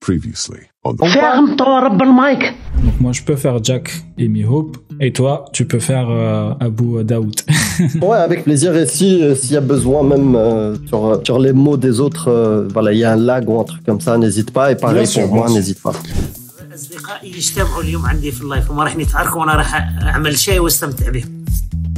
[0.00, 1.06] Previously on the...
[1.12, 2.54] Ferme ton mic.
[2.82, 6.54] Donc moi je peux faire Jack et Mi Hope et toi tu peux faire euh,
[6.58, 7.34] Abu Daoud.
[8.02, 11.38] ouais avec plaisir et si euh, s'il y a besoin même euh, sur, euh, sur,
[11.38, 14.16] les mots des autres voilà il y a un lag ou un truc comme ça
[14.16, 15.92] n'hésite pas et pareil pour moi n'hésite pas.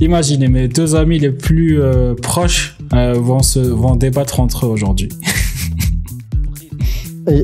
[0.00, 1.80] Imaginez mes deux amis les plus
[2.20, 5.08] proches vont se vont débattre entre eux aujourd'hui.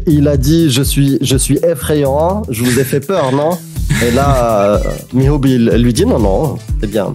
[0.07, 3.59] Il a dit je suis, je suis effrayant, je vous ai fait peur, non?
[4.05, 4.79] Et là, euh,
[5.12, 7.12] Mihobi lui dit non, non, c'est bien.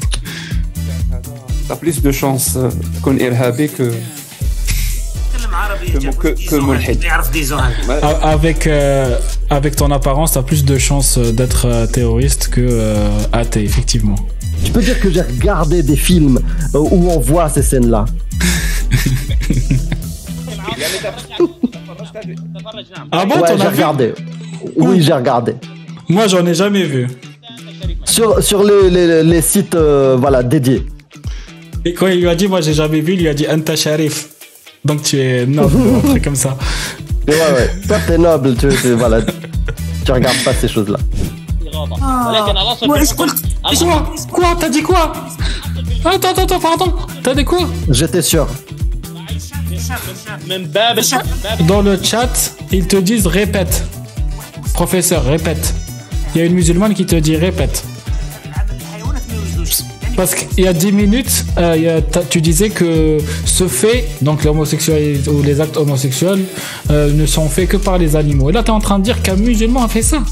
[1.68, 2.70] T'as plus de chance euh,
[3.02, 3.92] qu'on Irhabi que.
[8.22, 9.18] Avec, euh,
[9.50, 14.16] avec ton apparence, t'as plus de chances euh, d'être terroriste que athée, effectivement.
[14.64, 16.40] Tu peux dire que j'ai regardé des films
[16.74, 18.06] où on voit ces scènes-là.
[23.12, 24.14] Ah bon, ouais, regardé.
[24.76, 25.56] Oui, j'ai regardé.
[26.10, 27.08] Moi, j'en ai jamais vu.
[28.06, 30.86] Sur, sur les, les, sites euh, voilà, dédiés.
[31.86, 33.76] Et quand il lui a dit, moi, j'ai jamais vu, il lui a dit, Anta
[33.76, 34.30] Sharif.
[34.86, 36.58] Donc tu es noble, un truc comme ça.
[37.28, 37.72] Ouais, ouais.
[37.88, 39.22] Toi, t'es noble, tu, tu, voilà,
[40.06, 40.98] tu regardes pas ces choses-là.
[42.02, 42.32] Ah.
[43.16, 43.28] Quoi?
[44.32, 44.58] Quoi?
[44.60, 45.14] T'as dit quoi?
[46.06, 46.94] Attends, attends, attends, pardon.
[47.24, 47.60] T'as dit quoi?
[47.90, 48.48] J'étais sûr.
[51.68, 53.84] Dans le chat, ils te disent répète.
[54.74, 55.74] Professeur, répète.
[56.34, 57.84] Il y a une musulmane qui te dit répète.
[60.16, 65.42] Parce qu'il y a 10 minutes, euh, tu disais que ce fait, donc l'homosexualité ou
[65.42, 66.44] les actes homosexuels,
[66.92, 68.50] euh, ne sont faits que par les animaux.
[68.52, 70.24] Et là, tu es en train de dire qu'un musulman a fait ça.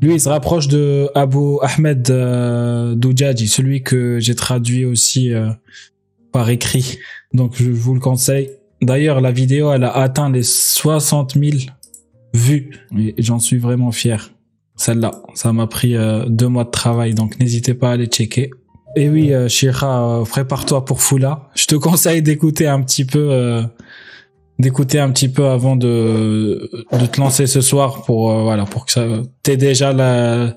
[0.00, 2.94] Lui, il se rapproche de Abu Ahmed euh,
[3.46, 5.50] celui que j'ai traduit aussi euh,
[6.32, 6.98] par écrit.
[7.32, 8.50] Donc, je vous le conseille.
[8.80, 11.58] D'ailleurs, la vidéo, elle a atteint les 60 000
[12.32, 12.70] vues.
[12.96, 14.30] Et j'en suis vraiment fier.
[14.76, 18.50] Celle-là, ça m'a pris euh, deux mois de travail, donc n'hésitez pas à aller checker.
[18.94, 21.48] Et oui, Shira, euh, prépare-toi pour Fula.
[21.56, 23.64] Je te conseille d'écouter un petit peu,
[24.58, 28.86] d'écouter un petit peu avant de de te lancer ce soir pour euh, voilà pour
[28.86, 29.06] que ça
[29.42, 30.56] t'aies déjà la,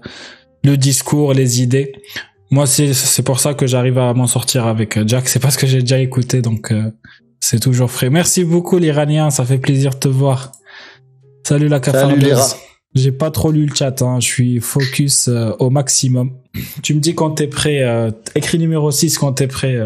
[0.63, 1.93] le discours, les idées.
[2.49, 5.27] Moi, c'est c'est pour ça que j'arrive à m'en sortir avec euh, Jack.
[5.29, 6.91] C'est parce que j'ai déjà écouté, donc euh,
[7.39, 8.09] c'est toujours frais.
[8.09, 10.51] Merci beaucoup l'Iranien, ça fait plaisir de te voir.
[11.47, 12.55] Salut la Salut, cafardeuse.
[12.93, 14.19] J'ai pas trop lu le chat, hein.
[14.19, 16.33] je suis focus euh, au maximum.
[16.83, 19.79] Tu me dis quand t'es prêt, euh, écris numéro 6 quand t'es prêt.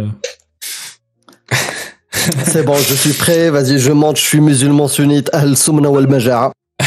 [2.46, 3.50] C'est bon, je suis prêt.
[3.50, 4.18] Vas-y, je monte.
[4.18, 5.30] Je suis musulman sunnite.
[5.34, 6.52] Al Sumna wal Majara.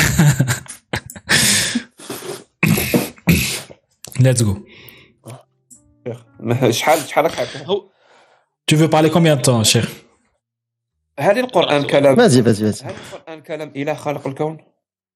[4.21, 4.59] Let's go.
[8.67, 9.87] Tu veux parler combien de temps, cher?
[12.15, 12.83] Vas-y, vas-y, vas-y.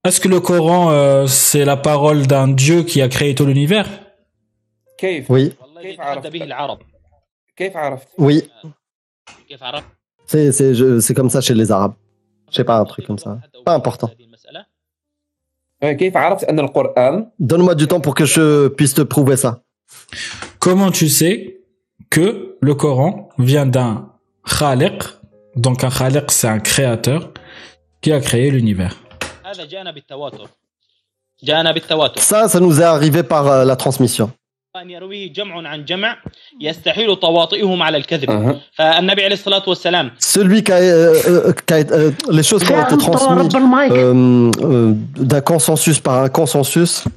[0.04, 3.88] Est-ce que le Coran, euh, c'est la parole d'un Dieu qui a créé tout l'univers?
[5.28, 5.54] Oui.
[8.18, 8.50] Oui.
[10.26, 11.94] C'est comme ça chez les Arabes.
[12.50, 13.38] Je sais pas, un truc comme ça.
[13.64, 14.10] Pas important.
[17.38, 19.62] Donne-moi du temps pour que je puisse te prouver ça.
[20.58, 21.60] Comment tu sais
[22.10, 24.10] que le Coran vient d'un
[24.58, 25.02] Khaliq?
[25.56, 27.32] Donc un Khaliq, c'est un créateur
[28.00, 28.96] qui a créé l'univers.
[32.20, 34.30] Ça, ça nous est arrivé par euh, la transmission.
[34.75, 36.17] أن يرويه جمع عن جمع
[36.61, 38.61] يستحيل تواطئهم على الكذب أها.
[38.73, 42.71] فالنبي عليه الصلاة والسلام Celui qui a, euh, euh, qui a- euh, les choses qui
[42.73, 47.07] ont été ferme-toi transmises رب المايك euh, euh, d'un consensus par un consensus.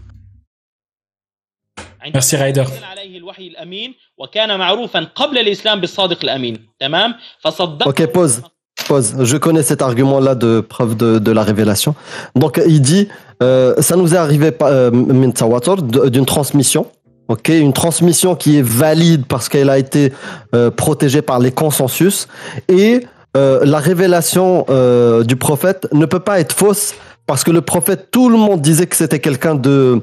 [2.00, 2.60] عندما Merci Ryder.
[2.62, 8.42] نزل عليه الوحي الأمين وكان معروفا قبل الإسلام بالصادق الأمين تمام فصدق Ok, pause.
[8.88, 9.24] Pause.
[9.24, 11.94] Je connais cet argument-là de preuve de, de la révélation.
[12.34, 13.08] Donc, il dit,
[13.42, 16.86] euh, ça nous est arrivé par- euh, min tawatur, d- d'une transmission.
[17.27, 20.13] Ok, une transmission qui est valide parce qu'elle a été
[20.53, 22.27] euh, protégée par les consensus
[22.67, 23.05] et
[23.35, 26.93] euh, la révélation euh, du prophète ne peut pas être fausse
[27.25, 30.01] parce que le prophète, tout le monde disait que c'était quelqu'un de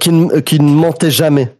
[0.00, 0.10] qui,
[0.44, 1.54] qui ne mentait jamais,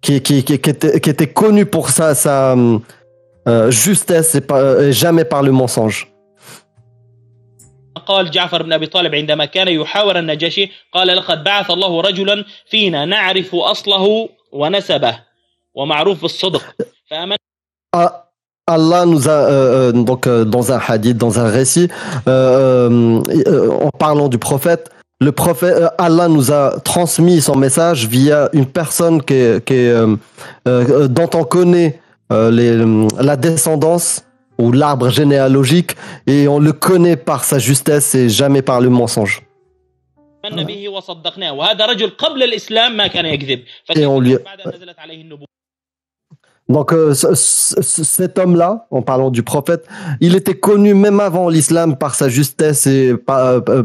[0.00, 2.54] qui, qui, était, qui était connu pour sa, sa
[3.70, 6.11] justesse et, pas- et jamais par le mensonge.
[8.06, 13.04] قال جعفر بن أبي طالب عندما كان يحاور النجاشي قال لقد بعث الله رجلا فينا
[13.04, 15.18] نعرف أصله ونسبه
[15.74, 16.62] ومعروف بالصدق
[17.10, 17.36] فأمن
[17.94, 18.24] Ah,
[18.66, 21.88] Allah nous a euh, euh, donc euh, dans un hadith, dans un récit,
[22.26, 24.88] euh, euh, euh, en parlant du prophète,
[25.20, 30.16] le prophète, euh, Allah nous a transmis son message via une personne qui qui euh,
[30.68, 32.00] euh, dont on connaît
[32.32, 32.72] euh, les,
[33.28, 34.24] la descendance
[34.62, 35.92] ou l'arbre généalogique,
[36.26, 39.42] et on le connaît par sa justesse et jamais par le mensonge.
[43.94, 44.36] Et on lui...
[46.68, 49.84] Donc euh, cet homme-là, en parlant du prophète,
[50.20, 53.82] il était connu même avant l'islam par sa justesse et par, euh,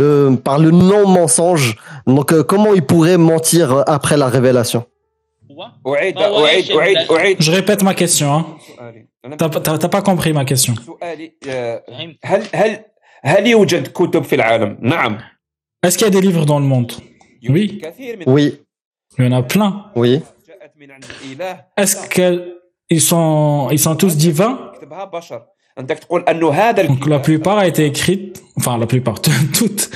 [0.00, 1.76] euh, par le non-mensonge.
[2.06, 4.84] Donc comment il pourrait mentir après la révélation?
[7.38, 8.32] Je répète ma question.
[8.32, 8.46] Hein.
[9.22, 10.74] Tu T'as pas compris ma question.
[15.82, 16.92] Est-ce qu'il y a des livres dans le monde?
[17.48, 17.82] Oui.
[18.26, 18.62] Oui.
[19.18, 19.90] Il y en a plein.
[19.96, 20.22] Oui.
[21.76, 24.72] Est-ce qu'ils sont, ils sont tous divins?
[25.76, 29.20] Donc la plupart a été écrite, enfin la plupart,
[29.54, 29.90] toutes,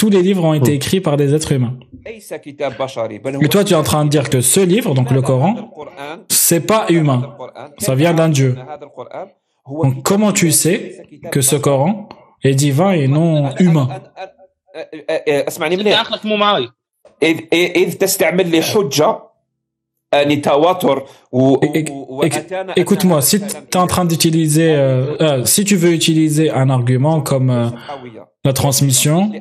[0.00, 1.74] tous les livres ont été écrits par des êtres humains.
[2.06, 4.60] ليس كتاب بشري بل هو Et toi, tu es en train de dire que ce
[4.60, 7.20] livre, donc le هذا Coran, القرآن c'est pas هذا humain.
[7.24, 8.50] القرآن Ça vient d'un Dieu.
[8.58, 9.28] أن هذا القرآن
[9.66, 11.60] هو Donc كتاب comment tu إلهي، sais ليس كتاب que ce بشري.
[11.62, 12.08] Coran
[12.44, 14.32] est divin et non أنا- أنا- humain أنا- أنا-
[14.76, 16.68] أ- أ- أ- اسمعني أنت منيح عقلك مو معي
[17.22, 19.18] إذ إذ تستعمل لي حجة
[22.75, 25.43] Écoute-moi, si tu es en train d'utiliser, euh, euh,
[25.75, 27.67] veux utiliser un argument comme euh,
[28.45, 29.31] la transmission,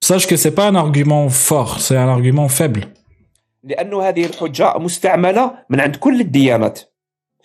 [0.00, 2.82] sache que c'est pas un argument fort, c'est un argument faible.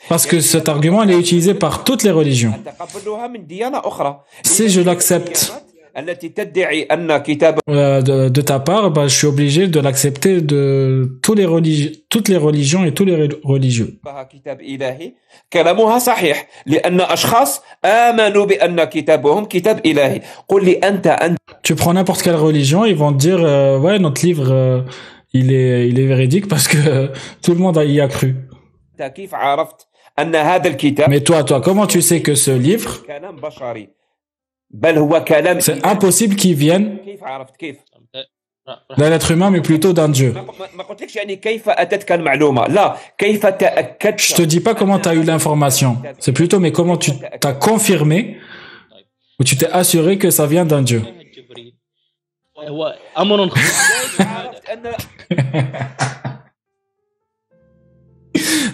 [0.10, 2.54] Parce que cet argument il est utilisé par toutes les religions.
[4.44, 5.52] Si je l'accepte
[5.97, 9.81] الديانات التي تدعي أن كتاب euh, de, de ta part, bah, je suis obligé de
[9.81, 13.91] l'accepter de tous les religi- toutes les religions et tous les re- religieux.
[14.31, 15.13] كتاب إلهي
[15.53, 21.93] كلامها صحيح لأن أشخاص آمنوا بأن كتابهم كتاب إلهي قل لي أنت أنت Tu prends
[21.95, 24.81] n'importe quelle religion, ils vont te dire, euh, ouais, notre livre, euh,
[25.35, 26.79] il est, il est véridique parce que
[27.43, 28.35] tout le monde y a cru.
[28.99, 29.87] كيف عرفت
[30.19, 33.83] أن هذا الكتاب Mais toi, toi, comment tu sais que ce livre, كلام بشري بل
[33.83, 33.96] هو كلام
[35.62, 37.00] c'est impossible qu'il vienne
[38.98, 40.34] d'un être humain, mais plutôt d'un Dieu.
[44.18, 46.02] Je te dis pas comment tu as eu l'information.
[46.20, 48.38] C'est plutôt, mais comment tu t'as confirmé
[49.40, 51.04] ou tu t'es assuré que ça vient d'un Dieu.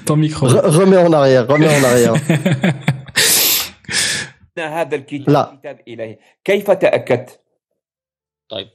[0.06, 0.48] Ton micro.
[0.48, 2.14] Remets en arrière, remets en arrière.
[4.59, 5.59] أن هذا الكتاب لا.
[5.61, 7.41] كتاب إلهي كيف تأكدت
[8.49, 8.69] طيب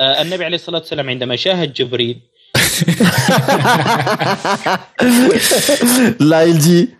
[0.00, 2.20] آه النبي عليه الصلاة والسلام عندما شاهد جبريل
[6.20, 6.94] Là, il dit,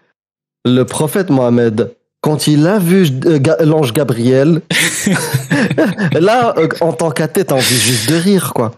[0.64, 4.62] le prophète Mohammed, quand il a vu euh, Ga- l'ange Gabriel,
[6.12, 8.73] là, euh, en tant qu'athée, t'as envie juste de rire, quoi.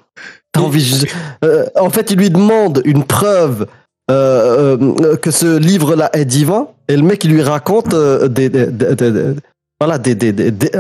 [0.53, 1.07] T'as envie juste-
[1.45, 3.67] euh, en fait, il lui demande une preuve
[4.10, 8.50] euh, euh, que ce livre-là est divin, et le mec, il lui raconte euh, des,
[8.50, 9.34] des- des- des-
[9.80, 10.00] voilà,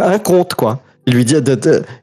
[0.06, 0.80] un conte, quoi.
[1.10, 1.36] Il lui dit,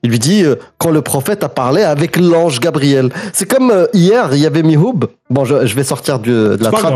[0.02, 3.10] il lui dit euh, quand le prophète a parlé avec l'ange Gabriel.
[3.34, 5.04] C'est comme euh, hier, il y avait Mihoub.
[5.28, 6.94] Bon, je, je vais sortir du- de la trappe.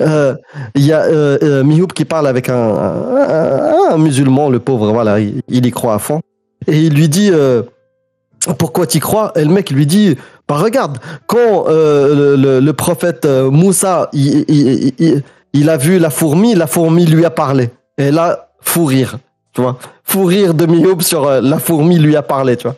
[0.00, 0.34] Euh,
[0.74, 5.40] Il y a Mihoub qui parle avec un, un- un musulman, le pauvre, voilà, il,
[5.48, 6.20] il y croit à fond.
[6.66, 7.30] Et il lui dit
[8.58, 9.32] Pourquoi tu crois?
[9.36, 10.16] Et le mec lui dit
[10.48, 15.22] Bah regarde, quand euh, le, prophète euh, Moussa il, il- il-
[15.52, 17.70] il a vu la fourmi, la fourmi lui a parlé.
[17.98, 19.18] Et là, fou rire,
[19.54, 19.78] tu vois.
[20.04, 22.76] Fou rire de Mihoub sur euh, la fourmi lui a parlé, tu vois.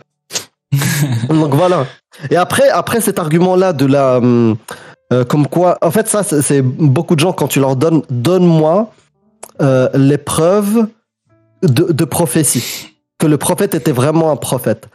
[1.28, 1.86] Donc voilà.
[2.30, 4.20] Et après, après cet argument-là de la.
[4.22, 8.90] euh, comme quoi, en fait, ça, c'est beaucoup de gens, quand tu leur donnes, donne-moi
[9.94, 10.86] les preuves
[11.62, 14.88] de, de prophétie, que le prophète était vraiment un prophète.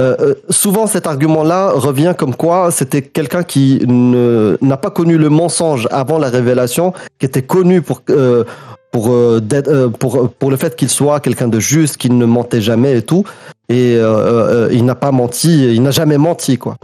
[0.00, 5.28] Euh, euh, souvent, cet argument-là revient comme quoi c'était quelqu'un qui n'a pas connu le
[5.28, 8.44] mensonge avant la révélation, qui était connu pour, euh,
[8.90, 13.24] pour, pour, le fait qu'il soit quelqu'un de juste, qu'il ne mentait jamais et tout.
[13.68, 16.76] Et il n'a pas menti, il n'a jamais menti, quoi.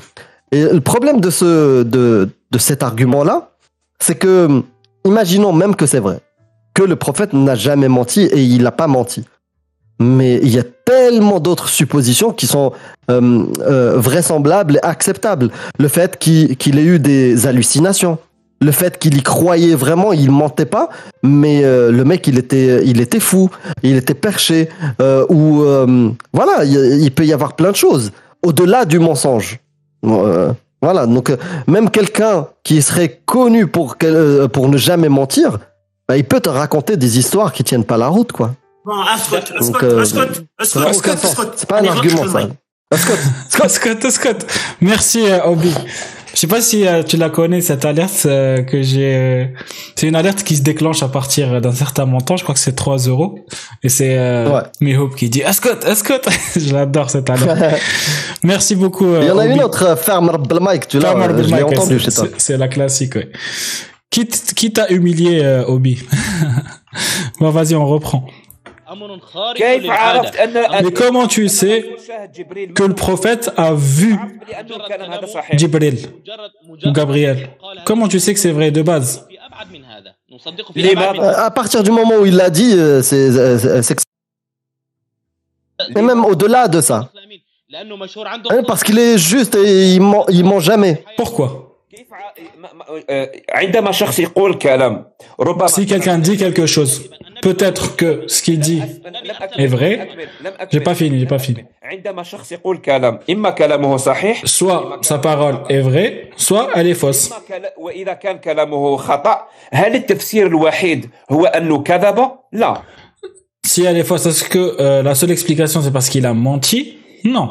[0.50, 3.50] Et le problème de, ce, de, de cet argument-là,
[3.98, 4.62] c'est que,
[5.04, 6.20] imaginons même que c'est vrai,
[6.74, 9.24] que le prophète n'a jamais menti et il n'a pas menti.
[10.00, 12.72] Mais il y a tellement d'autres suppositions qui sont
[13.10, 15.50] euh, euh, vraisemblables et acceptables.
[15.78, 18.18] Le fait qu'il ait eu des hallucinations,
[18.60, 20.88] le fait qu'il y croyait vraiment, il mentait pas,
[21.22, 23.50] mais euh, le mec il était, il était fou,
[23.82, 24.68] il était perché,
[25.00, 28.12] euh, ou euh, voilà, il, peut y avoir plein de choses
[28.44, 29.60] au-delà du mensonge.
[30.04, 30.52] Euh,
[30.82, 31.32] voilà, donc
[31.66, 33.96] même quelqu'un qui serait connu pour,
[34.52, 35.58] pour ne jamais mentir,
[36.08, 38.54] bah, il peut te raconter des histoires qui tiennent pas la route, quoi.
[38.88, 40.20] Non, euh, Ascot, Ascot, Ascot,
[40.58, 42.48] Ascot, Ascot, C'est pas un argument, ça.
[42.90, 43.62] Ascot.
[43.62, 44.46] Ascot, Ascot.
[44.80, 45.74] Merci, euh, Obi.
[46.32, 49.14] Je sais pas si euh, tu la connais cette alerte euh, que j'ai.
[49.14, 49.44] Euh,
[49.94, 52.38] c'est une alerte qui se déclenche à partir d'un certain montant.
[52.38, 53.44] Je crois que c'est 3 euros.
[53.82, 54.96] Et c'est euh, ouais.
[54.96, 56.14] Hope qui dit Ascot, Ascot.
[56.56, 57.82] je l'adore cette alerte.
[58.42, 59.16] Merci beaucoup.
[59.20, 60.88] Il y en a une autre, Farmer Belmike.
[60.88, 62.28] Tu l'as entendu chez toi.
[62.38, 63.16] C'est la classique.
[63.16, 63.28] Ouais.
[64.10, 65.98] Qui t'a humilié, Obi?
[67.40, 68.26] Bon, vas-y, on reprend.
[70.82, 71.94] Mais comment tu sais
[72.74, 74.16] que le prophète a vu
[75.52, 75.98] Jibril
[76.68, 77.50] ou Gabriel.
[77.84, 79.26] Comment tu sais que c'est vrai de base
[81.36, 83.82] À partir du moment où il l'a dit, euh, c'est euh, euh,
[85.94, 87.10] Et même au-delà de ça.
[87.74, 91.04] Hein, parce qu'il est juste et il ment jamais.
[91.16, 91.68] Pourquoi
[95.68, 97.10] si quelqu'un dit quelque chose
[97.41, 99.95] peut-être que ce qu'il dit لم أكمل- est vrai.
[99.95, 100.69] لم أكمل- لم أكمل.
[100.71, 101.63] J'ai pas fini, j'ai pas fini.
[101.83, 106.99] عندما شخص يقول كلام إما كلامه صحيح Soit sa parole est vraie, soit elle est
[107.03, 107.31] fausse.
[107.31, 112.81] إما كلا- وإذا كان كلامه خطأ هل التفسير الوحيد هو أنه كذب؟ لا
[113.65, 116.97] Si elle est fausse, est-ce que euh, la seule explication c'est parce qu'il a menti
[117.25, 117.47] Non.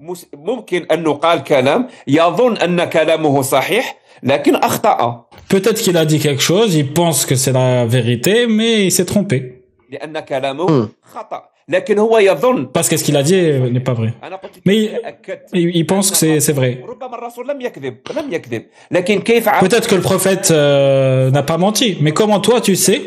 [0.00, 6.18] مس- ممكن أنه قال كلام يظن أن كلامه صحيح لكن أخطأ Peut-être qu'il a dit
[6.18, 9.42] quelque chose, il pense que c'est la vérité, mais il s'est trompé.
[9.90, 10.88] لأن كلامه مم.
[11.14, 14.10] خطأ لكن هو يظن Parce que ce qu'il a dit euh, n'est pas vrai.
[14.24, 16.84] أنا قلت لك Mais تأكدت il, il pense que c'est c'est vrai.
[16.88, 21.42] ربما الرسول لم يكذب لم يكذب لكن كيف عرف Peut-être que le prophète euh, n'a
[21.42, 23.02] pas menti, mais comment toi tu sais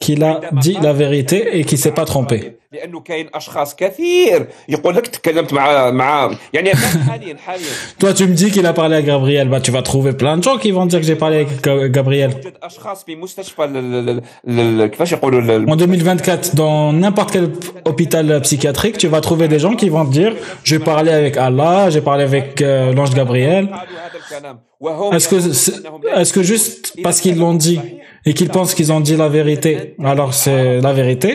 [0.00, 2.38] qu'il a dit la vérité et qu'il s'est pas trompé
[2.72, 7.66] لانه كاين اشخاص كثير يقول لك تكلمت مع مع يعني الآن حاليا حاليا
[8.00, 10.42] Toi tu me dis qu'il a parlé à Gabriel, bah tu vas trouver plein de
[10.42, 12.30] gens qui vont dire que j'ai parlé avec Ga- Gabriel.
[12.30, 14.08] يوجد اشخاص في مستشفى ال- ال-
[14.48, 17.48] ال- ال- كيفاش يقولوا ال- En 2024, dans n'importe quel
[17.84, 20.32] hôpital psychiatrique, tu vas trouver des gens qui vont te dire
[20.64, 23.64] j'ai parlé avec Allah, j'ai parlé avec euh, l'ange Gabriel.
[23.66, 27.38] قالوا هذا الكلام وهم Est-ce que يقولون c'est- أنهم لا est-ce que juste parce qu'ils
[27.38, 27.80] l'ont dit
[28.26, 29.72] et qu'ils pensent qu'ils ont dit la vérité,
[30.12, 31.30] alors c'est la vérité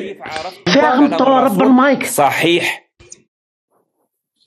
[1.22, 2.06] كيف عرفت Ferme كلام ton الرسول rab mic.
[2.06, 2.88] صحيح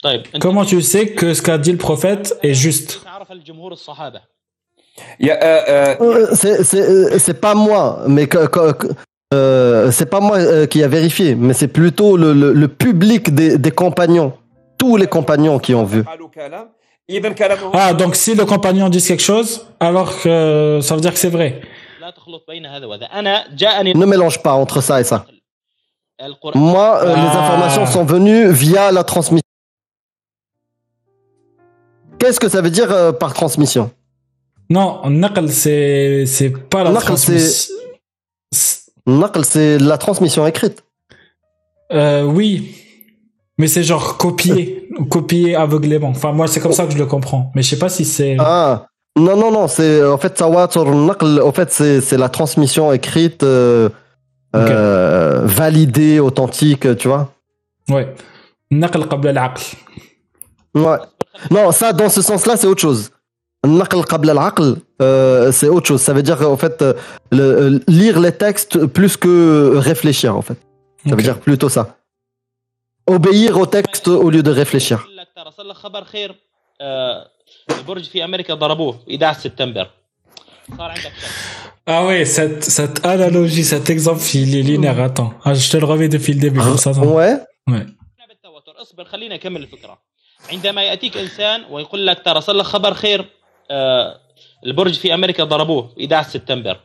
[0.03, 3.73] طيب انت Comment tu sais que ce qu'a dit le prophète est juste تعرف الجمهور
[3.73, 4.21] الصحابه
[5.21, 8.93] يا آه، آه، Euh, C'est c'est, euh, c'est pas moi, mais que, que- que-
[9.35, 13.23] euh, c'est pas moi euh, qui a vérifié, mais c'est plutôt le, le- le public
[13.39, 14.31] des, des compagnons,
[14.81, 16.03] tous les compagnons qui ont vu.
[16.03, 16.69] قالوا كلام
[17.11, 19.51] اذا كلامه Ah, donc si le compagnon dit quelque chose,
[19.81, 21.51] alors que ça veut dire que c'est vrai.
[22.01, 25.25] لا تخلط بين هذا وذا انا جاءني Ne mélange pas entre ça et ça.
[26.56, 27.30] Moi, euh, ah.
[27.30, 29.42] les informations sont venues via la transmission.
[32.18, 33.92] Qu'est-ce que ça veut dire euh, par transmission?
[34.70, 36.26] Non, naql c'est
[36.70, 37.76] pas la transmission.
[39.06, 40.84] Naql c'est la transmission écrite.
[41.92, 42.76] Euh, oui.
[43.58, 46.10] Mais c'est genre copier, copier aveuglément.
[46.10, 48.38] Enfin moi c'est comme ça que je le comprends, mais je sais pas si c'est
[48.40, 48.88] Ah.
[49.18, 53.44] Non non non, c'est en fait sawatur naql en fait c'est c'est la transmission écrite
[54.57, 54.71] euh, Ok.
[54.71, 57.33] euh, validée, authentique, tu vois.
[57.89, 58.15] Ouais.
[58.71, 59.63] Naql qabla al-aql.
[60.75, 60.99] Ouais.
[61.51, 63.11] Non, ça dans ce sens-là, c'est autre chose.
[63.67, 66.01] Naql qabla al-aql, euh, c'est autre chose.
[66.01, 66.95] Ça veut dire en fait euh,
[67.33, 70.59] le, euh, lire les textes plus que réfléchir en fait.
[71.07, 71.17] Ça Ok.
[71.17, 71.97] veut dire plutôt ça.
[73.07, 74.99] Obéir au texte au lieu de réfléchir.
[75.01, 76.35] أقول لك ترى صار لك خبر خير
[76.81, 77.27] آه،
[77.79, 79.91] البرج في امريكا ضربوه في 11 سبتمبر صار عندك شك
[81.87, 85.01] Ah ouais, cette, cette analogie, cet exemple, il est linéaire.
[85.01, 85.33] Attends.
[85.45, 86.61] Ah, je te le remets depuis le début.
[86.61, 87.03] comme ça, attends.
[87.21, 87.35] Ouais.
[87.69, 87.87] Ouais.
[88.29, 89.99] بالتوتر اصبر خلينا نكمل الفكره
[90.53, 93.25] عندما ياتيك انسان ويقول لك ترى صار لك خبر خير
[93.71, 94.17] آه،
[94.67, 96.81] البرج في امريكا ضربوه في 11 سبتمبر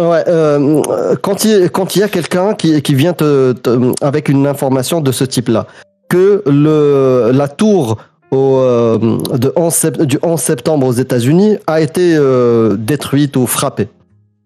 [0.00, 4.28] Ouais, euh, quand il quand il y a quelqu'un qui, qui vient te, te- avec
[4.34, 5.66] une information de ce type-là,
[6.08, 7.84] que le la tour
[8.31, 8.97] au, euh,
[9.37, 13.87] de 11 sept- du 11 septembre aux États-Unis a été euh, détruite ou frappée.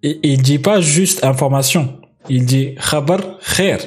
[0.04, 1.90] Et, il dit pas juste information.
[2.30, 3.20] Il dit khabar
[3.56, 3.80] khair.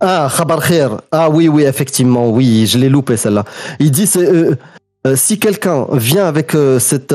[0.00, 1.00] Ah, khabar khair.
[1.12, 3.44] Ah oui, oui, effectivement, oui, je l'ai loupé celle-là.
[3.80, 4.54] Il dit euh,
[5.14, 7.14] si quelqu'un vient avec cette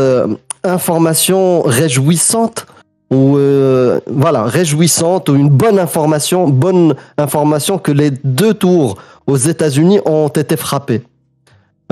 [0.63, 2.65] information réjouissante
[3.11, 8.97] ou euh, voilà réjouissante ou une bonne information, bonne information que les deux tours
[9.27, 11.01] aux États-Unis ont été frappés.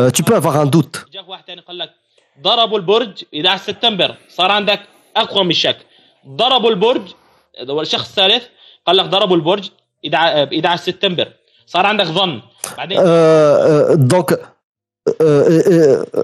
[0.00, 0.96] Euh, tu peux avoir un doute.
[1.12, 1.90] جاك واحد ثاني قال لك
[2.42, 4.80] ضربوا البرج 11 سبتمبر صار عندك
[5.16, 5.76] اقوى من الشك
[6.28, 7.02] ضربوا البرج
[7.68, 8.44] والشخص الثالث
[8.86, 9.68] قال لك ضربوا البرج
[10.06, 11.28] 11 سبتمبر
[11.66, 12.40] صار عندك ظن
[12.78, 14.38] بعدين Euh, euh, donc, euh,
[15.20, 16.22] euh, euh,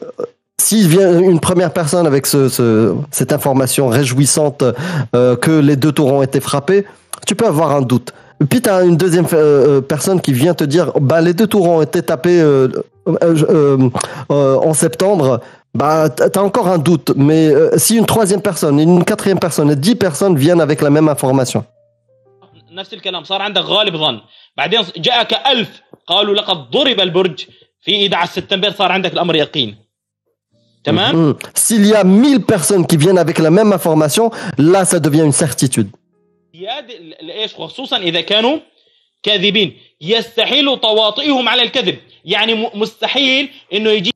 [0.61, 5.93] s'il vient une première personne avec ce, ce- cette information réjouissante euh, que les deux
[5.93, 6.83] tours ont été frappés,
[7.27, 8.09] tu peux avoir un doute.
[8.51, 11.47] Puis tu as une deuxième euh, euh, personne qui vient te dire bah, les deux
[11.47, 12.69] tours ont été tapés euh,
[13.09, 13.91] euh, euh,
[14.31, 15.41] euh, en septembre.
[15.75, 17.13] Bah, tu as encore un doute.
[17.17, 20.91] Mais euh, si une troisième personne, une quatrième personne et dix personnes viennent avec la
[20.91, 21.65] même information,
[22.73, 24.21] نفس الكلام صار عندك غالب ظن
[24.57, 25.69] بعدين جاءك ألف
[26.07, 27.47] قالوا لقد ضرب البرج
[27.83, 29.77] في 11 سبتمبر صار عندك الأمر يقين
[30.85, 31.35] تمام Hmm.
[31.55, 35.33] s'il y a mille personnes qui viennent avec la même information, là, ça devient une
[35.33, 35.89] certitude.
[36.64, 38.58] زيادة لإيش؟ وخصوصا إذا كانوا
[39.24, 39.78] كاذبين.
[40.02, 41.98] يستحيل تواطئهم على الكذب.
[42.26, 44.14] يعني مستحيل إنه يجي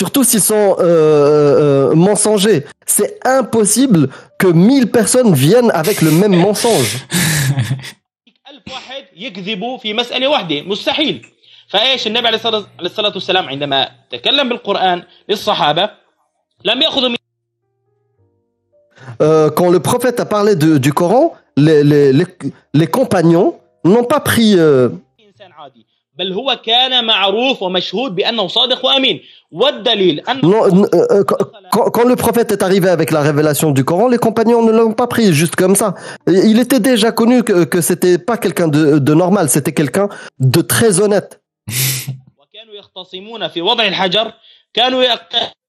[0.00, 2.60] Surtout s'ils sont euh, euh, mensongers.
[2.86, 4.08] C'est impossible
[4.38, 6.90] que 1000 personnes viennent avec le même mensonge.
[8.50, 10.62] ألف واحد يكذبوا في مسألة واحدة.
[10.62, 11.26] مستحيل.
[11.68, 12.36] فإيش؟ النبي عليه
[12.82, 15.90] الصلاة والسلام عندما تكلم بالقرآن للصحابة
[16.64, 17.16] لم يأخذوا من
[19.20, 22.12] Euh, quand le prophète a parlé du Coran, les, les,
[22.74, 24.54] les, compagnons n'ont pas pris.
[24.58, 24.88] Euh,
[30.94, 34.72] euh, quand, quand, le prophète est arrivé avec la révélation du Coran, les compagnons ne
[34.72, 35.94] l'ont pas pris juste comme ça.
[36.26, 40.60] Il était déjà connu que, que c'était pas quelqu'un de, de normal, c'était quelqu'un de
[40.60, 41.40] très honnête.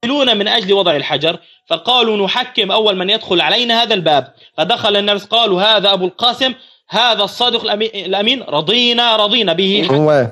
[0.04, 1.38] وكانوا يختصمون في وضع الحجر كانوا يقتلون من أجل وضع الحجر
[1.70, 6.54] فقالوا نحكم أول من يدخل علينا هذا الباب فدخل الناس قالوا هذا أبو القاسم
[6.90, 10.26] هذا الصادق الأمي- الأمين رضينا رضينا به Ouais.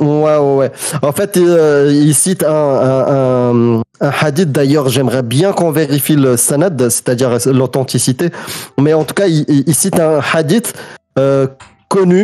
[0.00, 0.70] Ouais, ouais, ouais.
[1.02, 6.14] En fait, euh, il cite un, un, un, un hadith, d'ailleurs, j'aimerais bien qu'on vérifie
[6.14, 8.30] le sanad, c'est-à-dire l'authenticité.
[8.78, 10.72] Mais en tout cas, il, il- il cite un hadith
[11.18, 11.48] euh,
[11.88, 12.20] connu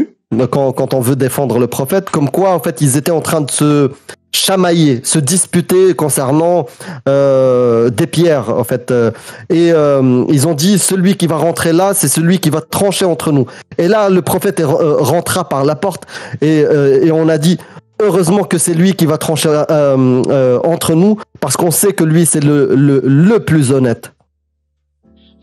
[0.53, 3.41] quand, quand on veut défendre le prophète, comme quoi, en fait, ils étaient en train
[3.41, 3.91] de se
[4.33, 6.67] chamailler, se disputer concernant
[7.09, 8.91] euh, des pierres, en fait.
[8.91, 9.11] Euh,
[9.49, 13.07] Et euh, ils ont dit, celui qui va rentrer là, c'est celui qui va trancher
[13.15, 13.47] entre nous.
[13.79, 16.05] Et là, le prophète est, euh, rentra par la porte
[16.43, 17.57] et, euh, et on a dit
[18.03, 22.05] heureusement que c'est lui qui va trancher euh, euh, entre nous parce qu'on sait que
[22.13, 24.11] lui c'est le, le, le plus honnête.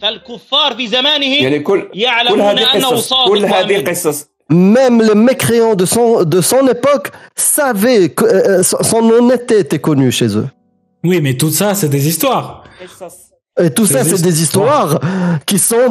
[0.01, 4.27] فالكفار في زمانه يعني كل كل يعلمون هذه أنه قصص صادق كل هذه وأمين قصص
[4.48, 9.80] Même les mécréants de son, de son époque savaient que euh, euh, son honnêteté était
[9.80, 10.46] connue chez eux.
[11.04, 12.64] Oui, mais tout ça, c'est des histoires.
[13.60, 15.00] Et tout ça, c'est des histoires
[15.46, 15.90] qui sont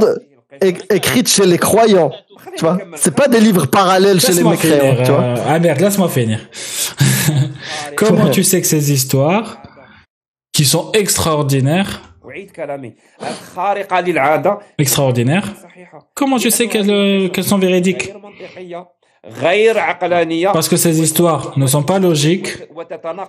[0.62, 2.12] écrites chez les croyants.
[2.58, 4.80] Tu vois, c'est pas des livres parallèles chez les mécréants.
[4.80, 6.40] Finir, tu vois euh, Albert, laisse-moi finir.
[7.96, 9.58] Comment tu sais que ces histoires,
[10.54, 12.02] qui sont extraordinaires,
[14.78, 15.54] Extraordinaire.
[16.14, 18.12] Comment tu sais euh, qu'elles sont véridiques
[20.54, 22.50] parce que ces histoires ne sont pas logiques,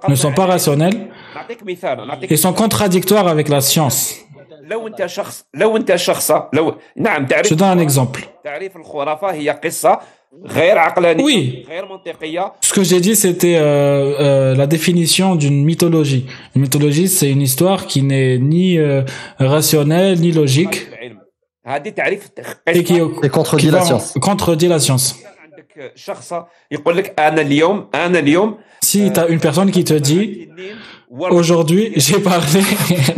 [0.08, 1.08] ne sont pas rationnelles
[2.28, 4.16] et sont contradictoires avec la science.
[7.44, 8.28] Je donne un exemple.
[11.22, 11.66] Oui.
[12.60, 13.62] Ce que j'ai dit, c'était euh,
[14.20, 16.26] euh, la définition d'une mythologie.
[16.54, 19.02] Une mythologie, c'est une histoire qui n'est ni euh,
[19.38, 20.88] rationnelle ni logique
[22.66, 23.00] et qui,
[23.32, 24.14] contredit la science.
[24.20, 25.16] Contredit la science.
[28.82, 30.48] Si tu as une personne qui te dit
[31.30, 32.62] aujourd'hui, j'ai parlé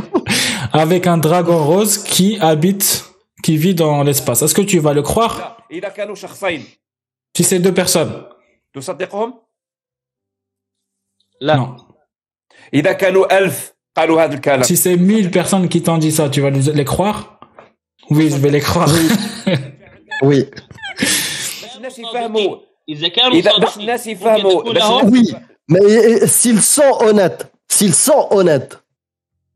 [0.73, 3.05] avec un dragon rose qui habite,
[3.42, 4.42] qui vit dans l'espace.
[4.42, 5.59] Est-ce que tu vas le croire?
[7.38, 8.12] si c'est deux personnes
[8.74, 9.34] تصدقهم
[11.41, 11.82] لا Non.
[12.74, 16.41] إذا كانوا ألف قالوا هذا الكلام Si c'est mille personnes qui t'ont dit ça, tu
[16.41, 17.39] vas les les croire
[18.12, 18.89] Oui, je vais les croire.
[20.24, 20.46] Oui.
[21.62, 22.58] باش الناس يفهموا
[22.89, 25.36] إذا كانوا إذا باش صادقين الناس ممكن يفهموا تكون باش لهم الناس- Oui.
[25.72, 27.41] Mais euh, s'ils sont honnêtes,
[27.72, 28.78] s'ils sont honnêtes,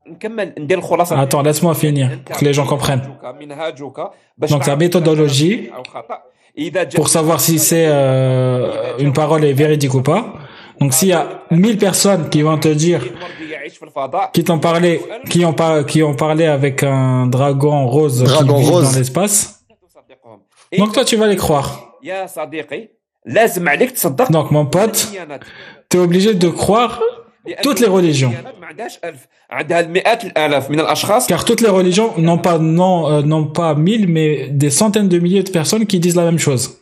[0.07, 3.17] نكمل ندير الخلاصة Attends, laisse-moi finir, pour que les gens comprennent.
[3.23, 5.71] منهاجك باش Donc, sa تعرف méthodologie,
[6.94, 10.34] pour savoir si c'est euh, une parole est véridique ou pas.
[10.80, 13.02] Donc s'il y a 1000 personnes qui vont te dire
[14.32, 18.92] qui t'ont parlé qui ont par, qui ont parlé avec un dragon rose rose.
[18.92, 19.64] dans l'espace.
[20.76, 21.98] Donc toi tu vas les croire.
[24.30, 25.08] Donc mon pote,
[25.88, 27.00] tu es obligé de croire
[27.62, 28.32] toutes les religions.
[31.28, 35.42] Car toutes les religions n'ont pas, non, euh, pas mille, mais des centaines de milliers
[35.42, 36.78] de personnes qui disent la même chose.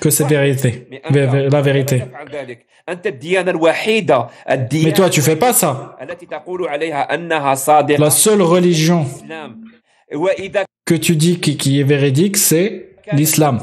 [0.00, 2.02] Que c'est la vérité.
[4.84, 5.96] Mais toi, tu fais pas ça.
[7.98, 9.06] La seule religion
[10.84, 13.60] que tu dis qui, qui est véridique, c'est l'islam.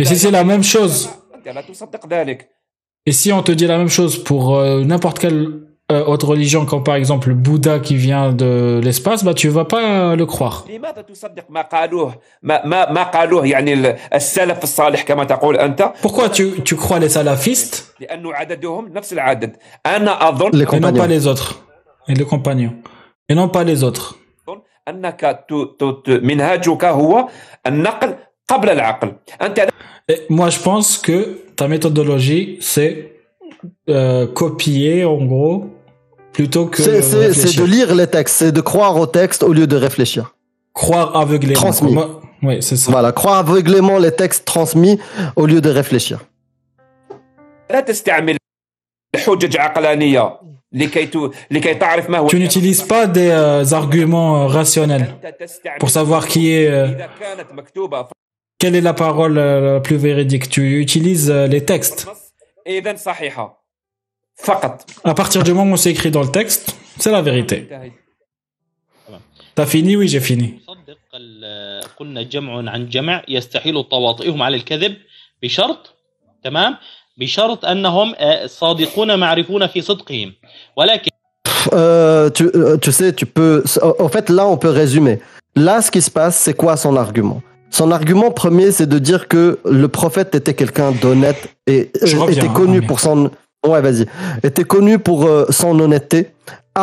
[0.00, 1.08] Et si c'est la même chose,
[3.06, 5.48] et si on te dit la même chose pour euh, n'importe quelle
[5.90, 9.64] euh, autre religion, comme par exemple le Bouddha qui vient de l'espace, bah tu vas
[9.64, 10.64] pas le croire.
[16.02, 17.94] Pourquoi tu, tu crois les salafistes
[20.62, 21.60] et non pas les autres,
[22.06, 22.74] et les compagnons,
[23.28, 24.16] et non pas les autres.
[30.08, 33.12] Et moi, je pense que ta méthodologie, c'est
[33.88, 35.66] euh, copier, en gros,
[36.32, 37.62] plutôt que C'est- C'est c'est réfléchir.
[37.62, 40.34] de lire les textes, c'est de croire au texte au lieu de réfléchir.
[40.72, 41.54] croire aveuglément.
[41.60, 41.92] Transmis.
[41.92, 42.90] Moi- Oui, c'est ça.
[42.90, 44.98] Voilà, croire aveuglément les textes transmis
[45.36, 46.20] au lieu de réfléchir.
[50.72, 55.16] Tu n'utilises pas des euh, arguments euh, rationnels
[55.80, 56.88] pour savoir qui est, euh,
[58.56, 60.48] quelle est la parole la plus véridique.
[60.48, 62.06] Tu utilises les textes.
[65.04, 67.68] À partir du moment où c'est écrit dans le texte, c'est la vérité.
[69.56, 69.96] T'as fini?
[69.96, 70.62] Oui, j'ai fini.
[77.19, 78.45] صدق ال- قلنا جمع عن جمع يستحيل تواطئهم على الكذب بشرط تمام بشرط انهم آه،
[78.47, 80.33] صادقون معرفون في صدقهم
[80.77, 81.11] ولكن
[81.73, 83.63] Euh, tu, euh, tu sais, tu peux.
[83.99, 85.19] En fait, là, on peut résumer.
[85.55, 89.27] Là, ce qui se passe, c'est quoi son argument Son argument premier, c'est de dire
[89.27, 92.99] que le prophète était quelqu'un d'honnête et Je euh, reviens, était hein, connu mais- pour
[92.99, 93.31] son.
[93.71, 94.05] Ouais, vas-y.
[94.43, 96.19] Était connu pour euh, son honnêteté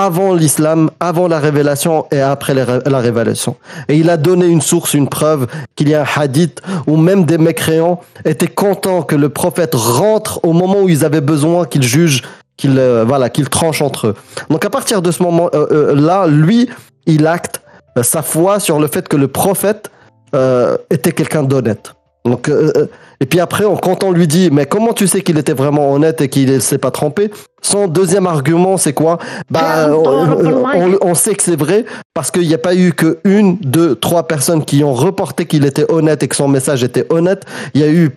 [0.05, 3.55] avant l'islam, avant la révélation et après la révélation.
[3.87, 7.25] Et il a donné une source, une preuve qu'il y a un hadith où même
[7.25, 11.83] des mécréants étaient contents que le prophète rentre au moment où ils avaient besoin qu'il
[11.83, 12.23] juge,
[12.57, 14.15] qu'il euh, voilà, qu'il tranche entre eux.
[14.49, 16.69] Donc à partir de ce moment-là, lui,
[17.05, 17.61] il acte
[17.97, 19.89] euh, sa foi sur le fait que le prophète
[20.35, 21.93] euh, était quelqu'un d'honnête.
[22.25, 22.87] Donc, euh, euh,
[23.19, 26.21] et puis après, quand on lui dit, mais comment tu sais qu'il était vraiment honnête
[26.21, 27.31] et qu'il ne s'est pas trompé?
[27.61, 29.17] Son deuxième argument, c'est quoi?
[29.49, 33.17] Bah, on, on- on sait que c'est vrai parce qu'il n'y a pas eu que
[33.23, 37.05] une, deux, trois personnes qui ont reporté qu'il était honnête et que son message était
[37.09, 37.43] honnête.
[37.73, 38.11] Il y a eu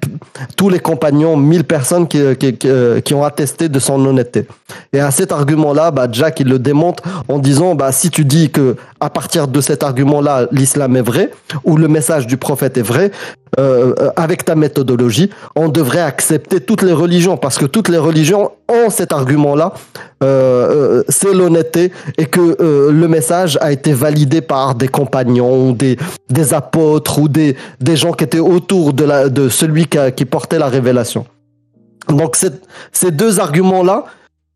[0.56, 4.46] tous les compagnons, mille personnes qui, qui, qui, euh, qui ont attesté de son honnêteté.
[4.92, 8.50] Et à cet argument-là, bah, Jack, il le démontre en disant, bah, si tu dis
[8.50, 11.30] que à partir de cet argument-là, l'islam est vrai,
[11.64, 13.10] ou le message du prophète est vrai,
[13.58, 17.98] euh, euh, avec ta méthodologie, on devrait accepter toutes les religions, parce que toutes les
[17.98, 18.50] religions
[18.90, 19.72] cet argument-là,
[20.22, 20.26] euh,
[21.00, 25.96] euh, c'est l'honnêteté, et que euh, le message a été validé par des compagnons, des,
[26.28, 31.26] des apôtres, ou des, des gens qui étaient autour de, celui qui, portait la révélation.
[32.08, 32.36] Donc
[32.92, 34.04] ces deux arguments-là,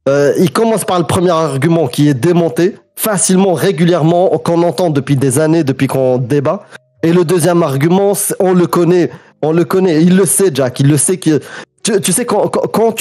[0.08, 5.16] euh, il commence par le premier argument qui est démonté facilement, régulièrement, qu'on entend depuis
[5.16, 6.66] des années, depuis qu'on débat.
[7.02, 9.10] Et le deuxième argument, on le connaît,
[9.42, 11.40] on le connaît, il le sait, Jack, il le sait que
[11.84, 12.94] tu, sais quand, quand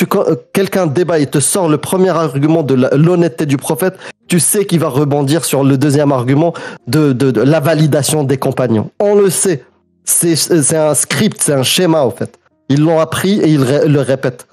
[0.52, 3.96] quelqu'un débat et te sort le premier argument de l'honnêteté du prophète,
[4.28, 6.54] tu sais qu'il va rebondir sur le deuxième argument
[6.88, 8.90] de, la validation des compagnons.
[9.00, 9.64] On le sait,
[10.04, 12.38] c'est un script, c'est un schéma en fait.
[12.70, 14.48] Ils l'ont appris et ils le répètent.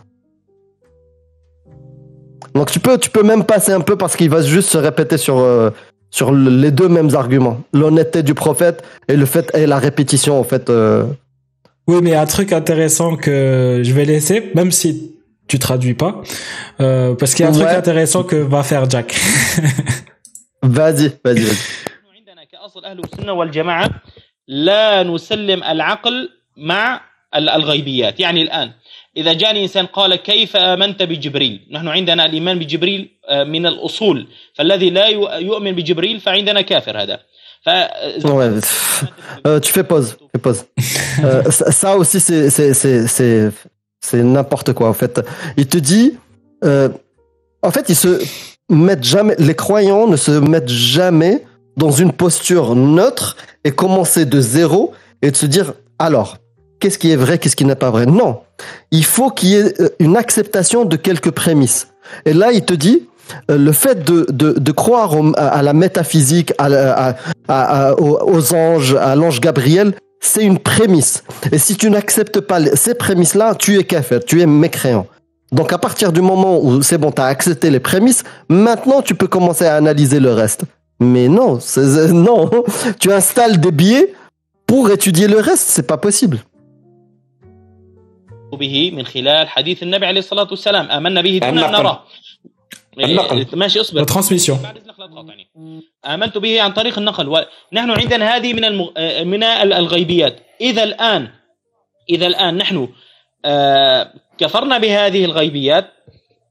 [2.54, 5.16] Donc tu peux, tu peux même passer un peu parce qu'il va juste se répéter
[5.18, 5.70] sur, euh,
[6.10, 7.60] sur le- les deux mêmes arguments.
[7.72, 10.68] L'honnêteté du prophète et le fait et la répétition en fait.
[10.70, 11.04] euh.
[11.88, 15.16] Oui, mais un truc intéressant que je vais laisser, même si
[15.48, 16.22] tu traduis pas,
[16.80, 17.74] euh, parce qu'il y a un truc Ouais.
[17.74, 19.14] intéressant que va faire Jack.
[20.62, 21.46] Vas-y, vas-y,
[22.84, 23.90] أهل السنة والجماعة
[24.48, 27.00] لا نسلم العقل مع
[27.34, 28.20] ال- الغيبيات.
[28.20, 28.70] يعني الآن
[29.16, 34.26] إذا جاني إنسان قال كيف آمنت بجبريل؟ نحن عندنا الإيمان بجبريل آه، من الأصول.
[34.54, 35.06] فالذي لا
[35.38, 37.20] يؤمن بجبريل فعندنا كافر هذا.
[37.64, 37.68] ف
[38.24, 39.04] Ouais, pff,
[39.46, 40.64] euh, tu fais pause, fais pause.
[41.22, 43.50] Euh, ça, ça aussi c'est c'est c'est c'est
[44.00, 45.20] c'est n'importe quoi en fait.
[45.58, 46.16] Il te dit,
[46.64, 46.88] euh,
[47.62, 48.22] en fait, ils se
[48.70, 51.44] mettent jamais, les croyants ne se mettent jamais
[51.76, 56.38] dans une posture neutre et commencer de zéro et de se dire alors
[56.78, 58.06] qu'est-ce qui est vrai, qu'est-ce qui n'est pas vrai?
[58.06, 58.40] Non,
[58.90, 61.88] il faut qu'il y ait euh, une acceptation de quelques prémices.
[62.24, 63.09] Et là, il te dit.
[63.51, 67.07] euh, Le fait de, de, de croire au- à, à la métaphysique, à, la- à,
[67.47, 69.87] à- à- aux, aux anges, à l'ange Gabriel,
[70.29, 71.15] c'est une prémisse.
[71.51, 75.07] Et si tu n'acceptes pas les- ces prémisses-là, tu es kafir, tu es mécréant.
[75.51, 79.13] Donc à partir du moment où c'est bon, tu as accepté les prémices, maintenant tu
[79.19, 80.61] peux commencer à analyser le reste.
[80.99, 82.41] Mais non, c'est- c'est- non,
[83.01, 84.05] tu installes des biais
[84.69, 86.39] pour étudier le reste, c'est pas possible.
[88.59, 91.71] به من خلال حديث النبي عليه الصلاة والسلام آمنا به دون أن النقل.
[91.83, 91.99] نراه
[92.98, 93.36] النقل.
[93.38, 94.04] إيه، ماشي اصبر.
[94.62, 95.48] بعد اذنك لا تقاطعني
[96.06, 98.88] آمنت به عن طريق النقل ونحن عندنا هذه من المغ...
[98.96, 100.36] آه، من ال- الغيبيات.
[100.60, 101.28] إذا الآن
[102.10, 102.88] إذا الآن نحن
[103.44, 105.90] آه، كفرنا بهذه الغيبيات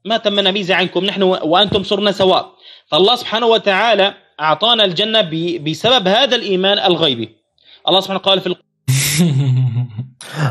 [0.04, 1.04] ما تمنا ميزه عنكم.
[1.04, 2.52] نحن وأنتم صرنا سواء.
[2.86, 7.28] فالله سبحانه وتعالى أعطانا الجنة ب- بسبب هذا الإيمان الغيبي.
[7.88, 8.70] الله سبحانه قال في الق-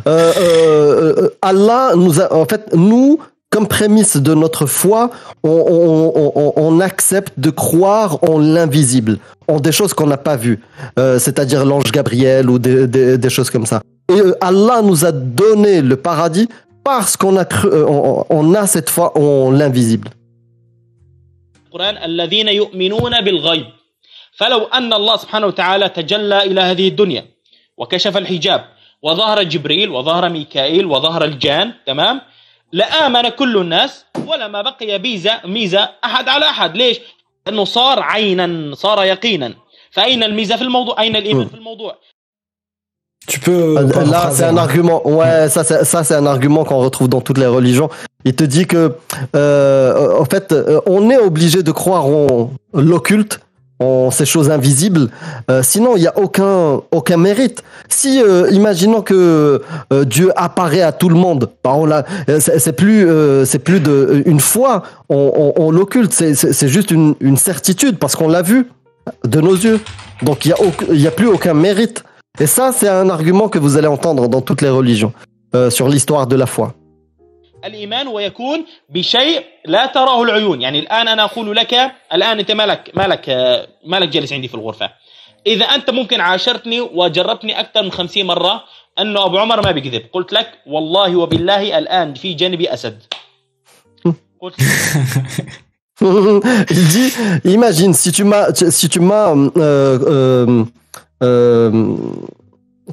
[0.06, 3.10] Euh, euh, Allah nous a, en fait, nous,
[3.51, 5.11] comme prémisse de notre foi,
[5.45, 9.15] on, on- on- on- on accepte de croire en l'invisible,
[9.53, 10.59] en des choses qu'on n'a pas vues,
[10.99, 13.79] Euh, c'est-à-dire l'ange Gabriel ou des, des- des choses comme ça.
[14.15, 16.49] Et euh, Allah nous a donné le paradis
[16.91, 20.09] parce qu'on a cru, euh, on, on a cette foi en l'invisible.
[21.67, 23.67] القرآن الذين يؤمنون بالغيب
[24.37, 27.25] فلو أن الله سبحانه وتعالى تجلى إلى هذه الدنيا
[27.77, 28.65] وكشف الحجاب
[29.03, 32.21] وظهر جبريل وظهر ميكائيل وظهر الجان تمام
[32.72, 37.00] لآمن كل الناس ولما بقي ميزة ميزة أحد على أحد ليش؟
[37.48, 39.54] لأنه صار عينا صار يقينا
[39.92, 41.96] فأين الميزة في الموضوع أين الإيمان في الموضوع
[43.32, 43.78] Tu peux.
[43.78, 45.00] Euh, Là, c'est un argument.
[45.18, 47.90] Ouais, ça, c'est- ça, c'est un argument qu'on retrouve dans toutes les religions.
[48.26, 48.82] Il te dit que,
[49.36, 53.34] euh, en fait, euh, on est obligé de croire en l'occulte,
[53.80, 55.10] en ces choses invisibles.
[55.50, 57.64] Euh, sinon, il n'y a aucun, aucun mérite.
[57.88, 59.62] Si, euh, imaginons que
[59.94, 63.60] euh, Dieu apparaît à tout le monde, bah, on l'a- euh, c'est plus, euh, c'est
[63.60, 64.84] plus de une fois.
[65.10, 66.14] On, on, on l'occulte.
[66.14, 68.68] C'est- C'est juste une, une certitude parce qu'on l'a vu
[69.26, 69.80] de nos yeux.
[70.22, 70.54] Donc, il
[70.98, 72.04] n'y a, a plus aucun mérite.
[72.40, 75.14] Et ça, c'est un argument que vous allez entendre dans toutes les religions
[75.56, 76.74] euh, sur l'histoire de la foi.
[77.66, 80.62] الإيمان ويكون بشيء لا تراه العيون.
[80.62, 81.74] يعني الآن أنا أقول لك
[82.14, 83.30] الآن أنت مالك مالك
[83.86, 84.92] مالك جالس عندي في الغرفة.
[85.48, 88.64] إذا أنت ممكن عاشرتني وجربتني أكثر من خمسين مرة
[89.00, 90.06] انه أبو عمر ما بيكذب.
[90.14, 93.04] قلت لك والله وبالله الآن في جانبي أسد.
[94.42, 94.56] قلت
[96.02, 100.64] Il dit, imagine si tu m'as, si tu m'as, euh, euh,
[101.22, 101.96] euh,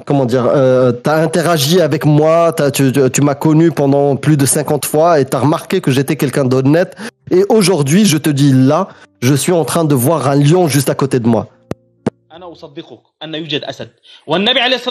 [0.05, 4.85] comment dire, euh, tu as interagi avec moi, tu, m'as connu pendant plus de 50
[4.85, 6.95] fois et tu as remarqué que j'étais quelqu'un d'honnête.
[7.31, 8.87] Et aujourd'hui, je te dis là,
[9.21, 11.47] je suis en train de voir un lion juste à côté de moi.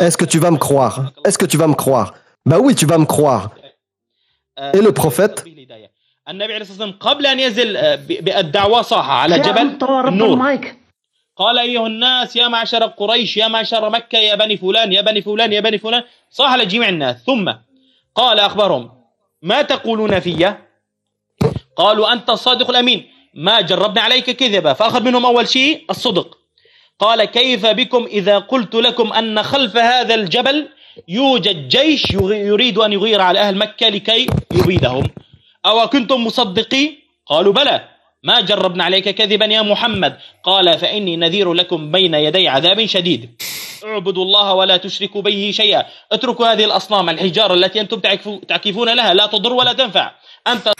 [0.02, 2.14] Est-ce que tu vas me croire Est-ce que tu vas me croire
[2.44, 3.50] Bah oui, tu vas me croire.
[4.72, 5.44] Et le prophète
[11.36, 15.52] قال أيها الناس يا معشر قريش يا معشر مكة يا بني فلان يا بني فلان
[15.52, 16.02] يا بني فلان.
[16.30, 17.16] صاح على جميع الناس.
[17.24, 17.52] ثم
[18.14, 18.90] قال أخبرهم
[19.42, 20.54] ما تقولون في
[21.76, 23.10] قالوا أنت الصادق الأمين.
[23.34, 24.72] ما جربنا عليك كذبا.
[24.72, 26.38] فأخذ منهم أول شيء الصدق.
[26.98, 30.68] قال كيف بكم إذا قلت لكم أن خلف هذا الجبل
[31.08, 35.04] يوجد جيش يريد أن يغير على أهل مكة لكي يبيدهم؟
[35.66, 36.94] أو كنتم مصدقي
[37.26, 37.95] قالوا بلى.
[38.26, 40.16] ما جربنا عليك كذبا يا محمد.
[40.44, 43.42] قال فإني نذير لكم بين يدي عذاب شديد.
[43.84, 45.86] اعبدوا الله ولا تشركوا به شيئا.
[46.12, 49.14] اتركوا هذه الأصنام الحجارة التي أنتم تعكفو- تعكفون لها.
[49.14, 50.10] لا تضر ولا تنفع.
[50.46, 50.72] أنت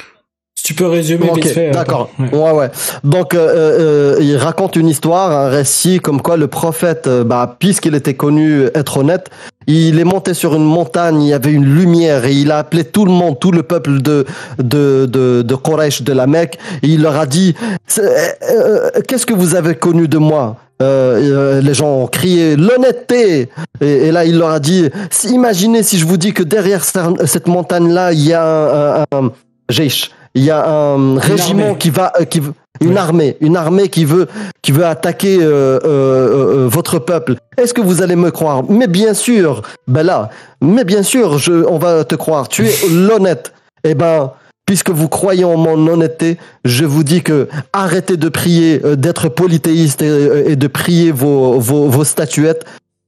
[0.59, 1.69] Si tu peux résumer Ok, vite fait.
[1.69, 2.09] euh, d'accord.
[2.19, 2.31] ouais.
[2.35, 2.71] Ouais, ouais.
[3.05, 7.57] Donc, euh, euh, il raconte une histoire, un récit, comme quoi le prophète, euh, bah,
[7.59, 9.29] puisqu'il était connu être honnête,
[9.67, 12.85] il est monté sur une montagne, il y avait une lumière et il a appelé
[12.85, 14.25] tout le monde, tout le peuple de
[14.59, 17.55] de de, de Quraysh, de la Mecque, et il leur a dit
[17.99, 18.09] euh,
[18.51, 20.57] euh, Qu'est-ce que vous avez connu de moi?
[20.83, 23.49] Euh, euh, les gens ont crié l'honnêteté
[23.81, 24.91] et, et là il leur a dit
[25.25, 29.05] imaginez si je vous dis que derrière cette montagne là il y a un, un,
[29.27, 29.33] un
[29.71, 32.41] jeish, il y a un régiment qui va euh, qui
[32.83, 32.97] une Oui.
[32.99, 34.27] armée une armée qui veut
[34.63, 37.35] qui veut attaquer euh, euh, euh, votre peuple.
[37.57, 38.63] Est-ce que vous allez me croire?
[38.69, 42.49] Mais bien sûr ben là mais bien sûr je on va te croire.
[42.49, 43.53] Tu es l'honnête.
[43.83, 44.33] Eh ben
[44.67, 50.03] puisque vous croyez en mon honnêteté je vous dis que arrêtez de prier d'être polythéiste
[50.03, 52.65] et, et de prier vos vos, vos statuettes.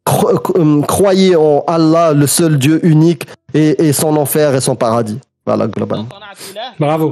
[0.06, 0.38] Cro-
[0.86, 5.67] croyez en Allah le seul Dieu unique et, et son enfer et son paradis voilà
[5.67, 7.07] globalement صنعت إله Bravo.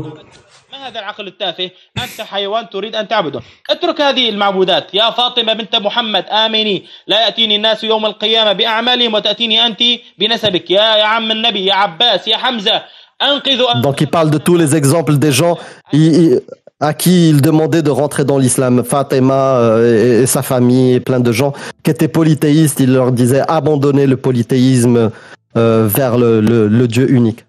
[0.72, 5.76] ما هذا العقل التافه أنت حيوان تريد أن تعبده اترك هذه المعبودات يا فاطمة بنت
[5.76, 9.80] محمد آمني لا يأتيني الناس يوم القيامة بأعمالهم وتأتيني أنت
[10.18, 12.82] بنسبك يا يا عم النبي يا عباس يا حمزة
[13.22, 15.58] أنقذوا Donc il parle de tous les exemples des gens
[15.94, 16.42] il- il-
[16.80, 18.84] à qui il demandait de rentrer dans l'islam.
[18.84, 22.80] Fatima euh, et, et sa famille et plein de gens qui étaient polythéistes.
[22.80, 25.12] Il leur disait abandonnez le polythéisme
[25.58, 27.42] euh, vers le, le- le Dieu unique.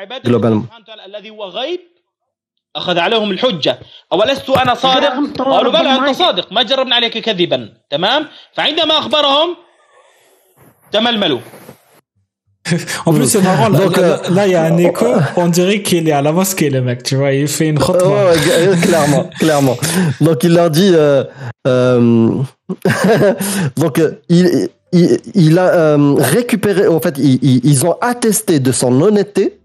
[0.00, 0.30] عبادة.
[0.30, 1.80] الله سبحانه وتعالى الذي هو غيب
[2.76, 3.78] أخذ عليهم الحجة
[4.12, 9.56] أولست أنا صادق قالوا بلى أنت صادق ما جربنا عليك كذبا تمام فعندما أخبرهم
[10.92, 11.40] تململوا
[13.06, 13.68] En plus, c'est marrant.
[13.70, 15.06] Donc, là, euh, là, il y a un écho.
[15.36, 17.02] On dirait qu'il est à la mosquée, le mec.
[17.02, 18.30] Tu vois, il fait une Ouais, khutbah.
[18.30, 19.76] ouais, euh, clairement, clairement.
[20.20, 21.24] Donc il leur dit, euh,
[21.66, 22.30] euh,
[23.76, 28.60] donc euh, il, il, il a euh, récupéré, en fait, ils, ils- ils ont attesté
[28.60, 29.59] de son honnêteté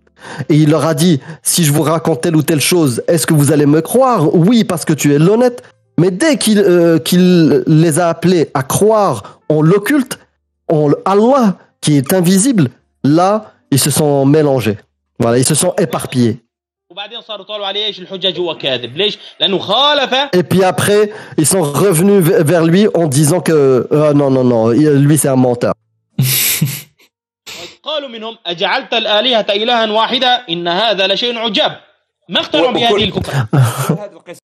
[0.49, 3.33] Et il leur a dit, si je vous raconte telle ou telle chose, est-ce que
[3.33, 4.33] vous allez me croire?
[4.35, 5.63] Oui, parce que tu es l'honnête.
[5.97, 10.19] Mais dès euh, qu'il les a appelés à croire en l'occulte,
[10.69, 12.69] en Allah qui est invisible,
[13.03, 14.77] là, ils se sont mélangés.
[15.19, 16.39] Voilà, ils se sont éparpillés.
[20.33, 24.69] Et puis après, ils sont revenus vers lui en disant que euh, non, non, non,
[24.69, 25.73] lui c'est un menteur.
[27.84, 31.72] قالوا منهم اجعلت الالهه الها واحده ان هذا لشيء عجاب
[32.28, 34.40] ما اقتنعوا وكل- بهذه الكفر هذه القصة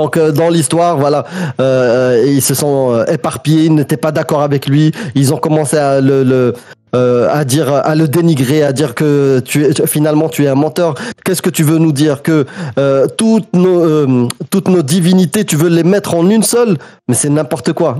[0.00, 1.20] Donc euh, dans l'histoire, voilà,
[1.60, 5.76] euh, ils se sont euh, éparpillés, ils n'étaient pas d'accord avec lui, ils ont commencé
[5.76, 6.54] à le, le,
[6.94, 10.54] euh, à dire, à le dénigrer, à dire que tu es finalement tu es un
[10.54, 10.90] menteur.
[11.24, 12.36] Qu'est-ce que tu veux nous dire que
[12.78, 16.72] euh, toutes nos euh, toutes nos divinités, tu veux les mettre en une seule
[17.08, 17.92] Mais c'est n'importe quoi.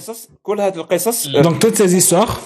[0.00, 2.40] القصص كل هذه القصص Donc toutes ces histoires,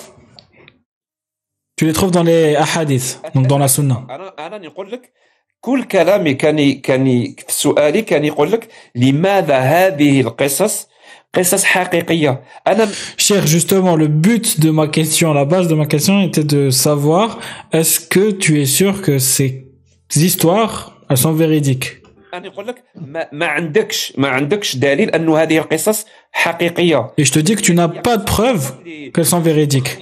[1.81, 4.07] tu les trouves dans les ahadiths, donc dans la sunna.
[4.11, 5.13] انا انا نقول لك
[5.61, 7.05] كل كلامي كان كان
[7.49, 10.87] في سؤالي كان يقول لك لماذا هذه القصص
[11.35, 16.21] قصص حقيقيه انا Cher, justement, le but de ma question, la base de ma question
[16.21, 17.39] était de savoir
[17.73, 19.67] est-ce que tu es sûr que ces
[20.15, 20.75] histoires,
[21.11, 22.00] elles sont véridiques
[22.34, 27.12] أنا نقول لك ما, ما عندكش ما عندكش دليل انه هذه القصص حقيقية.
[27.20, 28.72] اي جو ديك تو نا با دو بروف
[29.14, 29.98] كيل سون فيريديك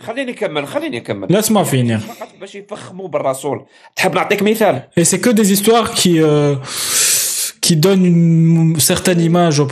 [0.00, 3.66] خليني نكمل خليني نكمل لا اسمع فيني فقط باش يفخموا بالرسول.
[3.96, 6.22] تحب نعطيك مثال؟ اي سي كو دي زيستوار كي
[7.66, 9.66] qui donne une certaine image au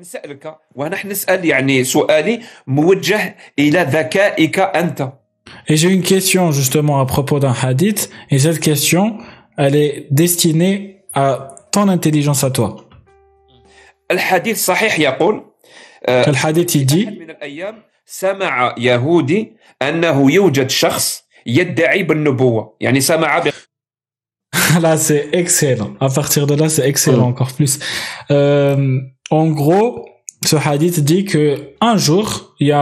[0.00, 5.12] نسألك euh, نسأل يعني سؤالي موجه إلى ذكائك أنت.
[5.45, 7.05] نسالك وانا نسال يعني سؤالي موجه الى ذكائك انت Et j'ai une question justement à
[7.05, 9.17] propos d'un hadith, et cette question,
[9.57, 12.85] elle est destinée à ton intelligence à toi.
[14.11, 15.45] الحديث صحيح يقول
[16.05, 22.77] آه، Quel hadith il أحد dit من الأيام سمع يهودي أنه يوجد شخص يدعي بالنبوة
[22.81, 23.49] يعني سمع ب...
[24.81, 25.93] Là, c'est excellent.
[25.99, 27.33] À partir de là, c'est excellent Mm.
[27.33, 27.73] encore plus.
[28.31, 30.05] Euh, en gros,
[30.45, 32.81] ce hadith dit que un jour, il y a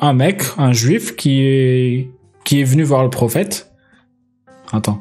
[0.00, 2.08] un mec, un juif, qui est
[2.44, 3.70] qui est venu voir le prophète.
[4.72, 4.98] Attends.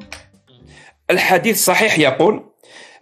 [1.12, 2.44] الحديث صحيح يقول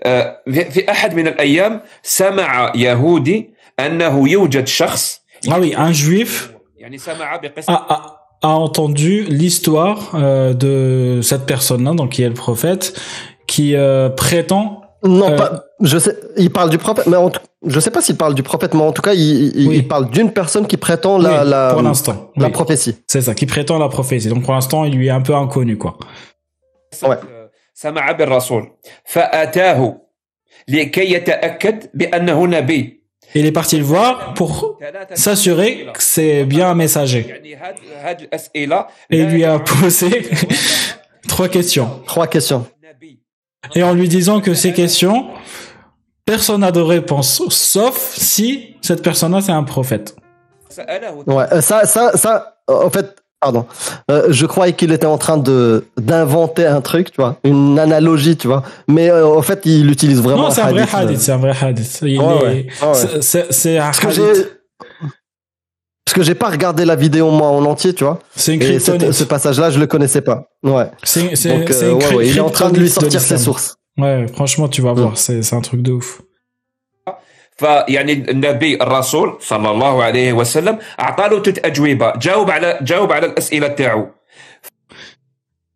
[0.03, 6.49] آه، في في أحد من الأيام سمع يهودي أنه يوجد شخص Ah oui, un juif
[6.77, 12.27] يعني سمع بقصة a, a, a entendu l'histoire euh, de cette personne-là, donc qui est
[12.27, 12.99] le prophète,
[13.47, 14.81] qui euh, prétend.
[15.03, 15.63] Non, Euh, pas.
[15.81, 16.15] Je sais.
[16.37, 18.81] Il parle du prophète, mais en tout- je sais pas s'il parle du prophète, mais
[18.81, 19.75] en tout cas, il, il- Oui.
[19.77, 22.31] il parle d'une personne qui prétend la Oui, la, pour l'instant.
[22.37, 22.51] la oui.
[22.51, 22.95] prophétie.
[23.07, 24.29] C'est ça, qui prétend la prophétie.
[24.29, 25.97] Donc pour l'instant, il lui est un peu inconnu, quoi.
[27.03, 27.09] Ouais.
[27.15, 28.71] آه، سمع بالرسول
[29.05, 30.01] فأتاه
[30.67, 32.99] لكي يتأكد بأنه نبي
[33.35, 37.25] Il est parti le voir pour ثلاثة s'assurer que c'est bien un messager.
[37.27, 40.09] يعني هاد هاد الأسئلة Et il lui a لا posé
[41.27, 41.89] trois questions.
[42.07, 42.63] Trois questions.
[42.83, 43.19] نبي
[43.75, 45.27] Et en lui disant que ces questions,
[46.24, 50.16] personne n'a de réponse, sauf si cette personne-là, c'est un prophète.
[51.26, 53.66] Ouais, euh, ça, ça, ça, euh, en fait, pardon.
[54.10, 58.36] Euh, je croyais qu'il était en train de d'inventer un truc, tu vois, une analogie,
[58.36, 58.64] tu vois.
[58.88, 60.44] Mais en fait, il utilise vraiment.
[60.44, 61.20] Non, c'est un, vrai hadith.
[61.20, 61.86] C'est un vrai hadith.
[61.86, 62.18] C'est
[63.78, 64.64] un Parce hadith.
[66.04, 68.18] Parce que j'ai pas regardé la vidéo moi en entier, tu vois.
[68.36, 70.48] C'est une Ce passage-là, je le connaissais pas.
[70.62, 70.90] Ouais.
[71.02, 73.76] C'est euh, Il est en train de lui sortir ses sources.
[73.97, 75.01] Ouais, franchement, tu vas Mm.
[75.01, 76.21] voir, c'est c'est un truc de ouf.
[77.57, 83.25] فيعني النبي الرسول صلى الله عليه وسلم اعطى له ثلاث اجوبه جاوب على جاوب على
[83.25, 84.07] الاسئله تاعو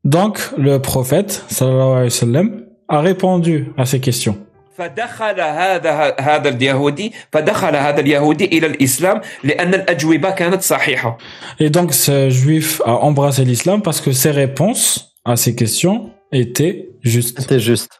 [0.05, 2.47] Donc, le prophète, sallallahu alayhi wa sallam,
[2.89, 4.35] a répondu à ces questions.
[4.77, 11.17] فدخل هذا هذا اليهودي فدخل هذا اليهودي الى الاسلام لان الاجوبه كانت صحيحه
[11.59, 16.89] Et donc, ce juif a embrassé l'islam parce que ses réponses à ces questions étaient
[17.01, 17.39] justes.
[17.41, 17.96] C'était juste.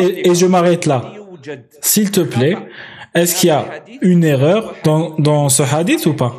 [0.00, 1.02] Et, et je m'arrête là.
[1.14, 2.56] يوجد S'il te plaît,
[3.14, 3.64] est-ce qu'il y a
[4.00, 6.32] une erreur dans, dans ce hadith ou pas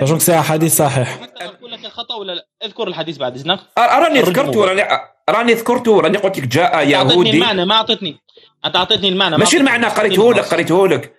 [0.00, 1.06] Sachant que c'est un hadith sahih.
[1.40, 4.68] اقول لك الخطا ولا لا اذكر الحديث بعد اذنك راني الرجل ذكرت موجود.
[4.68, 4.82] راني
[5.30, 8.16] راني ذكرت راني قلت لك جاء اعطيتني يهودي المعنى ما اعطيتني
[8.64, 9.76] انت اعطيتني المعنى ما ماشي أعطيتني.
[9.76, 11.14] المعنى قريته لك قريته لك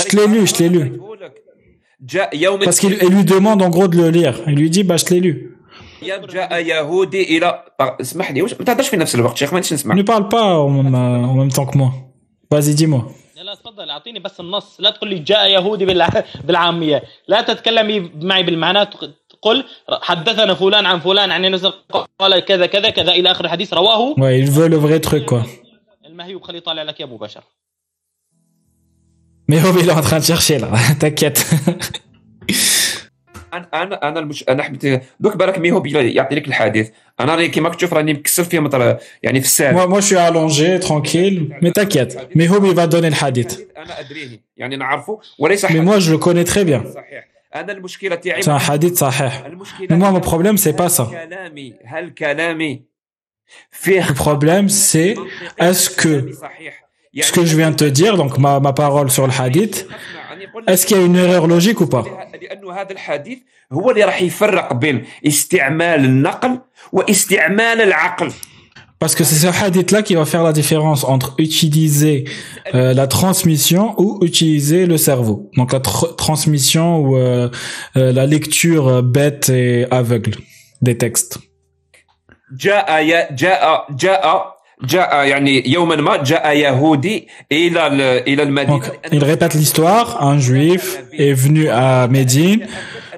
[0.00, 0.80] Je te l'ai lu, je te l'ai lu.
[0.80, 1.34] قريته لك.
[2.00, 4.34] جاء يوم Parce qu'il il lui demande en gros de le lire.
[4.46, 5.51] Il lui dit, bah je te l'ai lu.
[6.05, 9.95] الأيام جاء يهودي إلى اسمح لي واش ما تهضرش في نفس الوقت شيخ ما نسمع
[9.95, 11.91] en même, euh, en même temps que moi.
[12.51, 13.03] Vas-y, dis-moi.
[13.35, 16.09] لا لا تفضل أعطيني بس النص لا تقول لي جاء يهودي بالع...
[16.43, 18.89] بالعامية لا تتكلمي معي بالمعنى
[19.41, 19.65] قل
[20.01, 21.71] حدثنا فلان عن فلان عن
[22.19, 25.43] قال كذا كذا كذا إلى آخر الحديث رواه Ouais, il veut le vrai truc, quoi.
[26.05, 27.43] المهيوب خليه يطالع لك يا أبو بشر
[29.51, 31.45] Mais oh, il est en train de chercher là, t'inquiète.
[33.54, 34.44] انا انا انا المش...
[34.48, 36.90] انا حبيت دوك بالك ميهوب يعطي لك الحديث
[37.20, 40.16] انا راني كيما تشوف راني مكسر فيه مطر يعني في الساعه moi, moi, je suis
[40.16, 41.56] allongé, tranquille.
[41.62, 42.12] Mais t'inquiète.
[42.34, 43.58] Mais Hob, il va donner le hadith.
[43.76, 46.94] انا ادريه يعني نعرفه وليس Mais حديث moi, je le connais très bien.
[46.94, 49.46] صحيح انا المشكله تاعي C'est un hadith sahih.
[49.46, 51.02] المشكله Mais moi, mon تاعي problème, c'est pas هل ça.
[51.10, 52.82] كلامي هل كلامي
[53.70, 55.14] فيه Le problème, c'est
[55.58, 56.88] est-ce que صحيح
[57.20, 59.88] ce que je viens de te dire, donc ma, ma parole sur le hadith,
[60.68, 62.04] est-ce qu'il y a une erreur logique ou pas
[62.42, 63.38] لانه هذا الحديث
[63.72, 66.58] هو اللي راح يفرق بين استعمال النقل
[66.92, 68.32] واستعمال العقل
[69.04, 72.24] Parce que c'est ce hadith-là qui va faire la différence entre utiliser
[72.74, 75.36] euh, la transmission ou utiliser le cerveau.
[75.56, 77.48] Donc la tr- transmission ou euh,
[77.96, 80.34] euh, la lecture euh, bête et aveugle
[80.82, 81.38] des textes.
[82.58, 84.54] جاء ي- جاء جاء
[88.65, 92.67] Donc, il répète l'histoire, un juif est venu à Médine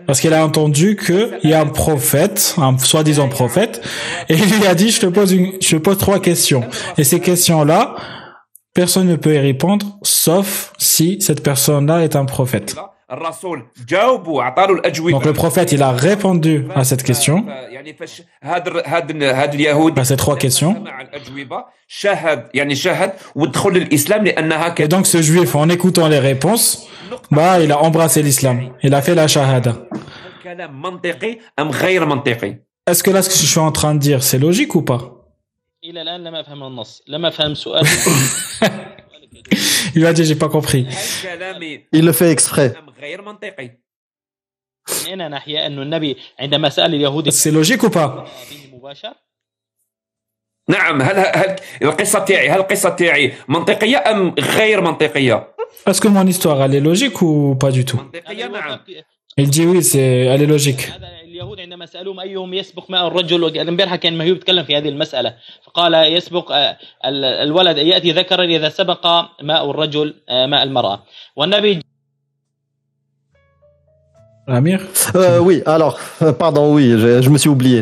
[0.06, 3.82] parce qu'il a entendu qu'il y a un prophète, un soi-disant prophète,
[4.30, 6.64] et il lui a dit, je te pose une, je te pose trois questions.
[6.98, 7.96] Et ces questions-là,
[8.74, 12.76] personne ne peut y répondre, sauf si cette personne-là est un prophète.
[15.12, 17.46] Donc le prophète, il a répondu à cette question,
[19.96, 20.84] à ces trois questions.
[24.78, 26.88] Et donc ce juif, en écoutant les réponses,
[27.30, 28.72] bah, il a embrassé l'islam.
[28.82, 29.78] Il a fait la shahada.
[32.88, 35.12] Est-ce que là, ce que je suis en train de dire, c'est logique ou pas
[39.95, 40.87] Il lui a dit, j'ai pas compris.
[40.87, 42.79] هل كلامي Il le fait exprès.
[42.79, 43.79] ام غير منطقي
[45.07, 48.27] من اين ناحيه انه النبي عندما سال اليهودي C'est logique ou pas به
[48.73, 49.13] مباشر
[50.69, 55.55] نعم هل هل القصه تاعي هل القصه تاعي منطقيه ام غير منطقيه
[55.89, 58.81] Est-ce que mon histoire, elle est logique ou pas du tout منطقيه نعم
[59.39, 60.85] Il dit oui, c'est, elle est logique.
[61.46, 65.34] اليهود عندما سالوهم أيهم يسبق ماء الرجل امبارح كان مهيوب يتكلم في هذه المسألة
[65.66, 69.08] فقال يسبق آه، ال- الولد يأتي ذكرا إذا سبق
[69.42, 71.04] ماء الرجل آه، ماء المرأة
[71.36, 71.80] والنبي
[74.48, 74.80] Amir
[75.16, 77.80] Euh, oui, alors, euh, pardon, oui, je, je me suis oublié.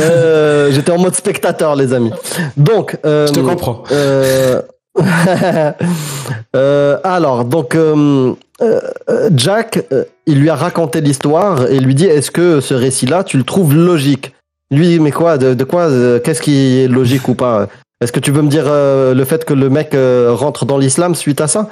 [0.00, 2.12] Euh, J'étais en mode spectateur, les amis.
[2.58, 3.82] Donc, euh, Je te comprends.
[3.92, 4.60] euh,
[6.56, 9.84] euh, alors, donc, euh, euh, Jack,
[10.26, 13.74] il lui a raconté l'histoire et lui dit Est-ce que ce récit-là, tu le trouves
[13.74, 14.34] logique?
[14.70, 15.88] Lui, mais quoi De, quoi
[16.20, 17.68] Qu'est-ce qui est logique ou pas?
[18.00, 21.40] Est-ce que tu veux me dire le fait que le mec rentre dans l'islam suite
[21.40, 21.70] à ça?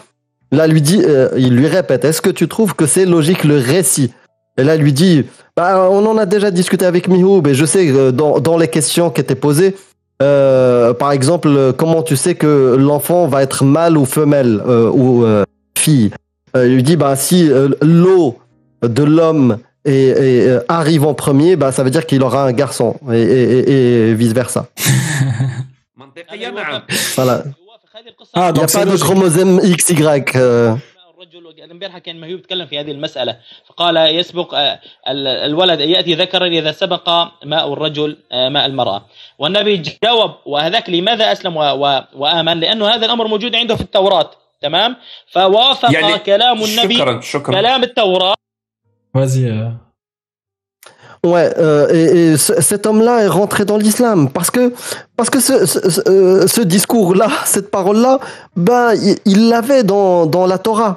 [0.52, 1.02] Là, lui dit,
[1.36, 4.12] il lui répète Est-ce que tu trouves que c'est logique le récit?
[4.58, 5.24] Et là, lui dit
[5.56, 9.08] bah, On en a déjà discuté avec Mihoub et je sais dans, dans les questions
[9.08, 9.76] qui étaient posées,
[10.22, 15.24] euh, par exemple, comment tu sais que l'enfant va être mâle ou femelle euh, ou
[15.24, 15.44] euh,
[15.76, 16.10] fille?
[16.54, 17.48] Il dit bah, si
[17.80, 18.38] l'eau
[18.82, 19.58] de l'homme
[20.68, 24.66] arrive en premier, bah, ça veut dire qu'il aura un garçon et, et vice versa.
[27.16, 27.44] voilà.
[28.34, 30.02] Ah, donc Il n'y a pas de chromosome XY.
[31.50, 33.36] الرجل امبارح كان مهيوب يتكلم في هذه المسألة
[33.68, 37.08] فقال يسبق آه، ال- الولد يأتي ذكرا إذا سبق
[37.44, 39.06] ماء الرجل آه، ماء المرأة
[39.38, 41.56] والنبي جاوب وهذاك لماذا أسلم
[42.14, 44.30] وآمن لأنه هذا الأمر موجود عنده في التوراة
[44.62, 44.96] تمام
[45.32, 48.34] فوافق يعني كلام النبي شكرا شكرا كلام التوراة
[49.16, 49.44] Vas-y.
[49.50, 49.70] euh.
[51.26, 54.72] Ouais, euh, et, et ce- cet homme-là est rentré dans l'islam parce que
[55.18, 58.14] parce que ce, ce, ce- ce discours-là, cette parole-là,
[59.06, 60.92] il il l'avait dans dans la Torah.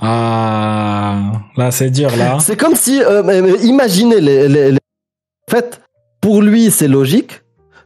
[0.00, 2.38] Ah, là, c'est dur, là.
[2.40, 5.80] C'est comme si, euh, imaginez les, les- En fait,
[6.20, 7.42] pour lui, c'est logique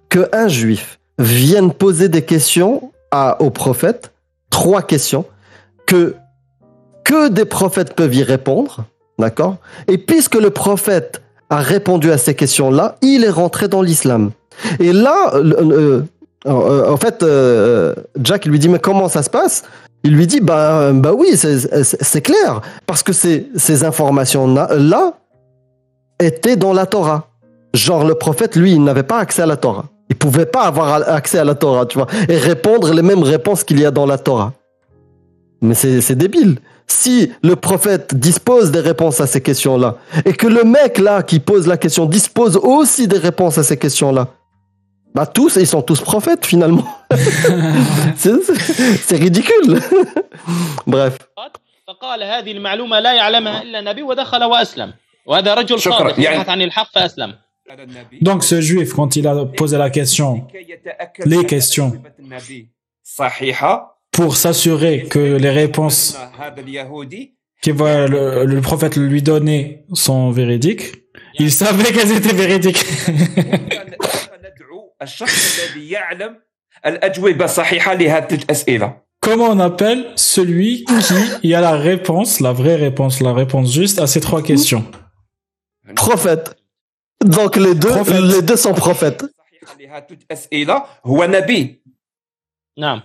[0.08, 4.12] qu'un juif vienne poser des questions à, au prophète,
[4.50, 5.24] trois questions,
[5.86, 6.14] que,
[7.28, 8.84] des prophètes peuvent y répondre,
[9.18, 9.56] d'accord?
[9.86, 14.30] Et puisque le prophète a répondu à ces questions-là, il est rentré dans l'islam.
[14.80, 16.02] Et là, euh,
[16.46, 17.22] euh, en fait,
[18.22, 19.64] Jack lui dit, mais comment ça se passe?
[20.04, 25.14] Il lui dit bah bah oui c'est clair parce que ces informations là
[26.18, 27.28] étaient dans la Torah.
[27.74, 29.86] Genre le prophète lui il n'avait pas accès à la Torah.
[30.08, 33.64] Il pouvait pas avoir accès à la Torah, tu vois, et répondre les mêmes réponses
[33.64, 34.52] qu'il y a dans la Torah.
[35.62, 36.58] Mais c'est débile.
[36.86, 39.96] Si le prophète dispose des réponses à ces questions-là
[40.26, 43.78] et que le mec là qui pose la question dispose aussi des réponses à ces
[43.78, 44.28] questions-là,
[45.15, 46.87] bah tous ils sont tous prophètes finalement.
[48.21, 49.71] c'est c'est- c'est ridicule.
[50.93, 51.13] Bref.
[51.87, 54.93] فقال هذه المعلومه لا يعلمها الا النبي ودخل واسلم
[55.25, 55.97] وهذا رجل شكراً.
[55.97, 57.33] صادق يعني- يبحث عن الحق فاسلم
[57.69, 61.47] على النبي Donc, ce juif, quand il a posé la question, لكي يتأكد les أن
[61.47, 61.79] questions.
[61.93, 62.69] أجوبة النبي
[63.03, 69.85] صحيحة pour s'assurer que les réponses هذا اليهودي que va le, le prophète lui donnait
[69.93, 70.87] sont véridiques,
[71.39, 72.85] il savait qu'elles étaient véridiques.
[79.19, 80.85] Comment on appelle celui
[81.41, 84.85] qui a la réponse, la vraie réponse, la réponse juste à ces trois questions
[85.95, 86.55] Prophète.
[87.23, 88.21] Donc les deux, Prophète.
[88.21, 89.23] les deux sont prophètes.
[89.67, 91.81] الصحيحة لهذه الأسئلة هو نبي
[92.77, 93.01] نعم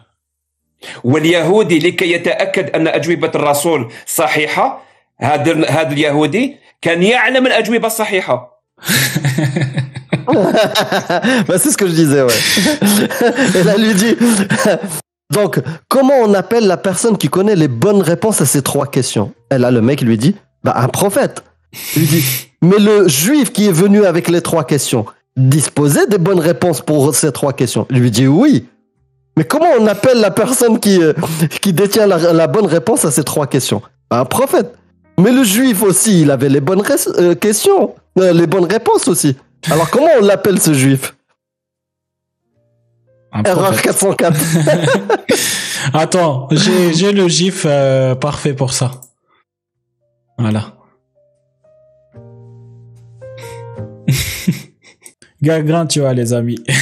[1.05, 4.85] واليهودي لكي يتأكد أن أجوبة الرسول صحيحة
[5.19, 8.56] هذا هذا اليهودي كان يعلم الأجوبة الصحيحة
[11.48, 12.34] bah, c'est ce que je disais, ouais.
[13.56, 14.16] Et là, lui dit.
[15.34, 15.60] Donc,
[15.90, 19.34] comment on appelle la personne qui connaît les bonnes réponses à ces trois questions?
[19.52, 21.44] Et là, le mec lui dit, bah, un prophète.
[21.96, 22.24] Il lui dit,
[22.62, 25.06] mais le juif qui est venu avec les trois questions
[25.36, 27.86] disposait des bonnes réponses pour ces trois questions?
[27.92, 28.66] Il lui dit oui.
[29.38, 31.14] Mais comment on appelle la personne qui, euh,
[31.62, 33.82] qui détient la, la bonne réponse à ces trois questions?
[34.10, 34.74] Bah, Un prophète.
[35.20, 36.84] Mais le juif aussi, il avait les bonnes
[37.20, 39.37] euh, questions, les bonnes réponses aussi.
[39.71, 41.15] Alors comment on l'appelle ce juif
[43.33, 43.85] Un Erreur prophète.
[43.85, 44.41] 404.
[45.95, 49.01] Attends, j'ai j'ai le gif euh, parfait pour ça.
[50.39, 50.75] Voilà.
[55.43, 56.63] Gagrin, tu vois, les amis.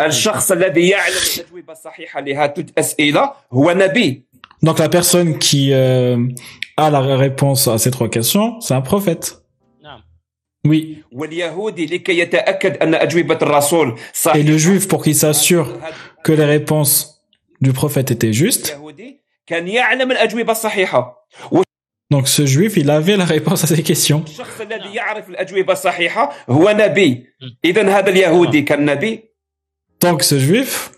[0.00, 4.24] الشخص الذي يعلم الأجوبة الصحيحة لهذه الأسئلة هو نبي
[4.61, 6.17] Donc la personne qui euh,
[6.77, 9.43] a la réponse à ces trois questions, c'est un prophète.
[10.65, 11.03] Oui.
[14.35, 15.77] Et le juif, pour qu'il s'assure
[16.23, 17.23] que les réponses
[17.61, 18.77] du prophète étaient justes,
[22.11, 24.25] donc ce juif, il avait la réponse à ces questions.
[26.47, 26.55] Hmm.
[30.01, 30.91] Donc ce juif,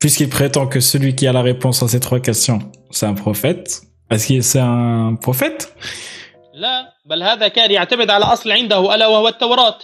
[0.00, 2.60] puisqu'il prétend que celui qui a la réponse à ces trois questions,
[2.90, 5.62] c'est un prophète, est-ce que c'est un prophète
[6.54, 9.78] لا بل هذا كان يعتمد على اصل عنده الا وهو التوراه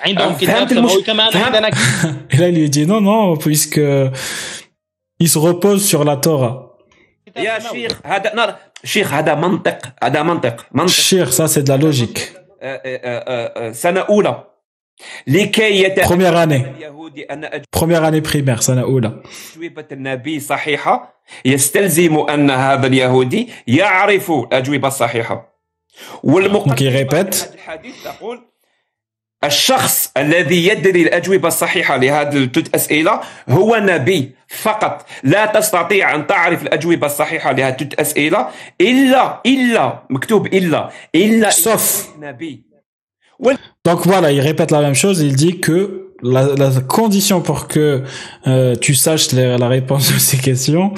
[0.00, 1.70] عندهم فهمت كتاب المش- سماوي كما فهمت- عندنا
[2.32, 3.80] Et là, il lui dit non, non, puisque
[5.20, 6.54] il se repose sur la Torah.
[7.26, 7.88] كتاب يا سماوي.
[7.88, 12.20] شيخ هذا نار شيخ هذا منطق هذا منطق منطق Shir, ça c'est de la logique.
[12.62, 14.54] آه، آه، آه، آه، سنة أولى لكي يتأكد
[16.03, 16.65] Première année.
[17.71, 19.21] Première année primaire, n'a oula.
[19.55, 25.59] أجوبة النبي صحيحة يستلزم أن هذا اليهودي يعرف الأجوبة الصحيحة
[26.23, 28.41] والمقدمة الحديث تقول
[29.43, 33.19] الشخص الذي يدري الأجوبة الصحيحة لهذه الثلاث أسئلة
[33.49, 38.47] هو نبي فقط لا تستطيع أن تعرف الأجوبة الصحيحة لهذه الثلاث أسئلة
[38.81, 42.07] إلا إلا مكتوب إلا إلا إذا Sauf.
[42.15, 42.68] كنت نبي
[43.84, 45.20] Donc voilà, il répète la même chose.
[45.20, 45.78] Il dit que
[46.22, 48.02] la, la condition pour que
[48.46, 50.94] euh, tu saches la, la réponse de ces questions,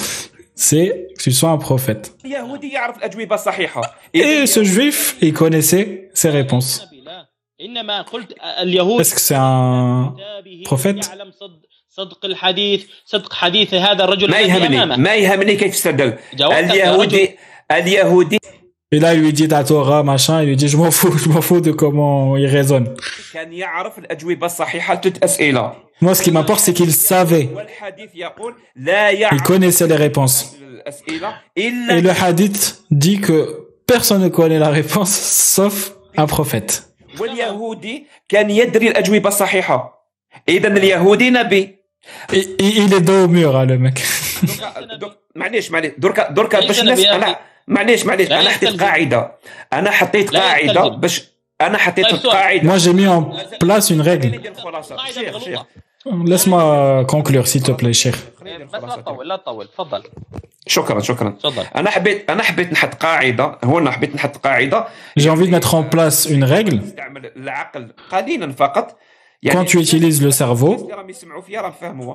[0.54, 2.12] c'est que tu sois un prophète.
[2.24, 3.80] اليهودي يعرف الأجوبة الصحيحة
[4.14, 6.82] Et ce juif, il connaissait ses réponses.
[6.82, 7.26] النبي لا.
[7.61, 13.74] انما قلت اليهود Est-ce que c'est un كتابه prophète يعلم صدق صدق الحديث صدق حديث
[13.74, 17.36] هذا الرجل ما الذي يهمني امامه ما يهمني كيف تستدل جاوبتك يا اليهودي
[17.72, 18.38] اليهودي
[18.93, 21.29] et là, il lui dit ta Torah, machin, il lui dit je m'en fous, je
[21.29, 22.93] m'en fous de comment il raisonne.
[26.01, 27.49] Moi, ce qui m'importe, c'est qu'il savait.
[29.31, 30.57] Il connaissait les réponses.
[31.55, 36.89] Et le hadith dit que personne ne connaît la réponse sauf un prophète.
[42.33, 44.01] Et il est dos au mur, hein, le mec.
[47.70, 49.02] دركا- درك- معليش معليش دركا دركا ليس باش نبي الناس يا أخي.
[49.02, 49.32] أنا معليش معليش لا أنا حطيت يستلزم.
[49.32, 49.32] قاعدة
[49.72, 51.00] أنا حطيت لا قاعدة يستلزم.
[51.00, 51.24] باش
[51.61, 52.32] أنا حطيت طيب سؤال.
[52.32, 53.22] قاعدة Moi, j'ai mis en
[53.64, 54.22] place une règle.
[54.22, 55.62] خليني ندير الخلاصة قاعدة شيخ شيخ
[56.07, 56.36] مغلوطة.
[56.36, 58.16] Laisse-moi conclure, s'il te plaît, cher.
[58.40, 59.00] خليني ندير بس لا الخلاصة.
[59.02, 60.02] تطول لا تطول تفضل
[60.66, 64.86] شكرا شكرا تفضل انا حبيت انا حبيت نحط قاعده هو انا حبيت نحط قاعده
[65.20, 66.74] J'ai envie de mettre en place une règle.
[66.74, 68.96] نستعمل العقل قليلا فقط
[69.46, 72.14] Quand tu utilises le cerveau, الناس اللي راهم يسمعوا فيا راهم فهموا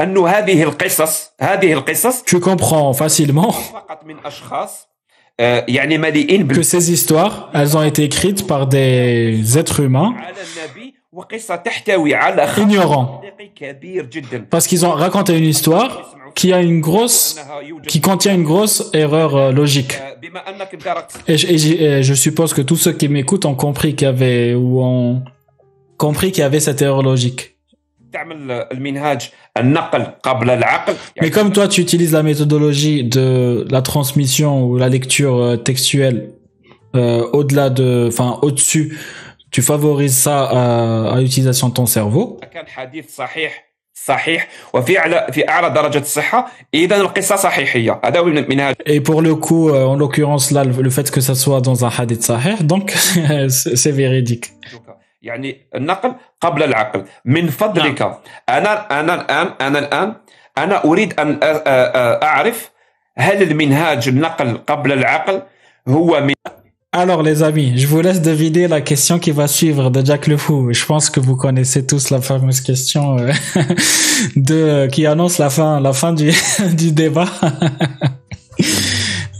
[0.00, 4.95] انه هذه القصص هذه القصص tu comprends facilement فقط من اشخاص آه، يعني مليئين
[5.37, 10.15] que ces histoires, elles ont été écrites par des êtres humains
[12.57, 13.21] ignorants,
[14.49, 17.39] parce qu'ils ont raconté une histoire qui a une grosse,
[17.87, 19.99] qui contient une grosse erreur euh, logique.
[21.27, 24.53] Et je, et je suppose que tous ceux qui m'écoutent ont compris qu'il y avait
[24.53, 25.23] ou ont
[25.97, 27.56] compris qu'il y avait cette erreur logique.
[31.21, 36.31] Mais comme toi, tu utilises la méthodologie de la transmission ou la lecture euh, textuelle
[36.95, 38.97] euh, au-delà de, enfin, au-dessus,
[39.51, 42.39] tu favorises ça à, à l'utilisation de ton cerveau.
[48.85, 51.89] Et pour le coup, euh, en l'occurrence là, le fait que ça soit dans un
[51.89, 52.91] hadith sahih, donc
[53.49, 54.53] c'est véridique.
[55.22, 58.02] يعني النقل قبل العقل من فضلك
[58.48, 60.14] انا انا الان انا الان
[60.58, 62.70] انا اريد ان أ- أ- أ- اعرف
[63.18, 65.42] هل المنهاج النقل قبل العقل
[65.88, 66.34] هو من
[66.94, 70.36] Alors les amis, je vous laisse deviner la question qui va suivre de Jack le
[70.36, 70.70] Fou.
[70.74, 73.32] Je pense que vous connaissez tous la fameuse question euh,
[74.36, 76.30] de qui annonce la fin, la fin du
[76.82, 77.28] du débat.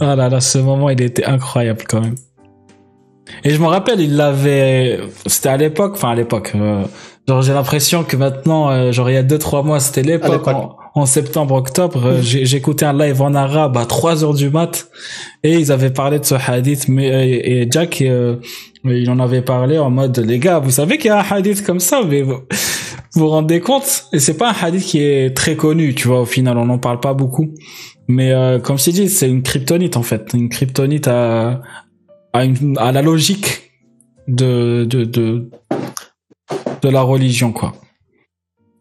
[0.00, 2.14] oh là là, ce moment il était incroyable quand même.
[3.43, 6.53] Et je me rappelle, il l'avait, c'était à l'époque, enfin à l'époque.
[6.55, 6.83] euh,
[7.27, 10.47] genre j'ai l'impression que maintenant, euh, genre il y a deux trois mois, c'était l'époque.
[10.47, 14.87] En, en septembre, octobre, euh, j'écoutais un live en arabe à 3 heures du mat
[15.43, 16.87] et ils avaient parlé de ce hadith.
[16.87, 18.37] Mais et, et Jack, euh,
[18.83, 21.63] il en avait parlé en mode les gars, vous savez qu'il y a un hadith
[21.63, 22.37] comme ça, mais vous
[23.13, 24.05] vous vous rendez compte?
[24.11, 26.21] Et c'est pas un hadith qui est très connu, tu vois.
[26.21, 27.47] Au final, on n'en parle pas beaucoup.
[28.07, 31.61] Mais euh, comme je t'ai dit, c'est une kryptonite en fait, une kryptonite à
[32.37, 33.71] à, une- à la logique
[34.27, 35.49] de de de
[36.83, 37.73] de la religion quoi.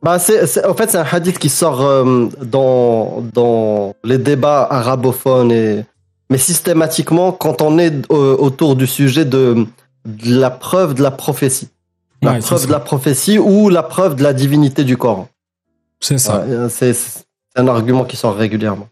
[0.02, 4.62] Bah, c'est, c'est- en fait, c'est un hadith qui sort euh, dans, dans les débats
[4.70, 5.84] arabophones, et,
[6.30, 9.66] mais systématiquement quand on est euh, autour du sujet de,
[10.04, 11.68] de la preuve de la prophétie.
[12.22, 15.28] La Ouais, preuve de la prophétie ou la preuve de la divinité du Coran.
[16.00, 16.44] C'est ça.
[16.46, 17.24] Ouais, c'est, c'est
[17.56, 18.88] un argument qui sort régulièrement.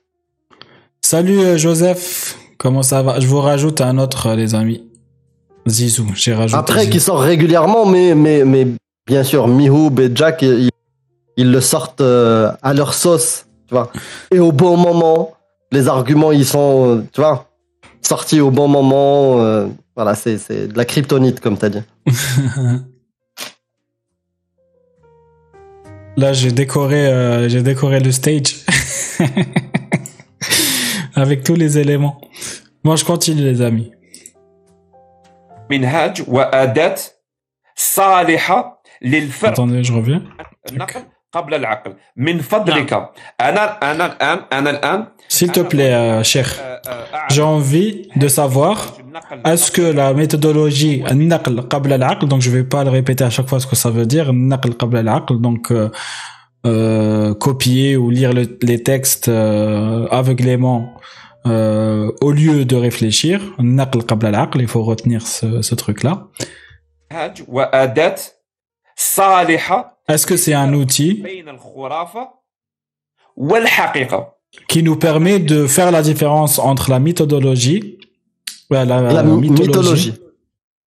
[1.02, 3.20] Salut euh, Joseph, comment ça va?
[3.20, 4.82] Je vous rajoute un autre euh, les amis.
[5.68, 6.58] Zizou, j'ai rajouté.
[6.58, 8.66] Après, qui sort régulièrement, mais, mais, mais
[9.06, 10.70] bien sûr, Mihoub et Jack, ils,
[11.36, 13.92] ils le sortent euh, à leur sauce, tu vois.
[14.30, 15.34] Et au bon moment,
[15.72, 17.50] les arguments, ils sont, euh, tu vois,
[18.00, 19.40] sortis au bon moment.
[19.40, 21.82] euh, voilà, c'est, c'est de la kryptonite, comme tu as dit.
[26.16, 28.64] Là, j'ai décoré, j'ai décoré le stage
[31.15, 32.19] avec tous les éléments.
[32.83, 33.91] Moi, je continue les amis.
[35.71, 36.95] منهاج واداه
[37.75, 40.21] صالحه للفرق Attendez, je reviens.
[40.71, 41.01] النقل
[41.31, 42.93] قبل العقل من فضلك
[43.41, 48.19] انا انا الان انا الان S'il te plaît, euh, cher, آه، آه، أعرف j'ai envie
[48.19, 52.89] de savoir النقل est-ce que la méthodologie النقل قبل العقل, donc je vais pas le
[52.89, 55.89] répéter à chaque fois ce que ça veut dire, النقل قبل العقل, donc euh,
[56.64, 60.94] euh, copier ou lire les textes euh, aveuglément
[61.46, 63.40] euh, au lieu de réfléchir.
[63.58, 66.28] Il faut retenir ce, truc-là.
[70.08, 71.22] Est-ce que c'est un outil
[74.68, 77.98] qui nous permet de faire la différence entre la méthodologie
[78.72, 80.14] euh, la, la, la mythologie,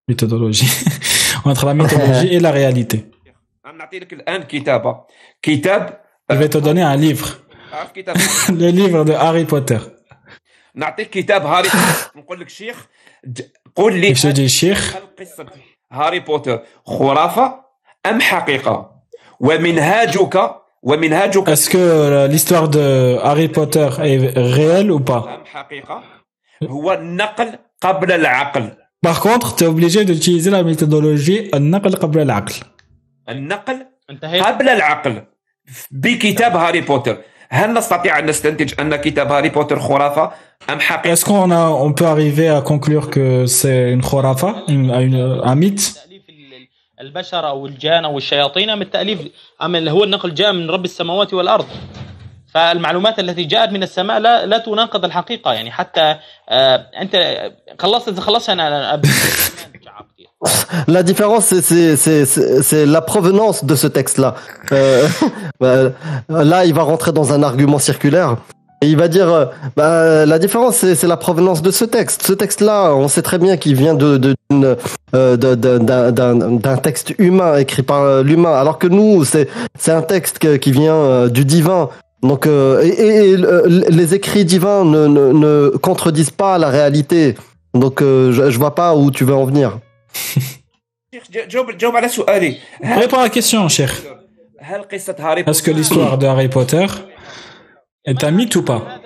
[0.08, 0.68] mythologie,
[1.46, 3.06] entre la mythologie et la réalité.
[5.49, 7.29] انا نعطي لك الان كتابه كتاب Je vais te donner un livre,
[7.73, 8.17] عارف كتاب
[8.49, 9.81] le livre de Harry Potter.
[10.75, 11.69] نعطيك كتاب هاري
[12.17, 12.87] نقول لك شيخ
[13.27, 13.43] ج-
[13.77, 15.47] قول لي Et je te dis, Cheikh, هل قصة
[15.93, 17.61] هاري بوتر خرافة
[18.07, 18.93] أم حقيقة
[19.41, 26.03] ومنهاجك ومنهاجك est-ce que euh, l'histoire de Harry Potter est réelle ou pas أم حقيقة
[26.63, 28.71] هو النقل قبل العقل
[29.07, 32.55] Par contre, tu es obligé d'utiliser la méthodologie النقل قبل العقل.
[33.29, 35.24] النقل انتهيت؟ قبل العقل
[35.92, 37.18] بكتاب هاري بوتر.
[37.50, 40.32] هل نستطيع أن نستنتج أن كتاب هاري بوتر خرافة
[40.70, 45.98] أم حقيقة؟ اسكو اون اون بو اريفي ا كونكلور كو سي اون خرافة ان ميت
[47.02, 49.20] البشر أو الجان أو الشياطين أم التأليف؟
[49.62, 51.66] أم هو النقل جاء من رب السماوات والأرض.
[52.54, 55.54] فالمعلومات التي جاءت من السماء لا لا تناقض الحقيقة.
[55.54, 56.16] يعني حتى
[56.50, 57.42] آه، أنت
[57.80, 59.02] خلصت اذا خلصت أنا
[60.88, 64.36] La différence, c'est, la provenance de ce texte-là.
[64.72, 65.08] Euh,
[65.60, 65.92] bah,
[66.30, 68.38] là, il va rentrer dans un argument circulaire.
[68.82, 72.24] Et il va dire, euh, bah, la différence, c'est, la provenance de ce texte.
[72.28, 74.36] Ce texte-là, on sait très bien qu'il vient de,
[75.16, 79.50] euh, d'un, texte humain écrit par euh, l'humain, alors que nous, c'est,
[79.88, 81.90] un texte qui vient du divin.
[82.22, 87.36] Donc, et, et- les écrits divins ne, ne, ne contredisent pas la réalité.
[87.74, 89.80] Donc, je, je vois pas où tu veux en venir.
[92.82, 93.92] Réponds à la question, cher.
[95.46, 96.86] Est-ce que l'histoire de Harry Potter
[98.06, 99.00] est un mythe ou pas?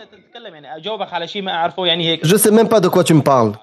[2.23, 3.53] Je ne sais même pas de quoi tu me parles.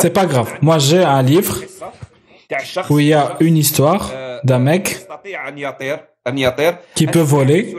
[0.00, 0.58] C'est pas grave.
[0.60, 1.56] Moi, j'ai un livre
[2.90, 4.12] où il y a une histoire
[4.44, 4.98] d'un mec
[6.94, 7.74] qui peut voler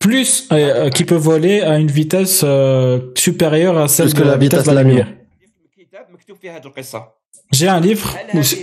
[0.00, 4.36] plus euh, euh, qui peut voler à une vitesse euh, supérieure à celle de la,
[4.36, 5.06] vitesse de la lumière.
[7.52, 8.16] J'ai un livre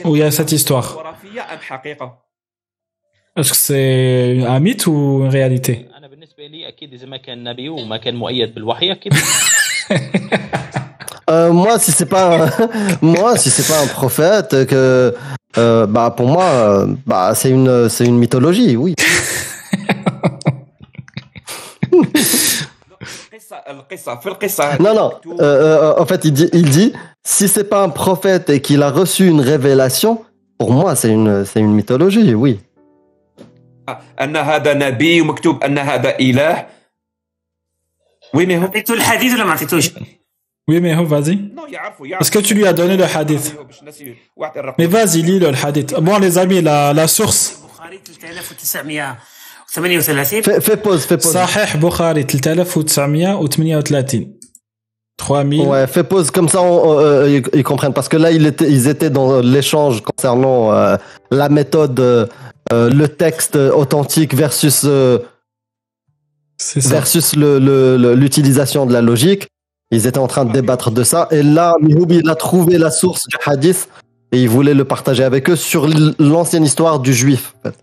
[0.03, 0.97] où, il y a cette histoire.
[3.35, 5.87] Est-ce que c'est un mythe ou une réalité?
[11.51, 12.49] Moi, si c'est pas,
[13.01, 15.13] moi, si c'est pas un prophète, que,
[15.53, 18.95] bah, pour moi, bah, c'est une, c'est une mythologie, oui.
[24.79, 25.11] Non, non.
[25.39, 26.93] Euh, euh, en fait, il dit, il dit
[27.23, 30.23] si c'est pas un prophète et qu'il a reçu une révélation,
[30.57, 32.59] pour moi, c'est une, c'est une mythologie, oui.
[38.33, 38.59] Oui, mais
[40.67, 41.39] Oui, mais vas-y.
[42.19, 43.55] Est-ce que tu lui as donné le hadith
[44.77, 45.93] Mais vas-y, lis le hadith.
[46.01, 47.63] Bon, les amis, la, la source.
[49.78, 51.32] البخاري 3938 Fais, fais pause, fais pause.
[51.32, 54.28] Sahih Bukhari 3938.
[55.18, 55.66] 3000.
[55.66, 57.92] Ouais, fais pause, comme ça, on- euh, ils, ils comprennent.
[57.92, 60.96] Parce que là, il était, ils étaient dans l'échange concernant euh,
[61.30, 62.26] la méthode, euh,
[62.72, 65.18] euh, le texte authentique versus, euh,
[66.58, 66.90] C'est ça.
[66.90, 69.48] versus le- le- le- l'utilisation de la logique.
[69.90, 71.28] Ils étaient en train de débattre de ça.
[71.30, 73.88] Et là, Mihoub, il a trouvé la source du hadith
[74.32, 77.54] et il voulait le partager avec eux sur l- l'ancienne histoire du juif.
[77.58, 77.76] en fait.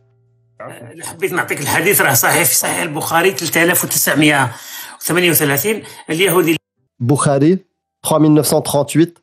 [0.92, 6.56] اللي حبيت نعطيك الحديث راه صحيح في صحيح البخاري 3938 اليهودي
[7.02, 7.58] Bukhari,
[8.04, 9.22] 3938.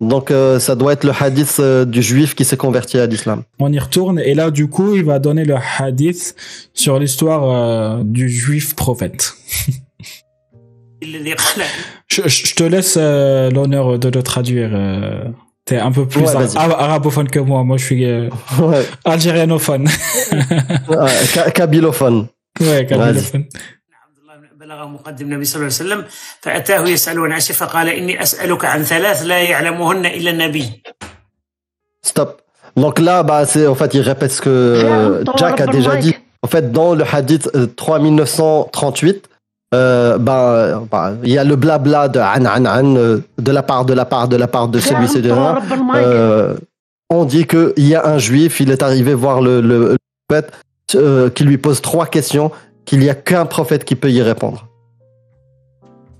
[0.00, 3.42] Donc, euh, ça doit être le hadith euh, du juif qui s'est converti à l'islam.
[3.58, 6.34] On y retourne et là, du coup, il va donner le hadith
[6.72, 9.34] sur l'histoire euh, du juif prophète.
[11.02, 11.62] الذي قال
[12.08, 14.70] Je, je- je te laisse euh, l'honneur de le traduire.
[15.62, 16.56] euh, T'es un peu plus Ouais, vas-y.
[16.56, 17.62] ara- arabophone que moi.
[17.68, 18.28] Moi, je suis euh,
[18.60, 18.84] Ouais.
[19.04, 19.86] algérianophone.
[20.98, 22.18] Ah, ka- kabylophone.
[22.60, 23.44] ouais, kabylophone.
[24.04, 26.04] عبد الله بن- بلغه مقدم النبي صلى الله عليه وسلم
[26.40, 30.82] فاتاه يساله عن عائشه فقال اني اسالك عن ثلاث لا يعلمهن الا النبي
[32.06, 32.30] Stop.
[32.76, 36.14] Donc là, bah, c'est, en fait, il répète ce que euh, Jack a déjà dit.
[36.42, 39.28] En fait, dans le hadith euh, 3938,
[39.74, 43.62] euh, bah, bah, il y a le blabla de an, an, an, euh, de la
[43.62, 45.60] part, de la part, de la part de celui, c'est de là.
[45.96, 46.56] Euh,
[47.10, 49.96] on dit qu'il y a un juif, il est arrivé voir le, le, le
[50.28, 50.52] prophète,
[50.94, 52.50] euh, qui lui pose trois questions,
[52.86, 54.64] qu'il n'y a qu'un prophète qui peut y répondre.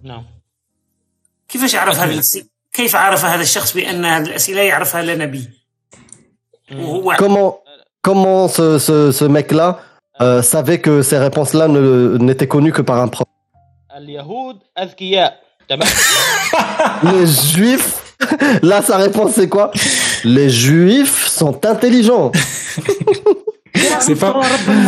[0.04, 0.24] نعم
[1.48, 5.48] كيفاش عرف هذا الس- كيف عرف هذا الشخص بان هذه الاسئله يعرفها لا نبي
[6.72, 7.60] وهو Comment,
[8.02, 9.80] comment ce, ce, ce mec-là
[10.20, 13.31] euh, savait que ces réponses-là ne- n'étaient connues que par un prophète
[13.96, 15.88] اليهود اذكياء تمام
[17.02, 18.16] Les juifs,
[18.62, 19.70] là sa réponse c'est quoi
[20.24, 22.32] Les juifs sont intelligents.
[24.00, 24.40] C'est pas,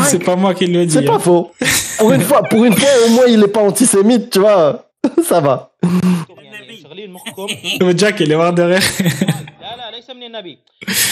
[0.08, 0.92] c'est pas moi qui le dis.
[0.92, 1.12] C'est hein.
[1.12, 1.52] pas faux.
[1.98, 4.86] Pour une fois, pour une fois au moins il est pas antisémite, tu vois.
[5.28, 5.70] Ça va.
[6.60, 8.82] يعني شغلين مخكم Jack, il est voir derrière.
[8.82, 9.43] لا لا ليس من
[10.25, 10.57] النبي.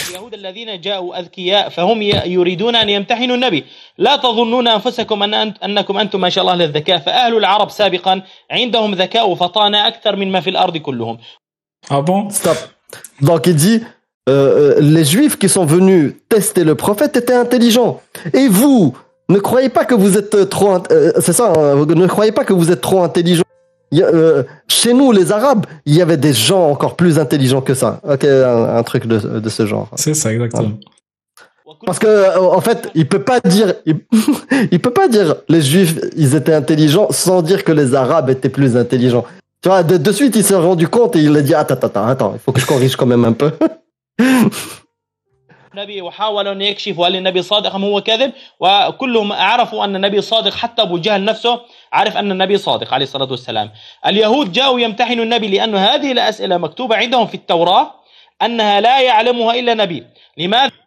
[0.10, 3.64] اليهود الذين جاءوا أذكياء فهم يريدون أن يمتحنوا النبي.
[3.98, 8.94] لا تظنون أنفسكم أن أنت أنكم أنتم ما شاء الله للذكاء فأهل العرب سابقا عندهم
[8.94, 11.18] ذكاء وفطانة أكثر مما في الأرض كلهم.
[11.92, 12.56] أبون ستوب
[13.22, 13.84] دونك يدي
[14.80, 18.00] les juifs qui sont venus tester le prophète étaient intelligents.
[18.34, 18.96] Et vous
[19.30, 21.52] ne croyez pas que vous êtes trop euh, c'est ça
[22.04, 23.44] ne croyez pas que vous êtes trop intelligents.
[24.02, 28.02] Euh, chez nous, les Arabes, il y avait des gens encore plus intelligents que ça.
[28.04, 29.90] Un, truc de, ce genre.
[29.96, 30.72] C'est ça, exactement.
[31.86, 36.00] Parce que euh, en fait, il peut pas dire, il, peut pas dire les Juifs
[36.16, 39.26] ils étaient intelligents sans dire que les Arabes étaient plus intelligents.
[39.62, 42.06] Tu vois, de, de suite il s'est rendu compte et il a dit attends attends
[42.06, 43.52] attends, il faut que je corrige quand même un peu.
[45.74, 48.32] النبي وحاولوا أن يكشفوا هل النبي صادق أم هو كاذب.
[48.60, 51.62] وكلهم عرفوا أن النبي صادق حتى أبو جهل نفسه
[51.94, 53.72] عرف أن النبي صادق عليه الصلاة والسلام.
[54.06, 57.94] اليهود جاءوا يمتحنوا النبي لأن هذه الأسئلة مكتوبة عندهم في التوراة
[58.42, 60.04] أنها لا يعلمها إلا نبي.
[60.38, 60.83] لماذا؟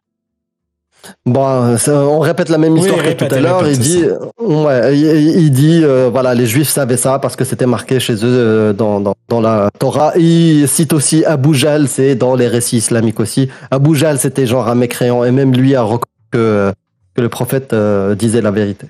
[1.25, 3.67] Bon, ça, on répète la même Oui, histoire que tout à l'heure.
[3.69, 4.05] Il dit,
[4.41, 5.05] ouais, il,
[5.41, 8.73] il dit, euh, voilà, les Juifs savaient ça parce que c'était marqué chez eux euh,
[8.73, 10.13] dans, dans, dans la Torah.
[10.17, 13.49] Il cite aussi Abu Jahl, c'est dans les récits islamiques aussi.
[13.71, 16.73] Abu Jahl, c'était genre un mécréant et même lui a reconnu que,
[17.15, 18.89] que le prophète euh, disait la vérité.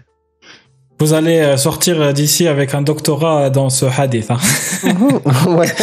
[0.98, 4.30] Vous allez euh, sortir d'ici avec un doctorat dans ce hadith.
[4.30, 4.38] hein.
[5.48, 5.66] ouais.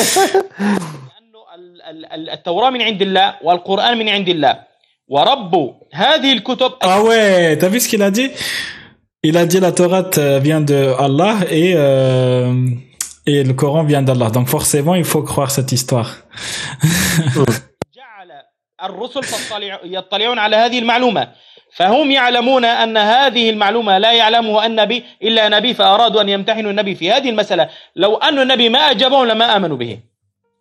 [5.07, 8.31] ورب هذه الكتب Ah ouais, t'as vu ce qu'il a dit?
[9.23, 12.53] Il a dit la Torah euh, vient de Allah et euh,
[13.25, 14.29] et le Coran vient d'Allah.
[14.29, 16.09] Donc forcément, il faut croire cette histoire.
[17.95, 18.29] جعل
[18.83, 19.21] الرسل
[19.83, 21.27] يطلعون على هذه المعلومة.
[21.75, 27.11] فهم يعلمون أن هذه المعلومة لا يعلمها النبي إلا نبي فأرادوا أن يمتحنوا النبي في
[27.11, 27.69] هذه المسألة.
[27.95, 30.12] لو أن النبي ما أجابهم لما آمنوا به.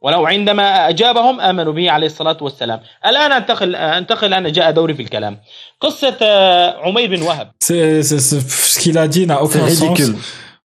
[0.02, 5.02] ولو عندما أجابهم آمنوا به عليه الصلاة والسلام الآن أنتقل أنتقل أنا جاء دوري في
[5.02, 5.38] الكلام
[5.82, 9.60] قصة آه، عمير بن وهب C'est, c'est- c'est- ce qu'il a dit n'a C'est aucun
[9.68, 9.82] sens.
[9.82, 10.16] ridicule.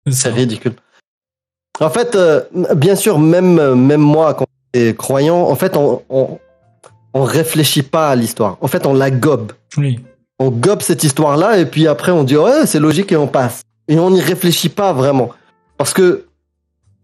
[0.06, 0.34] C'est C'est ça.
[0.34, 0.72] ridicule.
[1.80, 2.42] En fait, euh,
[2.74, 6.38] bien sûr, même, même moi, quand j'étais croyant, en fait, on, on,
[7.14, 8.56] on réfléchit pas à l'histoire.
[8.60, 9.52] En fait, on la gobe.
[9.76, 10.00] Oui.
[10.40, 13.62] On gobe cette histoire-là et puis après, on dit, ouais, c'est logique et on passe.
[13.88, 15.30] Et on n'y réfléchit pas vraiment.
[15.76, 16.06] Parce que,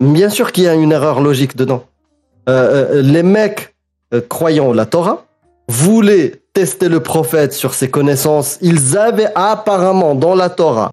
[0.01, 1.83] bien sûr qu'il y a une erreur logique dedans.
[2.48, 3.76] Euh, euh, les mecs
[4.14, 5.26] euh, croyant la Torah
[5.68, 8.58] voulaient tester le prophète sur ses connaissances.
[8.62, 10.92] Ils avaient apparemment dans la Torah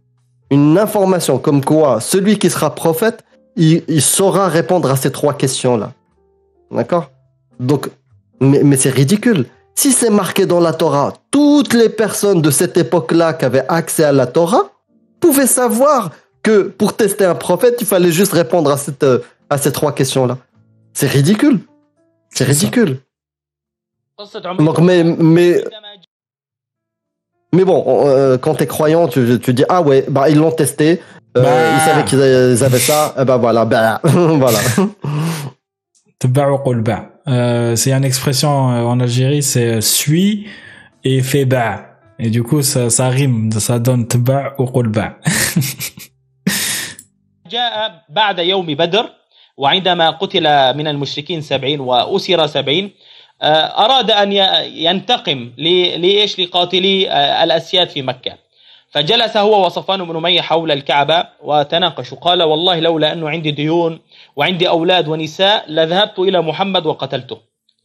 [0.51, 3.25] une information comme quoi celui qui sera prophète,
[3.57, 5.93] il, saura répondre à ces trois questions-là.
[6.71, 7.11] D'accord?
[7.59, 7.89] Donc,
[8.41, 9.47] mais, mais c'est ridicule.
[9.75, 14.05] Si c'est marqué dans la Torah, toutes les personnes de cette époque-là qui avaient accès
[14.05, 14.71] à la Torah
[15.21, 16.11] pouvaient savoir
[16.43, 19.07] que pour tester un prophète, il fallait juste répondre à, cette,
[19.49, 20.37] à ces trois questions-là.
[20.97, 21.61] C'est ridicule.
[22.31, 23.01] C'est ridicule.
[24.59, 25.63] Donc, mais, mais,
[27.53, 31.03] mais bon, euh, quand t'es croyant, tu, tu dis ah ouais, bah ils l'ont testé,
[31.37, 31.51] euh, bah.
[31.75, 34.59] ils savaient qu'ils avaient ça, et bah voilà, bah voilà.
[37.29, 40.49] Euh, c'est une expression euh, en Algérie, c'est euh, suis
[41.05, 41.99] et fais ba.
[42.19, 45.19] Et du coup, ça, ça rime, ça donne tba ou qulba.
[49.57, 52.91] وعندما قتل من المشركين سبعين وأسر سبعين
[53.43, 54.33] آه، أراد أن
[54.73, 58.33] ينتقم لإيش؟ لقاتلي آه، الأسياد في مكة.
[58.91, 62.19] فجلس هو وصفوان بن أمية حول الكعبة وتناقشوا.
[62.19, 64.01] قال والله لولا أنه عندي ديون
[64.37, 67.39] وعندي أولاد ونساء لذهبت إلى محمد وقتلته.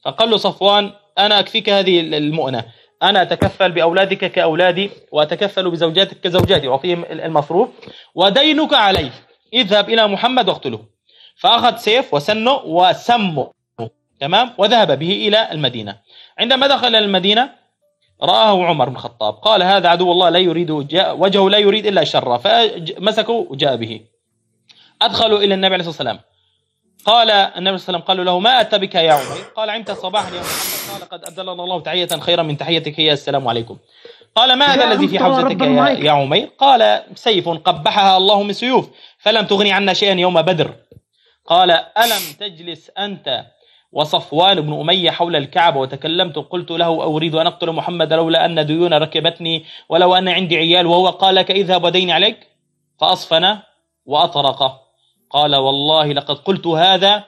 [0.06, 2.64] فقال له صفوان أنا أكفيك هذه المؤنة.
[3.04, 7.70] أنا أتكفل بأولادك كأولادي وأتكفل بزوجاتك كزوجاتي وأعطيهم المصروف
[8.16, 9.12] ودينك علي
[9.54, 10.91] اذهب إلى محمد واقتله.
[11.42, 13.52] فأخذ سيف وسنه وسمه
[14.20, 15.98] تمام؟ وذهب به إلى المدينة.
[16.38, 17.50] عندما دخل المدينة
[18.24, 22.04] رآه عمر بن الخطاب قال هذا عدو الله لا يريد جاء وجهه لا يريد إلا
[22.04, 22.38] شره.
[22.38, 24.02] فمسكه وجاء به.
[25.02, 26.20] أدخلوا إلى النبي عليه الصلاة والسلام.
[27.06, 29.92] قال النبي صلى الله عليه وسلم قال له ما أتى بك يا عمر؟ قال عمت
[29.92, 33.78] صباحا يا محمد قال قد أبدلنا الله تحية خيرا من تحيتك يا السلام عليكم.
[34.36, 36.50] قال ما هذا الذي في حوزتك يا, يا عمير.
[36.58, 38.90] قال سيف قبحها الله من سيوف
[39.20, 40.74] فلم تغني عنا شيئا يوم بدر.
[41.46, 43.46] قال ألم تجلس أنت
[43.92, 48.94] وصفوان بن أمية حول الكعبة وتكلمت؟ قلت له أريد أن أقتل محمد لولا أن ديون
[48.94, 52.48] ركبتني ولو أن عندي عيال وهو قال لك اذهب وديني عليك؟
[53.00, 53.58] فأصفن
[54.06, 54.82] وأطرق.
[55.30, 57.24] قال والله لقد قلت هذا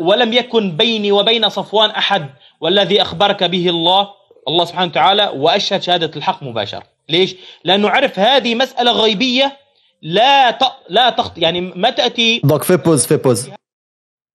[0.00, 4.08] ولم يكن بيني وبين صفوان أحد والذي أخبرك به الله
[4.48, 6.84] الله سبحانه وتعالى وأشهد شهادة الحق مباشر.
[7.08, 9.56] ليش؟ لأنه عرف هذه مسألة غيبية
[10.01, 10.63] لا ت...
[10.89, 13.49] لا تخط يعني ما تأتي Donc fais pause, fais pause.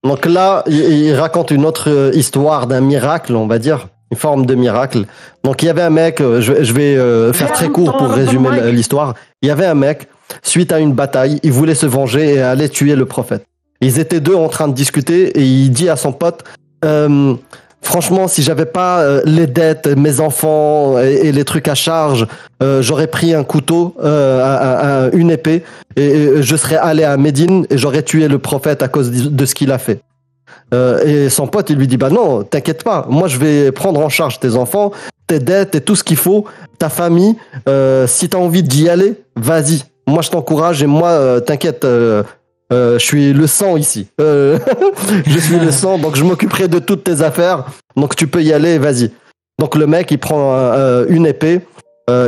[0.04, 4.16] Donc là, il, il raconte une autre euh, histoire d'un miracle, on va dire, une
[4.16, 5.06] forme de miracle.
[5.42, 8.10] Donc il y avait un mec, euh, je, je vais euh, faire très court pour
[8.10, 9.14] résumer l'histoire.
[9.42, 10.08] Il y avait un mec,
[10.42, 13.44] suite à une bataille, il voulait se venger et aller tuer le prophète.
[13.80, 16.44] Ils étaient deux en train de discuter et il dit à son pote,
[16.84, 17.34] euh,
[17.81, 22.27] franchement, si j'avais pas euh, les dettes, mes enfants et, et les trucs à charge,
[22.61, 25.63] euh, j'aurais pris un couteau, euh, un- un- une épée
[25.95, 29.45] et, et je serais allé à Médine et j'aurais tué le prophète à cause de
[29.45, 29.99] ce qu'il a fait.
[30.73, 33.99] Euh, et son pote, il lui dit, bah non, t'inquiète pas, moi je vais prendre
[33.99, 34.91] en charge tes enfants,
[35.27, 36.45] tes dettes et tout ce qu'il faut,
[36.79, 37.35] ta famille.
[37.67, 39.83] Euh, si t'as envie d'y aller, vas-y.
[40.07, 41.83] Moi je t'encourage et moi, euh, t'inquiète,
[42.71, 44.07] euh, je suis le sang ici.
[44.19, 44.57] Euh,
[45.27, 47.65] je suis le sang, donc je m'occuperai de toutes tes affaires.
[47.95, 49.11] Donc tu peux y aller, vas-y.
[49.59, 51.61] Donc le mec, il prend euh, une épée,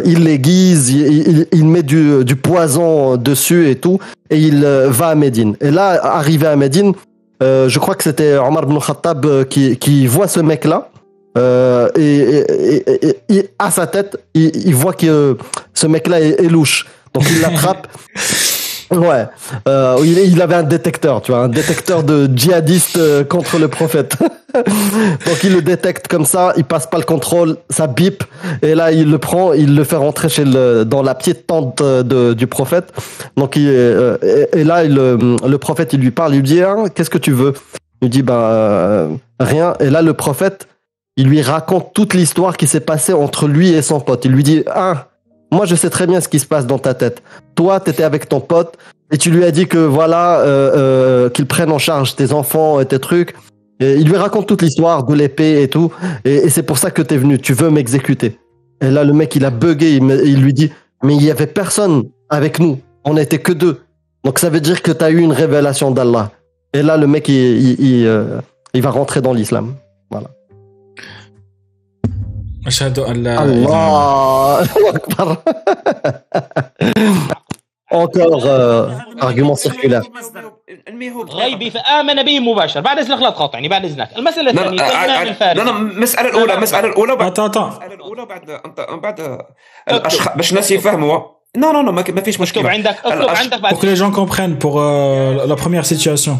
[0.06, 5.08] il l'aiguise, il, il- il met du, du poison dessus et tout, et il va
[5.08, 5.56] à Médine.
[5.60, 6.94] Et là, arrivé à Médine,
[7.42, 10.90] je crois que c'était Omar ibn Khattab qui, qui voit ce mec-là.
[11.38, 15.34] euh, et, et- et- et- et à sa tête, il, il voit que euh,
[15.74, 16.86] ce mec-là est, est louche.
[17.14, 17.88] Donc il l'attrape.
[18.98, 19.26] Ouais,
[19.68, 24.18] euh, il, avait un détecteur, tu vois, un détecteur de djihadistes euh, contre le prophète.
[24.54, 28.24] Donc il le détecte comme ça, il passe pas le contrôle, ça bip,
[28.62, 31.82] et là il le prend, il le fait rentrer chez le, dans la petite tente
[31.82, 32.94] euh, de, du prophète.
[33.36, 34.18] Donc il, euh,
[34.54, 37.54] et, là le prophète il lui parle, il lui dit Ah, qu'est-ce que tu veux?
[38.02, 39.08] Il dit bah
[39.40, 39.74] rien.
[39.80, 40.68] Et là le prophète
[41.16, 44.26] il lui raconte toute l'histoire qui s'est passée entre lui et son pote.
[44.26, 45.08] Il lui dit ah
[45.54, 47.24] moi je sais très bien ce qui se passe dans ta tête.
[47.56, 48.78] Toi t'étais avec ton pote
[49.12, 52.80] et tu lui as dit que voilà euh, euh, qu'il prenne en charge tes enfants
[52.80, 53.36] et tes trucs.
[53.80, 55.92] Et il lui raconte toute l'histoire de l'épée et tout.
[56.26, 57.38] Et, c'est pour ça que t'es venu.
[57.40, 58.40] Tu veux m'exécuter.
[58.82, 59.96] Et là, le mec, il a bugué.
[59.96, 60.72] Il, lui dit,
[61.04, 62.80] mais il y avait personne avec nous.
[63.04, 63.82] On n'était que deux.
[64.24, 66.32] Donc ça veut dire que t'as eu une révélation d'Allah.
[66.74, 68.40] Et là, le mec, il, euh,
[68.74, 69.76] il va rentrer dans l'islam.
[72.68, 74.64] أشهد أن لا الله.
[74.96, 75.38] أكبر.
[77.94, 78.24] أوكي
[79.24, 80.04] ارغيومون سيركولار
[81.30, 82.82] غيبي فآمن به مباشر.
[82.82, 84.10] بعد إذنك لا تقاطعني بعد إذنك.
[84.18, 88.62] المسألة الثانية آه، آه، لا لا المساله الأولى المساله الأولى بعد المساله الأولى بعد
[89.02, 89.40] بعد
[89.92, 91.20] الاشخاص باش الناس يفهموا.
[91.58, 92.64] نو نو نو ما فيش مشكلة.
[92.64, 96.38] اكتب عندك اكتب عندك بعد بوك لي جون كومبرين بور لا بروميير سيتياسيون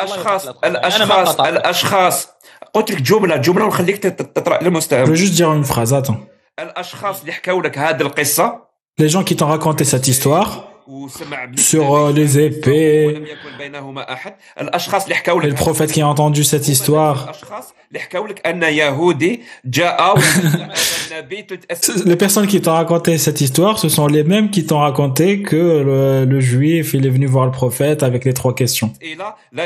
[0.00, 2.28] الاشخاص الاشخاص الاشخاص
[2.73, 2.73] تقاطعني.
[2.73, 5.15] انا ما الأشخاص قاطعتك الأشخاص قلت لك جملة جملة ونخليك تت- تقرأ Je للمستمع veux
[5.15, 6.17] juste dire une phrase, attends.
[6.59, 8.69] الأشخاص اللي حكوا لك هذه القصة
[9.01, 13.57] Les gens qui t'ont raconté cette histoire وسمع بن sur euh, les épées, ولم يكن
[13.57, 17.73] بينهما أحد الأشخاص اللي حكوا et لك le prophète qui a entendu cette histoire, الأشخاص
[17.89, 20.69] اللي حكوا لك أن يهودي جاء وسلم
[21.11, 24.79] النبي تتأسف les personnes qui t'ont raconté cette histoire, ce sont les mêmes qui t'ont
[24.79, 25.55] raconté que
[25.89, 28.89] le, le juif, il est venu voir le prophète avec les trois questions.
[29.01, 29.65] أسئلة لا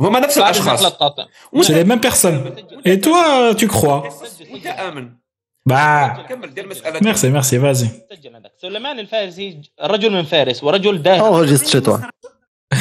[0.00, 1.26] هما نفس بعد اذنك لا الأشخاص تقاطع
[1.62, 2.54] C'est les mêmes personnes.
[2.84, 4.02] Et toi, tu crois
[4.52, 5.22] وأنت آمن
[5.68, 8.14] Bah, كمل دير المسألة merci, merci, vas-y.
[8.16, 12.00] سجل عندك سليمان الفارسي رجل من فارس ورجل داهر Enregistre chez toi.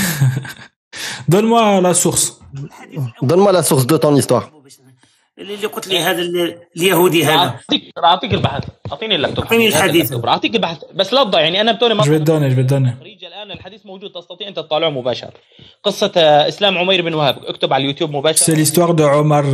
[1.30, 2.40] Donne-moi la source.
[3.22, 4.52] Donne-moi la source de ton histoire.
[5.39, 6.23] اللي قلت لي هذا
[6.77, 7.35] اليهودي هذا.
[7.35, 8.65] اعطيك أعطيك البحث.
[8.93, 9.45] أعطيني اللابتوب.
[9.45, 10.13] أعطيني الحديث.
[10.25, 10.85] أعطيك البحث.
[10.95, 11.41] بس لا تضيع.
[11.41, 14.11] يعني أنا بتوني ما إيش بدنا إيش بدنا الآن الحديث موجود.
[14.11, 15.31] تستطيع انت تطالعه مباشر
[15.83, 17.45] قصة آه، إسلام عمير بن وهاب.
[17.45, 19.45] اكتب على اليوتيوب مباشر سي ليستوار دو عمر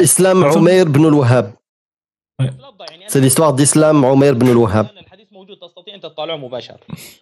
[0.00, 1.54] إسلام عمير بن الوهاب.
[3.06, 4.90] سي ليستوار ديسلام عمير بن الوهاب
[5.61, 6.75] تستطيع ان تطالعه مباشر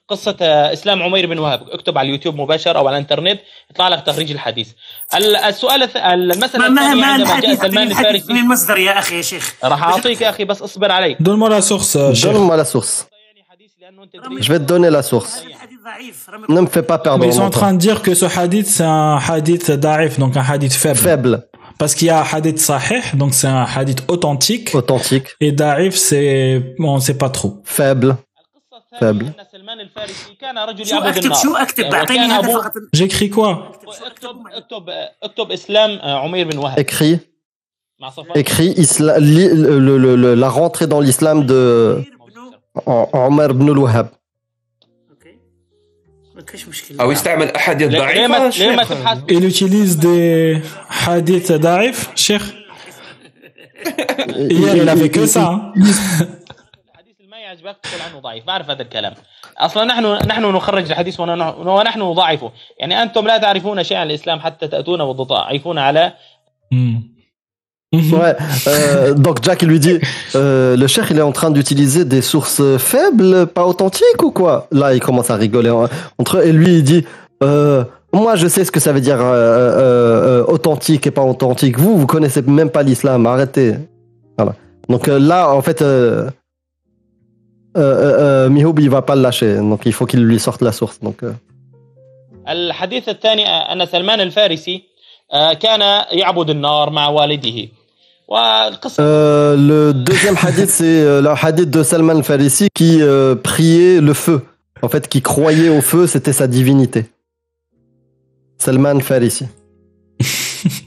[0.07, 3.39] قصه آه، اسلام عمير بن وهب اكتب على اليوتيوب مباشر او على الانترنت
[3.72, 4.70] يطلع لك تخريج الحديث
[5.16, 8.43] ال- السؤال الث- المساله ما ما الثانيه ما عندما جاء الحديث سلمان الحديث من الفارسي
[8.43, 11.95] المصدر يا اخي يا شيخ راح اعطيك يا اخي بس اصبر علي Donne-moi la source,
[11.95, 12.24] euh, chef.
[12.34, 13.05] Donne-moi la source.
[13.28, 15.38] يعني حديث لانه انت Je vais te donner la source.
[15.38, 17.72] هذا الحديث ضعيف رمي Ne me fais pas perdre Mais ils sont mon en train
[17.72, 17.74] temps.
[17.74, 20.99] de dire que ce hadith, c'est un hadith daif, donc un hadith faible.
[21.07, 21.34] Faible,
[21.82, 24.68] Parce qu'il y a un hadith sahih, donc c'est un hadith authentique.
[24.80, 26.30] authentique, Et daif, c'est,
[26.82, 27.51] bon, on sait pas trop.
[27.80, 28.09] faible.
[28.95, 29.26] القصه الثانيه فابل.
[29.39, 32.51] ان سلمان الفارسي كان رجل شو يعبد اكتب النار شو اكتب وكان اعطيني هذا أبوه-
[32.62, 34.89] فقط J'écris quoi اكتب اكتب
[35.24, 37.18] اكتب اسلام آه، عمير بن وهب Écrit,
[37.99, 42.03] مع صفر écrit isla- li- le- le- le- la rentrée dans l'islam de
[42.88, 44.07] en- Omar ibn al-Wahhab.
[45.12, 45.36] اوكي
[46.36, 48.89] ما كاينش مشكل أو يستعمل أحاديث ليه ليه ما ضعيفة ليه ما شيخ.
[48.89, 50.62] تبحث Il utilise des
[51.05, 52.41] hadiths daif, cher.
[54.57, 55.43] Hier, il avait que ça.
[55.51, 55.62] hein.
[57.66, 59.14] الحديث اللي ما يعجبك تقول عنه ضعيف بعرف هذا الكلام
[59.57, 64.39] اصلا نحن نحن نخرج الحديث ون- ونحن نضاعفه يعني انتم لا تعرفون شيئا عن الاسلام
[64.39, 66.14] حتى تاتون وتضاعفون على
[66.74, 66.97] Hmm.
[67.95, 68.14] Mhm.
[68.22, 68.36] Ouais.
[68.68, 69.97] euh, donc Jack il lui dit,
[70.36, 74.53] euh, le cheikh il est en train d'utiliser des sources faibles, pas authentiques ou quoi
[74.82, 75.89] Là il commence à rigoler en-
[76.22, 77.03] entre eux et lui il dit,
[77.43, 77.84] euh,
[78.14, 81.76] moi je sais ce que ça veut dire euh, euh, euh, authentique et pas authentique.
[81.84, 83.70] Vous vous connaissez même pas l'islam, arrêtez.
[84.38, 84.53] Voilà.
[84.91, 85.80] Donc euh, là en fait,
[87.78, 90.62] euh, euh, euh, Mihoub il va pas le lâcher, donc il faut qu'il lui sorte
[90.62, 90.99] la source.
[91.01, 91.34] Donc euh,
[92.49, 94.84] الحديث الثاني آه، ان سلمان الفارسي
[95.34, 95.82] آه، كان
[96.12, 97.68] يعبد النار مع والده
[98.28, 104.01] والقصه Euh, le deuxième hadith, c'est euh, le hadith de Salman al-Farisi qui euh, priait
[104.01, 104.41] le feu.
[104.82, 107.05] En fait, qui croyait au feu, c'était sa divinité.
[108.57, 109.45] Salman al-Farisi.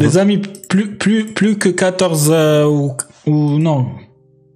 [0.00, 3.86] Les amis, plus, plus, plus que 14 euh, ou, ou non,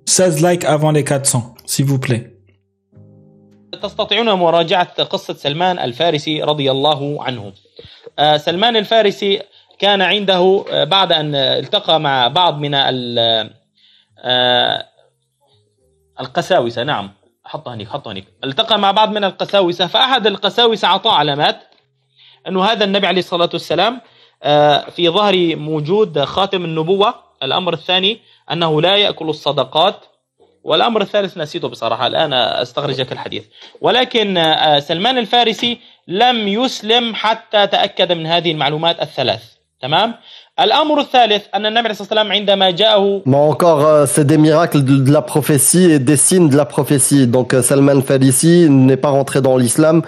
[0.05, 2.31] 16 likes avant les 400, s'il vous plaît.
[3.81, 7.53] تستطيعون مراجعة قصة سلمان الفارسي رضي الله عنه.
[8.19, 9.41] آه، سلمان الفارسي
[9.79, 12.73] كان عنده آه، بعد أن التقى مع بعض من
[14.19, 14.85] آه،
[16.19, 16.83] القساوسة.
[16.83, 17.11] نعم.
[17.45, 21.61] حطها هنيك حطها هنيك التقى مع بعض من القساوسة فأحد القساوسة أعطاه علامات
[22.47, 24.01] أنه هذا النبي عليه الصلاة والسلام
[24.89, 28.19] في ظهره موجود خاتم النبوة الأمر الثاني
[28.51, 30.05] أنه لا يأكل الصدقات
[30.63, 33.43] والامر الثالث نسيته بصراحه الان استخرج لك الحديث
[33.81, 35.77] ولكن آه، سلمان الفارسي
[36.07, 39.43] لم يسلم حتى تاكد من هذه المعلومات الثلاث
[39.81, 40.13] تمام
[40.59, 44.83] الامر الثالث ان النبي عليه الصلاه والسلام عندما جاءه Mais encore, euh, c'est des miracles
[44.83, 47.27] de, la prophétie et des signes de la prophétie.
[47.27, 50.01] Donc euh, Salman al-Farisi n'est pas rentré dans l'islam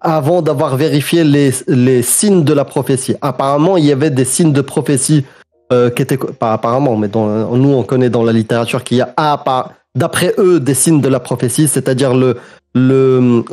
[0.00, 3.16] avant d'avoir vérifié les, les signes de la prophétie.
[3.20, 5.24] Apparemment, il y avait des signes de prophétie
[5.71, 6.17] euh, qui étaient...
[6.17, 7.27] Pas apparemment, mais dans,
[7.63, 9.65] nous, on connaît dans la littérature qu'il y a, ah, pas-
[9.95, 12.29] d'après eux, des signes de la prophétie, c'est-à-dire le...
[12.73, 13.43] le,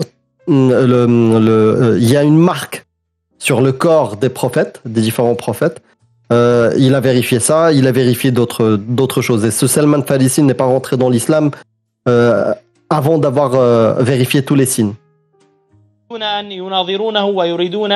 [0.49, 1.07] le,
[1.47, 2.77] le- euh, il y a une marque
[3.39, 5.79] sur le corps des prophètes, des différents prophètes.
[6.33, 8.67] Euh, il a vérifié ça, il a vérifié d'autres
[8.99, 9.43] d'autres choses.
[9.45, 11.51] Et ce Salman Farisi n'est pas rentré dans l'islam
[12.09, 12.53] euh,
[12.99, 14.95] avant d'avoir euh, vérifié tous les signes.
[16.11, 17.93] يريدون ان يناظرونه ويريدون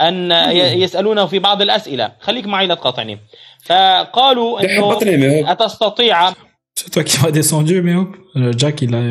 [0.00, 3.18] ان ي- يسالونه في بعض الاسئله خليك معي لا تقاطعني
[3.65, 6.33] فقالوا إنه أتستطيع.
[6.75, 9.01] C'est toi qui m'as descendu, mais hop, euh, Jack, il a,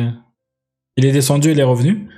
[0.97, 2.09] il est descendu, il est revenu.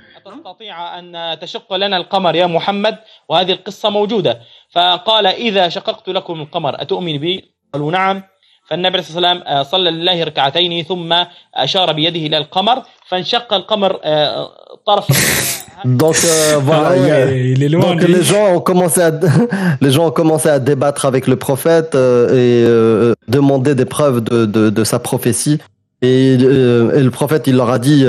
[0.56, 4.40] تستطيع أن تشق لنا القمر يا محمد؟ وهذه القصة موجودة.
[4.70, 8.22] فقال إذا شققت لكم القمر أتؤمن بي؟ قالوا نعم.
[8.68, 11.24] فالنبي عليه الصلاة والسلام آه، صلى لله ركعتين ثم
[11.54, 14.50] أشار بيده إلى القمر فانشق القمر آه،
[15.84, 17.90] Donc euh, voilà, Ah il ouais, est loin.
[17.94, 18.14] Donc lui.
[18.14, 19.10] les gens ont commencé à
[19.80, 24.22] les gens ont commencé à débattre avec le prophète euh, et euh, demander des preuves
[24.22, 25.58] de, de, de sa prophétie.
[26.02, 28.06] Et, euh, et le prophète il leur a dit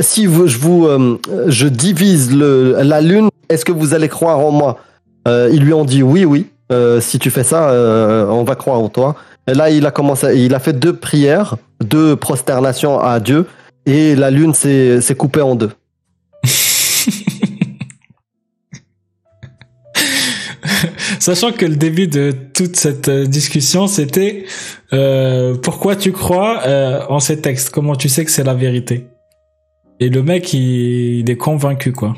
[0.00, 1.18] si vous, je vous euh,
[1.48, 4.78] je divise le, la lune est-ce que vous allez croire en moi?
[5.26, 6.46] Euh, ils lui ont dit oui oui.
[6.70, 9.14] Euh, si tu fais ça euh, on va croire en toi.
[9.50, 13.46] Et là il a commencé il a fait deux prières deux prosternations à Dieu
[13.87, 15.71] et la lune s'est s'est coupée en deux
[21.19, 24.45] Sachant que le début de toute cette euh, discussion, c'était
[24.91, 29.07] euh, pourquoi tu crois euh, en ces textes Comment tu sais que c'est la vérité
[30.01, 32.13] Et le mec, il, il est convaincu, quoi.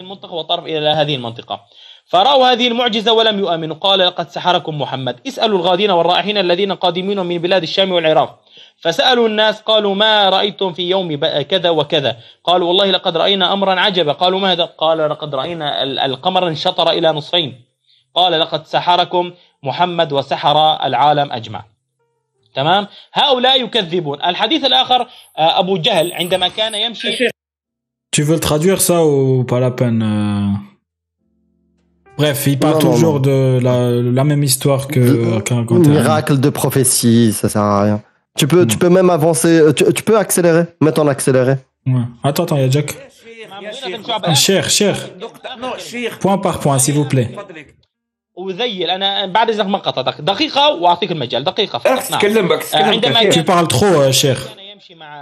[0.00, 1.60] المنطقة والطرف إلى هذه المنطقة
[2.08, 7.38] فرأوا هذه المعجزة ولم يؤمنوا قال لقد سحركم محمد اسألوا الغادين والرائحين الذين قادمين من
[7.38, 8.40] بلاد الشام والعراق
[8.81, 12.17] فسألوا الناس قالوا ما رأيتم في يوم كذا وكذا.
[12.43, 14.11] قالوا والله لقد رأينا أمرا عجبا.
[14.11, 17.61] قالوا ما هذا قال لقد رأينا ال- القمر انشطر إلى نصفين.
[18.15, 19.31] قال لقد سحركم
[19.63, 21.63] محمد وسحر العالم أجمع.
[22.55, 24.23] تمام؟ هؤلاء يكذبون.
[24.23, 25.01] الحديث الآخر
[25.37, 27.29] آه، أبو جهل عندما كان يمشي
[28.15, 30.71] Tu veux le traduire ça ou pas la peine euh
[32.17, 33.19] Bref, il parle Non, non, toujours non.
[33.29, 33.75] de la,
[34.19, 35.01] la même histoire que
[35.53, 35.95] raconté Anne.
[35.97, 38.01] Miracle de prophétie, ça sert à rien.
[38.38, 41.54] Tu peux, tu peux même avancer, euh, tu, tu peux accélérer, mettre en accéléré.
[41.86, 41.94] Ouais.
[42.22, 42.94] Attends, attends, il y a Jack.
[43.62, 44.96] يا شيخ يا شيخ Cher, cher.
[45.18, 47.28] نقطة نو شيخ Point par point, s'il vous plaît.
[47.36, 47.76] فضلك
[48.34, 52.20] وذيل انا بعد اذنك ما قطعتك دقيقه واعطيك المجال دقيقه راح فقط نعم.
[52.20, 53.42] تتكلم بك تتكلم عندما كثير.
[53.42, 54.38] Tu parles trop, euh, cher.
[54.48, 55.14] كان يمشي مع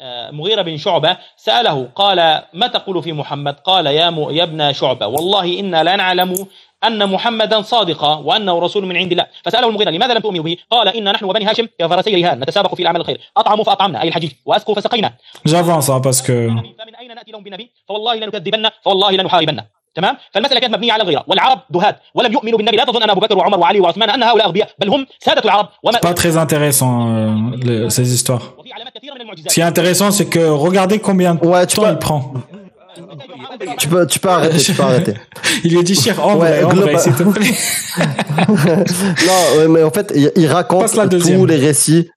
[0.00, 4.30] آه، مغيرة بن شعبة سأله قال ما تقول في محمد قال يا, م...
[4.30, 6.46] يا ابن شعبة والله إنا لا نعلم
[6.83, 10.87] أن محمدا صادقا وأنه رسول من عند الله فسأله المغيرة لماذا لم تؤمنوا به؟ قال
[10.87, 13.19] إن نحن وبني هاشم كفرسي رهان نتسابق في الأعمال الخير.
[13.37, 14.31] أطعموا فأطعمنا أي الحجيج.
[14.45, 15.13] وأسقوا فسقينا.
[15.47, 16.31] J'avance, hein, parce que...
[16.79, 19.61] فمن أين نأتي لهم بنبي؟ فوالله لنكذبن فوالله لنحاربن.
[19.95, 21.23] تمام؟ فالمسألة كانت مبنية على الغيرة.
[21.27, 21.99] والعرب دهات.
[22.15, 22.77] ولم يؤمنوا بالنبي.
[22.77, 25.67] لا تظن أن أبو بكر وعمر وعلي وعثمان أن هؤلاء أغبياء بل هم سادة العرب.
[25.83, 28.59] وما Pas très intéressant, euh, le- ces histoires.
[28.59, 31.89] وفي علامات كثيرة من Ce qui est intéressant, c'est que regardez combien de Ouais, temps
[31.89, 32.21] il prend.
[33.77, 35.13] Tu peux, tu peux arrêter, tu peux arrêter.
[35.63, 37.55] Il lui dit, cher, en Ouais, vrai, global- s'il te plaît.
[39.27, 42.09] non, mais en fait, il, raconte tous les récits.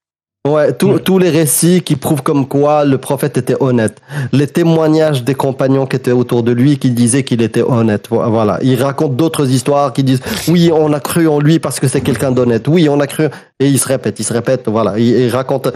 [0.46, 3.96] Ouais, tous- tous les récits qui prouvent comme quoi le prophète était honnête.
[4.30, 8.08] Les témoignages des compagnons qui étaient autour de lui qui disaient qu'il était honnête.
[8.10, 8.58] Vo- Voilà.
[8.62, 12.02] Il raconte d'autres histoires qui disent oui, on a cru en lui parce que c'est
[12.02, 12.68] quelqu'un d'honnête.
[12.68, 13.28] Oui, on a cru.
[13.58, 14.68] Et il se répète, il se répète.
[14.68, 14.98] Voilà.
[14.98, 15.72] Il, il raconte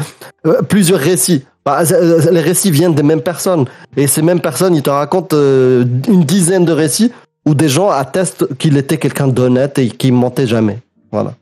[0.46, 1.44] euh, plusieurs récits.
[1.64, 3.64] Bah, euh, les récits viennent des mêmes personnes.
[3.96, 7.10] Et ces mêmes personnes, ils te racontent euh, une dizaine de récits
[7.46, 10.80] où des gens attestent qu'il était quelqu'un d'honnête et qu'il mentait jamais.
[11.10, 11.32] Voilà.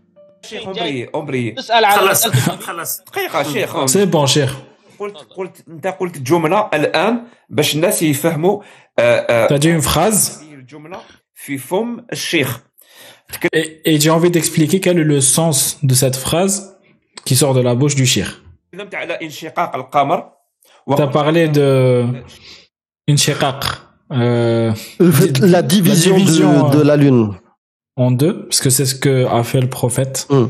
[0.46, 4.50] شيخ عمري عمري تسأل على خلص مسألة خلص دقيقة شيخ C'est bon, cher.
[5.00, 8.62] قلت قلت انت قلت جملة الآن باش الناس يفهموا
[9.00, 10.98] آه، آه، T'as dit une phrase هذه الجملة
[11.36, 12.60] في فم الشيخ
[13.56, 16.78] et, et j'ai envie d'expliquer quel est le sens de cette phrase
[17.26, 18.28] qui sort de la bouche du shir.
[18.72, 20.20] تكلمت على انشقاق القمر
[20.90, 22.06] T'as وقلت parlé de
[23.10, 23.64] Inshikak
[24.12, 24.74] euh,
[25.42, 27.34] La division, division, de, de euh, la lune.
[27.97, 30.27] en deux, parce que c'est ce que a fait le prophète.
[30.31, 30.45] Mm.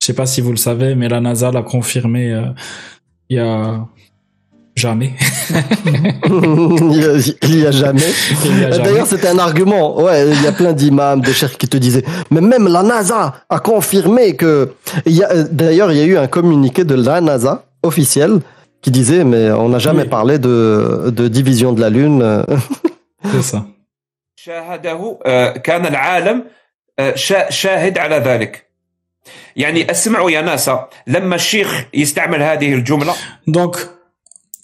[0.00, 2.42] Je sais pas si vous le savez, mais la NASA l'a confirmé euh,
[3.28, 3.86] il y a
[4.74, 5.14] jamais.
[6.26, 8.00] il y a- jamais.
[8.42, 8.78] Jamais.
[8.78, 10.00] D'ailleurs, c'était un argument.
[10.02, 12.04] Ouais, il y a plein d'imams, de chers qui te disaient.
[12.30, 14.72] Mais même la NASA a confirmé que.
[15.06, 18.40] Il y a- euh, D'ailleurs, il y a eu un communiqué de la NASA officiel
[18.80, 20.08] qui disait, mais on n'a jamais Oui.
[20.08, 22.44] parlé de, de division de la lune.
[23.30, 23.66] C'est ça
[26.99, 28.67] شاهده آه، كان العالم آه، شا- شاهد على ذلك
[29.55, 30.69] يعني اسمعوا يا ناس
[31.07, 33.13] لما الشيخ يستعمل هذه الجملة
[33.47, 33.77] Donc,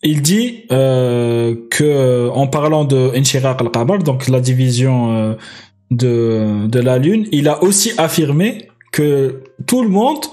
[0.05, 5.33] il dit euh, que en parlant de Inshiraq al-Qamar, donc la division euh,
[5.91, 10.23] de, de la Lune, il a aussi affirmé que tout le monde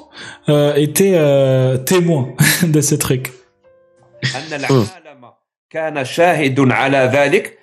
[0.48, 2.22] euh, était euh, témoin
[2.62, 3.31] de ce truc.
[4.35, 5.31] أن العالم
[5.70, 7.59] كان شاهد على ذلك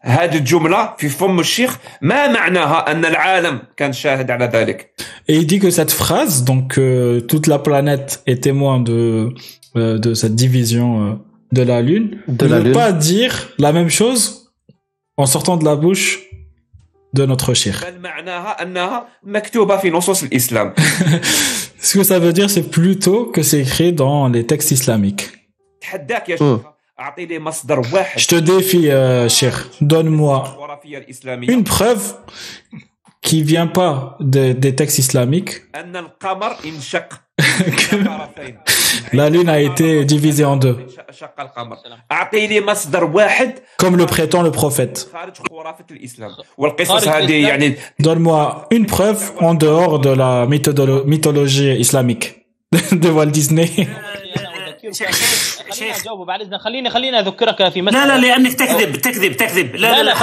[0.00, 4.90] هذه الجملة في فم الشيخ ما معناها أن العالم كان شاهد على ذلك
[5.28, 9.30] Et il dit que cette phrase, donc euh, toute la planète est témoin de
[9.76, 11.12] euh, de cette division euh,
[11.52, 12.72] de la Lune, De ne la veut Lune.
[12.72, 14.22] pas dire la même chose
[15.16, 16.20] en sortant de la bouche
[17.14, 17.80] de notre cheikh.
[17.82, 20.74] بل معناها انها مكتوبه في نصوص الاسلام
[21.82, 25.26] Ce que ça veut dire, c'est plutôt que c'est écrit dans les textes islamiques.
[25.80, 26.30] تحداك
[28.17, 29.67] Je te défie, euh, cher.
[29.81, 30.57] Donne-moi
[31.47, 32.15] une preuve
[33.21, 35.61] qui vient pas des textes islamiques
[39.13, 40.77] la lune a été divisée en deux.
[43.77, 45.09] Comme le prétend le prophète.
[47.99, 52.45] Donne-moi une preuve en dehors de la mythologie islamique
[52.91, 53.87] de Walt Disney.
[54.91, 56.01] شيخ- خليني شيخ.
[56.01, 60.03] اجاوب بعد اذنك خليني خليني أذكرك في مساله لا لا لأنك تكذب تكذب تكذب لا
[60.03, 60.13] لا, لا.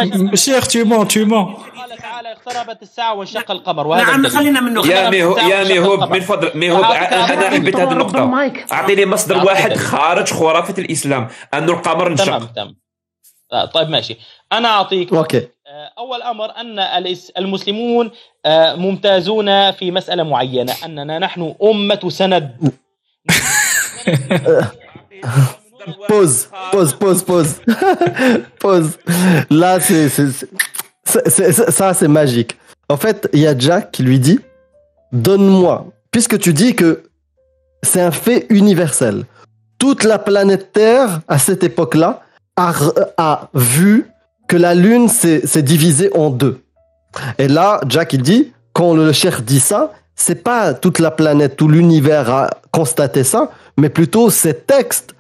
[0.84, 1.48] Mens, tu mens.
[1.78, 4.28] قال تعالى اقتربت الساعة وانشق القمر وهذا نعم.
[4.28, 6.08] خلينا منه يا نفتح يا القمر.
[6.12, 8.72] من فضل ميهوب أعطيك- أنا حبيت هذه النقطة المايك.
[8.72, 9.74] اعطي لي مصدر واحد.
[9.76, 12.76] خارج خرافة الإسلام انه القمر انشق تمام
[13.74, 14.16] طيب ماشي
[14.52, 15.34] أنا أعطيك Ok.
[15.66, 16.78] آه، أول أمر أن
[17.38, 18.10] المسلمون
[18.46, 22.56] آه، ممتازون في مسألة معينة أننا نحن أمة سند
[26.06, 27.54] Pause, pause, pause, pause.
[28.58, 28.98] pause.
[29.50, 30.08] Là, c'est,
[31.04, 32.58] ça, c'est magique.
[32.88, 34.40] En fait, il y a Jack qui lui dit
[35.12, 37.02] Donne-moi, puisque tu dis que
[37.82, 39.24] c'est un fait universel.
[39.78, 42.22] Toute la planète Terre, à cette époque-là,
[42.56, 42.72] a,
[43.16, 44.06] a vu
[44.48, 46.60] que la Lune s'est divisée en deux.
[47.38, 51.56] Et là, Jack, il dit Quand le cher dit ça, c'est pas toute la planète,
[51.56, 55.14] tout l'univers a constaté ça, mais plutôt ces textes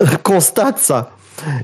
[0.24, 1.10] constate ça.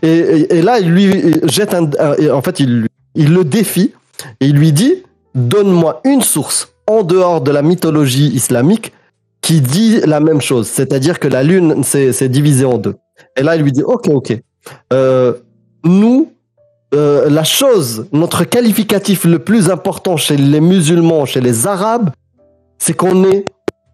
[0.03, 1.89] Et, là, il lui jette un.
[2.31, 2.87] en fait, il,
[3.17, 3.93] il le défie
[4.41, 5.03] et il lui dit
[5.35, 8.93] Donne-moi une source en dehors de la mythologie islamique
[9.41, 12.95] qui dit la même chose, c'est-à-dire que la lune s'est divisée en deux.
[13.37, 14.39] Et là, il lui dit Ok, ok.
[14.93, 15.33] Euh,
[15.85, 16.33] nous,
[16.95, 22.11] euh, la chose, notre qualificatif le plus important chez les musulmans, chez les arabes,
[22.85, 23.47] c'est qu'on est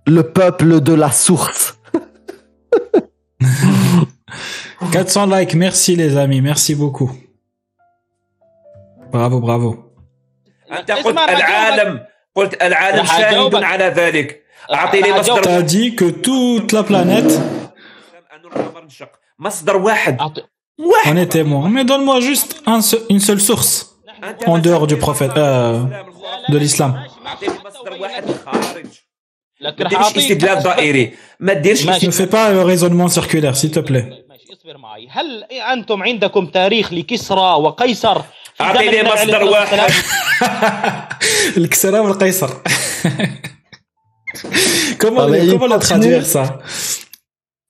[0.05, 1.79] le peuple de la source.
[4.93, 7.13] 400 likes, merci les amis, merci beaucoup.
[9.13, 9.93] Bravo, bravo.
[15.45, 17.41] T'as dit que toute la planète.
[21.07, 21.69] On est témoin.
[21.69, 22.61] Mais donne-moi juste
[23.09, 24.01] une seule source
[24.47, 25.85] en dehors du prophète, euh,
[26.49, 27.01] de l'islam.
[28.00, 28.86] اعطيني مصدر واحد خارج
[29.62, 32.08] لكن ما راح ديرش اعطيك استدلال ضئيلي ما ديرش ماشي.
[32.08, 34.06] Ne fais pas le raisonnement circulaire, s'il te plaît.
[34.30, 38.22] ماشي اصبر معي هل انتم عندكم تاريخ لكسرى وقيصر
[38.56, 41.08] في اعطي زمن لي النبي عليه مصدر الصلاة واحد والسلام؟
[41.58, 42.50] الكسرى والقيصر.
[45.00, 45.82] comment Ah, mais il comment le continue.
[45.90, 46.44] traduire ça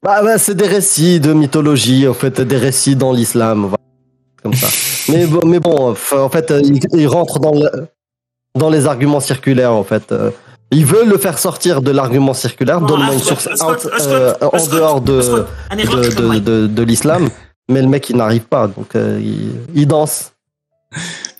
[0.06, 3.88] Bah, bah, c'est des récits de mythologie, en fait, des récits dans l'islam, voilà,
[4.44, 4.70] comme ça.
[5.12, 5.76] mais, bon, mais bon,
[6.28, 7.74] en fait, euh, il, il rentre dans, le-
[8.55, 10.13] dans les arguments circulaires, en fait.
[10.13, 10.31] Euh,
[10.73, 13.73] ils veulent le faire sortir de l'argument circulaire, donne-moi une source en
[14.73, 17.29] dehors de, l'islam.
[17.69, 19.21] Mais le mec, il n'arrive pas, donc euh,
[19.75, 20.33] il, danse.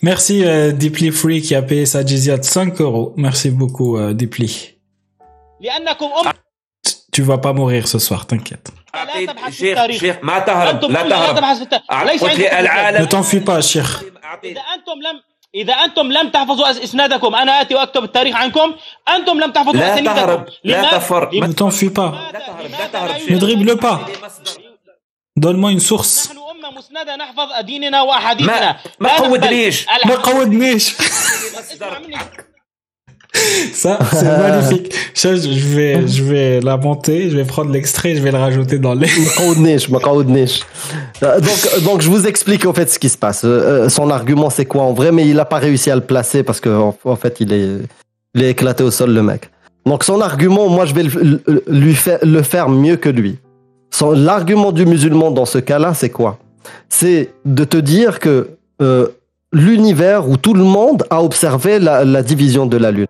[0.01, 3.13] Merci euh, Deeply Free qui a payé sa jizya de 5 euros.
[3.17, 4.75] Merci beaucoup Deeply.
[7.11, 8.71] Tu vas pas mourir ce soir, t'inquiète.
[12.99, 13.85] Ne t'enfuis pas, Cheikh.
[15.55, 18.75] إذا أنتم لم تحفظوا إسنادكم أنا آتي وأكتب التاريخ عنكم.
[19.15, 23.11] أنتم لم تحفظوا لا تهرب لا تفر ما تنفي با لا تهرب لا تهرب.
[23.11, 24.07] لا تهرب لا تهرب
[26.51, 28.71] أمة مسندة نحفظ ديننا وأحاديثنا.
[28.99, 29.19] ما, ما
[30.05, 30.93] ما قودنيش
[33.73, 34.93] Ça, c'est magnifique.
[35.15, 38.93] Je vais, je vais la monter, je vais prendre l'extrait, je vais le rajouter dans
[38.93, 39.07] les.
[41.23, 43.43] Euh, donc, donc, je vous explique en fait ce qui se passe.
[43.45, 46.01] Euh, euh, son argument, c'est quoi en vrai, mais il n'a pas réussi à le
[46.01, 47.69] placer parce qu'en en fait, il est,
[48.35, 49.49] il est éclaté au sol, le mec.
[49.85, 53.37] Donc, son argument, moi, je vais le, lui faire, le faire mieux que lui.
[54.13, 56.39] L'argument du musulman dans ce cas-là, c'est quoi?
[56.89, 58.49] C'est de te dire que
[59.53, 63.07] l'univers où tout le monde a observé la division de la Lune.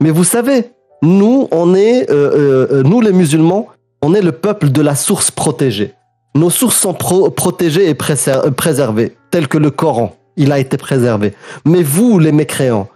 [0.00, 0.70] Mais vous savez,
[1.02, 3.68] nous, on est, euh, euh, nous les musulmans,
[4.02, 5.94] on est le peuple de la source protégée.
[6.34, 10.58] Nos sources sont pro- protégées et préser- euh, préservées, tel que le Coran, il a
[10.58, 11.34] été préservé.
[11.64, 12.88] Mais vous, les mécréants,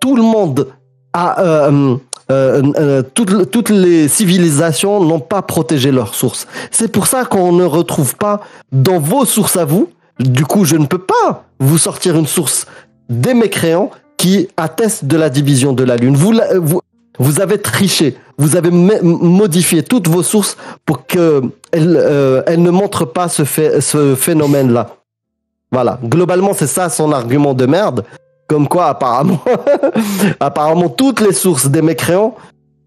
[0.00, 0.68] tout le monde
[1.12, 1.96] a, euh,
[2.30, 6.46] euh, euh, toutes, toutes les civilisations n'ont pas protégé leurs sources.
[6.70, 8.40] C'est pour ça qu'on ne retrouve pas
[8.72, 9.88] dans vos sources à vous.
[10.18, 12.66] Du coup, je ne peux pas vous sortir une source
[13.08, 16.16] des mécréants qui atteste de la division de la Lune.
[16.16, 16.32] Vous,
[17.18, 23.04] vous, avez triché, vous avez modifié toutes vos sources pour qu'elles euh, elles ne montrent
[23.04, 24.96] pas ce, ce phénomène-là.
[25.72, 28.04] Voilà, globalement, c'est ça son argument de merde.
[28.48, 29.42] Comme quoi, apparemment,
[30.40, 32.36] apparemment, toutes les sources des mécréants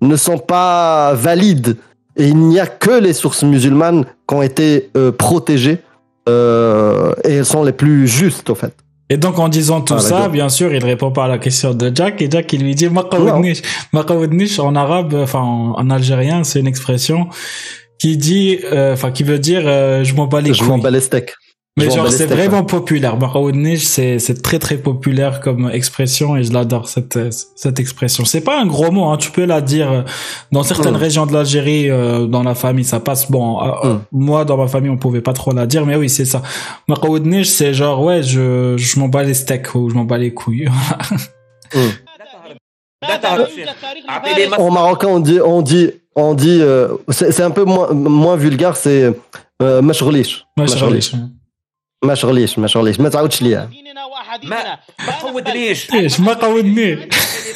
[0.01, 1.77] ne sont pas valides.
[2.15, 5.79] Et il n'y a que les sources musulmanes qui ont été euh, protégées.
[6.27, 8.73] euh, et elles sont les plus justes, au fait.
[9.11, 11.73] Et donc, en disant tout Ah, ça, bien sûr, il répond pas à la question
[11.73, 12.21] de Jack.
[12.21, 13.61] Et Jack, il lui dit, Maqaoudnish.
[13.91, 17.27] Maqaoudnish, en arabe, enfin, en, en algérien, c'est une expression
[17.97, 20.83] qui dit, euh, enfin, qui veut dire, euh, je m'en bats les Je m'en couilles.
[20.83, 21.33] bats les steaks.
[21.79, 22.63] Mais genre, c'est vraiment hein.
[22.63, 23.17] populaire.
[23.17, 27.19] Baroudnij, c'est, c'est très très populaire comme expression et je l'adore, cette,
[27.55, 28.25] cette expression.
[28.25, 29.05] C'est pas un gros mot.
[29.05, 29.17] Hein.
[29.17, 30.01] Tu peux la dire euh,
[30.51, 30.97] dans certaines mm.
[30.97, 33.31] régions de l'Algérie, euh, dans la famille, ça passe.
[33.31, 33.99] Bon, euh, mm.
[34.11, 36.41] moi, dans ma famille, on pouvait pas trop la dire, mais oui, c'est ça.
[36.87, 40.69] Baroudnij, c'est genre, ouais, je, m'en bats les steaks ou je m'en bats les couilles.
[41.71, 41.89] Mm.
[44.57, 46.63] En marocain, on dit, on dit, on dit,
[47.09, 49.13] c'est, un peu moins, vulgaire, c'est,
[49.61, 49.81] euh,
[52.04, 56.32] ما مشغليش شغليش مشغليش مشغليش ما تعاودش ليا ديننا ما واحاديثنا ما قودنيش ايش ما
[56.32, 57.08] قودني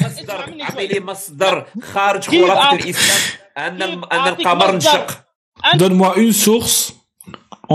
[0.02, 3.18] مصدر اعطي لي مصدر خارج كيف خرافه أعطي- الاسلام
[3.58, 5.24] ان كيف ان أعطيك القمر مصدر؟ انشق
[5.76, 6.78] Donne-moi une source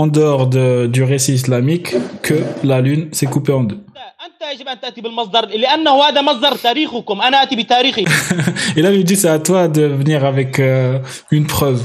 [0.00, 1.88] en dehors de, du récit islamique
[2.26, 2.36] que
[2.70, 3.78] la lune s'est coupée en deux.
[4.26, 8.04] انت يجب ان تاتي بالمصدر لانه هذا مصدر تاريخكم انا اتي بتاريخي
[8.76, 10.98] Et là, il lui dit, c'est à toi de venir avec euh,
[11.30, 11.82] une preuve.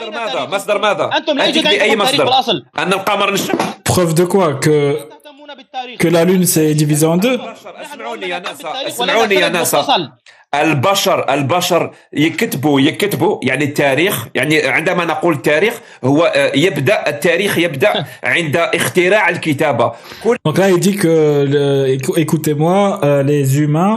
[0.00, 3.28] مصدر ماذا مصدر ماذا انتم لا أنت يوجد باي عندكم تاريخ مصدر بالاصل ان القمر
[3.28, 3.56] انشق
[3.88, 4.68] Preuve de quoi Que,
[5.10, 7.40] تهتمون بالتاريخ que la lune s'est divisée en deux
[7.92, 10.10] اسمعوني يا ناس بالتاريخ ولا اسمعوني يا نعترف ناس بالأصل.
[10.54, 18.04] البشر البشر يكتبوا يكتبوا يعني التاريخ يعني عندما نقول التاريخ هو آه، يبدا التاريخ يبدا
[18.24, 19.92] عند اختراع الكتابه
[20.24, 23.96] كل Donc là, il dit que, le- écou- écoutez-moi, euh, les humains,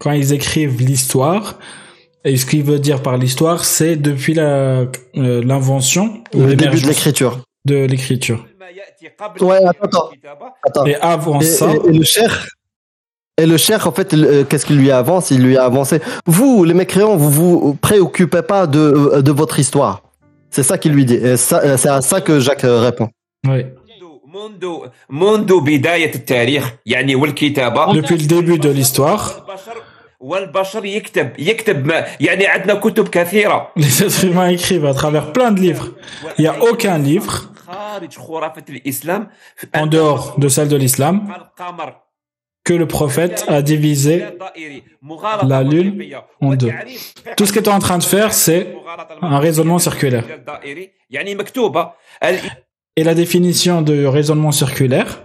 [0.00, 1.44] quand ils écrivent l'histoire,
[2.25, 4.85] et ce qu'il veut dire par l'histoire, c'est depuis la
[5.17, 7.39] euh, l'invention, le début de l'écriture.
[7.65, 8.45] De l'écriture.
[9.41, 10.09] Ouais, attends,
[10.65, 10.85] attends.
[10.85, 12.47] Et avant et, le cher.
[13.37, 15.99] Et le cher, en fait, euh, qu'est-ce qu'il lui avance Il lui a avancé.
[16.25, 20.03] Vous, les mécréants, vous vous préoccupez pas de, euh, de votre histoire.
[20.49, 21.19] C'est ça qu'il lui dit.
[21.35, 23.09] C'est à ça que Jacques répond.
[23.45, 23.65] Oui.
[27.93, 29.45] Depuis le début de l'histoire,
[30.22, 35.32] والبشر والبشر يكتب يكتب ما يعني عندنا كتب كثيره les êtres humains écrivent à travers
[35.32, 35.88] plein de livres.
[36.38, 39.30] Il n'y a aucun livre خارج خرافه الاسلام
[39.76, 42.08] en dehors de celle de l'islam القمر
[42.68, 44.24] que le prophète a divisé
[45.52, 45.92] la lune
[46.42, 46.72] en deux.
[47.36, 48.62] Tout ce que tu es en train de faire, c'est
[49.22, 50.24] un raisonnement circulaire.
[52.95, 55.23] Et la définition de raisonnement circulaire?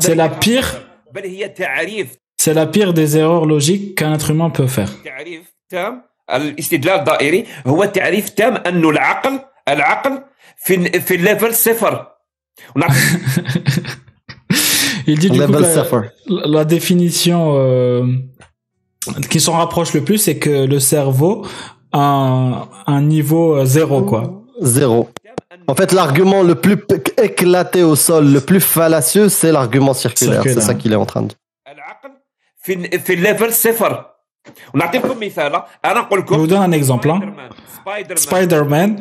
[0.00, 0.82] C'est la pire
[2.42, 4.90] c'est la pire des erreurs logiques qu'un être humain peut faire.
[15.06, 15.46] Il dit du la,
[16.26, 18.04] la, définition euh,
[19.30, 21.46] qui s'en rapproche le plus, c'est que le cerveau
[21.92, 24.42] un, niveau euh, zéro, quoi.
[24.60, 25.10] Zéro.
[25.68, 26.76] En fait, l'argument le plus
[27.22, 30.42] éclaté au sol, le plus fallacieux, c'est l'argument circulaire.
[30.42, 31.36] C'est ça qu'il est en train de dire.
[36.28, 37.10] Je vous donne un exemple.
[37.10, 37.20] Hein.
[38.16, 39.00] Spider-Man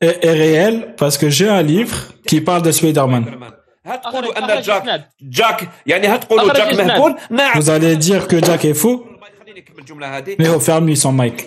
[0.00, 1.96] est, est réel parce que j'ai un livre
[2.26, 3.26] qui parle de Spider-Man.
[3.85, 5.03] مان هتقولوا ان أخرج جاك إسناد.
[5.21, 6.87] جاك يعني هتقولوا أخرج جاك إسناد.
[6.87, 9.05] مهبول نعم Vous allez dire que Jack est fou,
[9.43, 11.43] خليني اكمل الجمله هذه mais oh, ferme-lui son mic.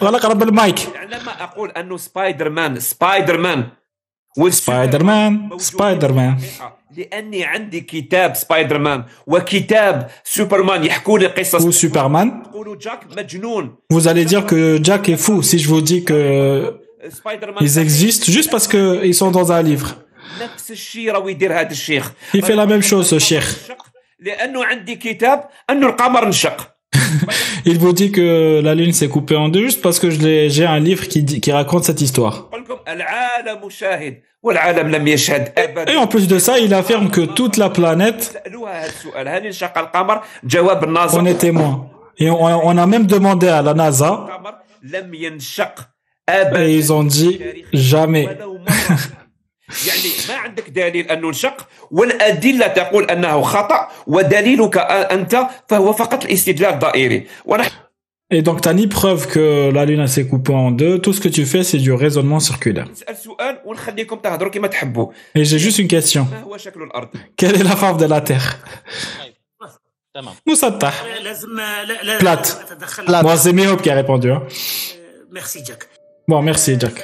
[0.00, 0.78] Voilà, قرب المايك.
[0.96, 3.68] عندما اقول انه سبايدر مان سبايدر مان
[4.38, 6.74] والسوبر سبايدر مان موجودين سبايدر مان في الحقيقة.
[6.96, 12.28] لاني عندي كتاب سبايدر مان وكتاب سوبرمان يحكوا لي ou قصص Superman.
[12.48, 16.14] يقولوا جاك مجنون Vous allez dire que Jack est fou si je vous dis que
[17.08, 19.94] سبايدر مان ils existent juste parce que ils sont dans un livre.
[20.42, 23.56] نفس الشيء راهو يدير هذا الشيخ Il fait la même chose, ce شيخ.
[24.20, 26.74] لانه عندي كتاب انه القمر انشق
[27.66, 30.48] Il vous dit que la lune s'est coupée en deux juste parce que je l'ai-
[30.54, 32.34] j'ai un livre qui, dit- qui raconte cette histoire.
[32.52, 37.10] نقول لكم العالم شاهد والعالم لم يشهد Et ابدا en plus de ça, il affirme
[37.10, 41.90] que toute la planète سالوها هذا السؤال هل انشق القمر جواب en الناظر est témoin.
[42.20, 45.74] Et on, on a même demandé à la NASA القمر لم ينشق
[46.28, 47.40] ابدا et ils ont dit
[47.72, 48.28] jamais.
[49.68, 49.86] ولو مرة.
[49.86, 56.74] يعني ما عندك دليل انه انشق والادله تقول انه خطا ودليلك انت فهو فقط الاستدلال
[56.74, 57.70] الضائري ونحن
[58.34, 60.98] Et donc t'as ni preuve que la lune elle s'est coupée en deux.
[61.04, 62.88] Tout ce que tu fais, c'est du raisonnement circulaire.
[62.90, 66.20] نسال سؤال ونخليكم تهضروا كما تحبوا Et j'ai juste une question.
[66.30, 67.08] ما هو شكل الارض
[67.42, 68.54] Quelle est la forme de la Terre
[70.14, 72.48] تمام مسطح لازم لا لا Plate.
[72.72, 73.22] اتدخل Plate.
[73.24, 74.30] Bon, c'est Mihop qui a répondu.
[74.32, 74.42] Hein.
[75.32, 75.86] ميرسي جاك
[76.30, 76.96] Bon, merci Jack.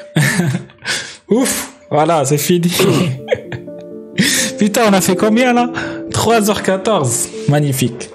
[1.31, 1.52] Ouf,
[1.95, 2.69] voilà, c'est fini.
[4.59, 5.72] Putain, on a fait combien là?
[6.11, 7.27] 3h14.
[7.49, 8.09] Magnifique.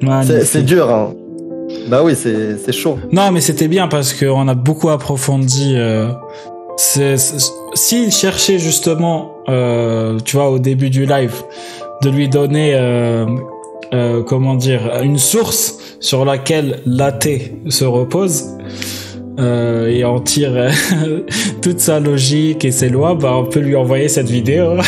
[0.00, 0.42] C'est Magnifique.
[0.44, 1.14] c'est dur, hein.
[1.88, 2.98] Bah oui, c'est c'est chaud.
[3.10, 5.74] Non, mais c'était bien parce qu'on a beaucoup approfondi.
[5.76, 6.08] Euh,
[7.74, 11.34] S'il cherchait justement, euh, tu vois, au début du live,
[12.02, 13.26] de lui donner, euh,
[13.92, 18.44] euh, comment dire, une source sur laquelle l'athée se repose
[19.38, 20.70] euh, et en tire euh,
[21.62, 24.76] toute sa logique et ses lois, bah, on peut lui envoyer cette vidéo.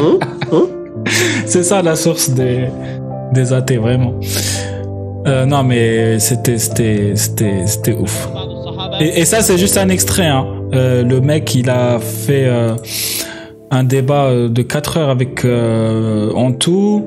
[0.00, 0.16] Hein
[0.52, 0.66] hein
[1.44, 2.66] c'est ça la source des,
[3.32, 4.14] des athées, vraiment.
[5.26, 6.54] Euh, non, mais c'était,
[7.98, 8.28] ouf.
[9.00, 10.28] Et, ça, c'est juste un extrait.
[10.28, 10.46] Hein.
[10.72, 12.48] Le mec, il a fait
[13.72, 17.04] un débat de 4 heures avec Antou,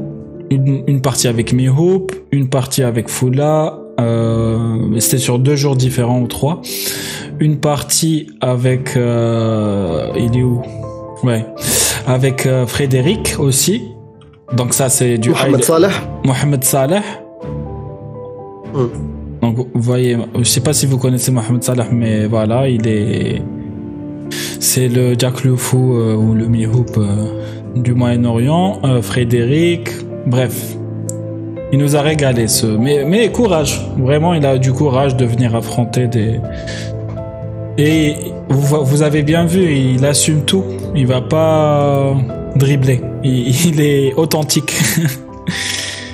[0.49, 6.19] une, une, partie avec Mihoop, une partie avec Fula, euh, C'était sur deux jours différents
[6.21, 6.61] ou trois.
[7.39, 10.61] Une partie avec euh, il est où?
[11.23, 11.45] Ouais,
[12.07, 13.83] avec euh, Frédéric aussi.
[14.53, 15.91] Donc ça, c'est du Mohamed Saleh.
[16.25, 17.01] Mohamed Saleh.
[18.73, 18.87] Hmm.
[19.41, 23.41] Donc, vous voyez, je sais pas si vous connaissez Mohamed Salah, mais voilà, il est.
[24.59, 27.25] C'est le Jack euh, ou le Mihoop euh,
[27.75, 28.79] du Moyen-Orient.
[28.83, 29.89] Euh, Frédéric,
[30.27, 30.77] bref.
[31.73, 32.65] Il nous a régalé ce.
[32.65, 33.81] Mais, mais courage.
[33.97, 36.41] Vraiment, il a du courage de venir affronter des.
[37.77, 38.15] Et
[38.49, 40.63] vous, vous avez bien vu, il assume tout.
[40.95, 42.13] Il va pas
[42.55, 43.01] dribbler.
[43.23, 44.73] Il, il est authentique.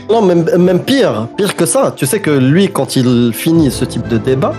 [0.09, 1.93] Non, même, même pire, pire que ça.
[1.93, 4.53] Tu sais que lui, quand il finit ce type de débat,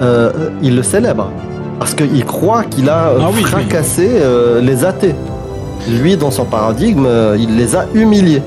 [0.00, 0.30] euh,
[0.62, 1.30] il le célèbre.
[1.78, 3.44] Parce qu'il croit qu'il a euh, Ah oui, oui.
[3.44, 5.14] fracassé euh, les athées.
[5.90, 7.06] Lui, dans son paradigme,
[7.38, 8.40] il les a humiliés.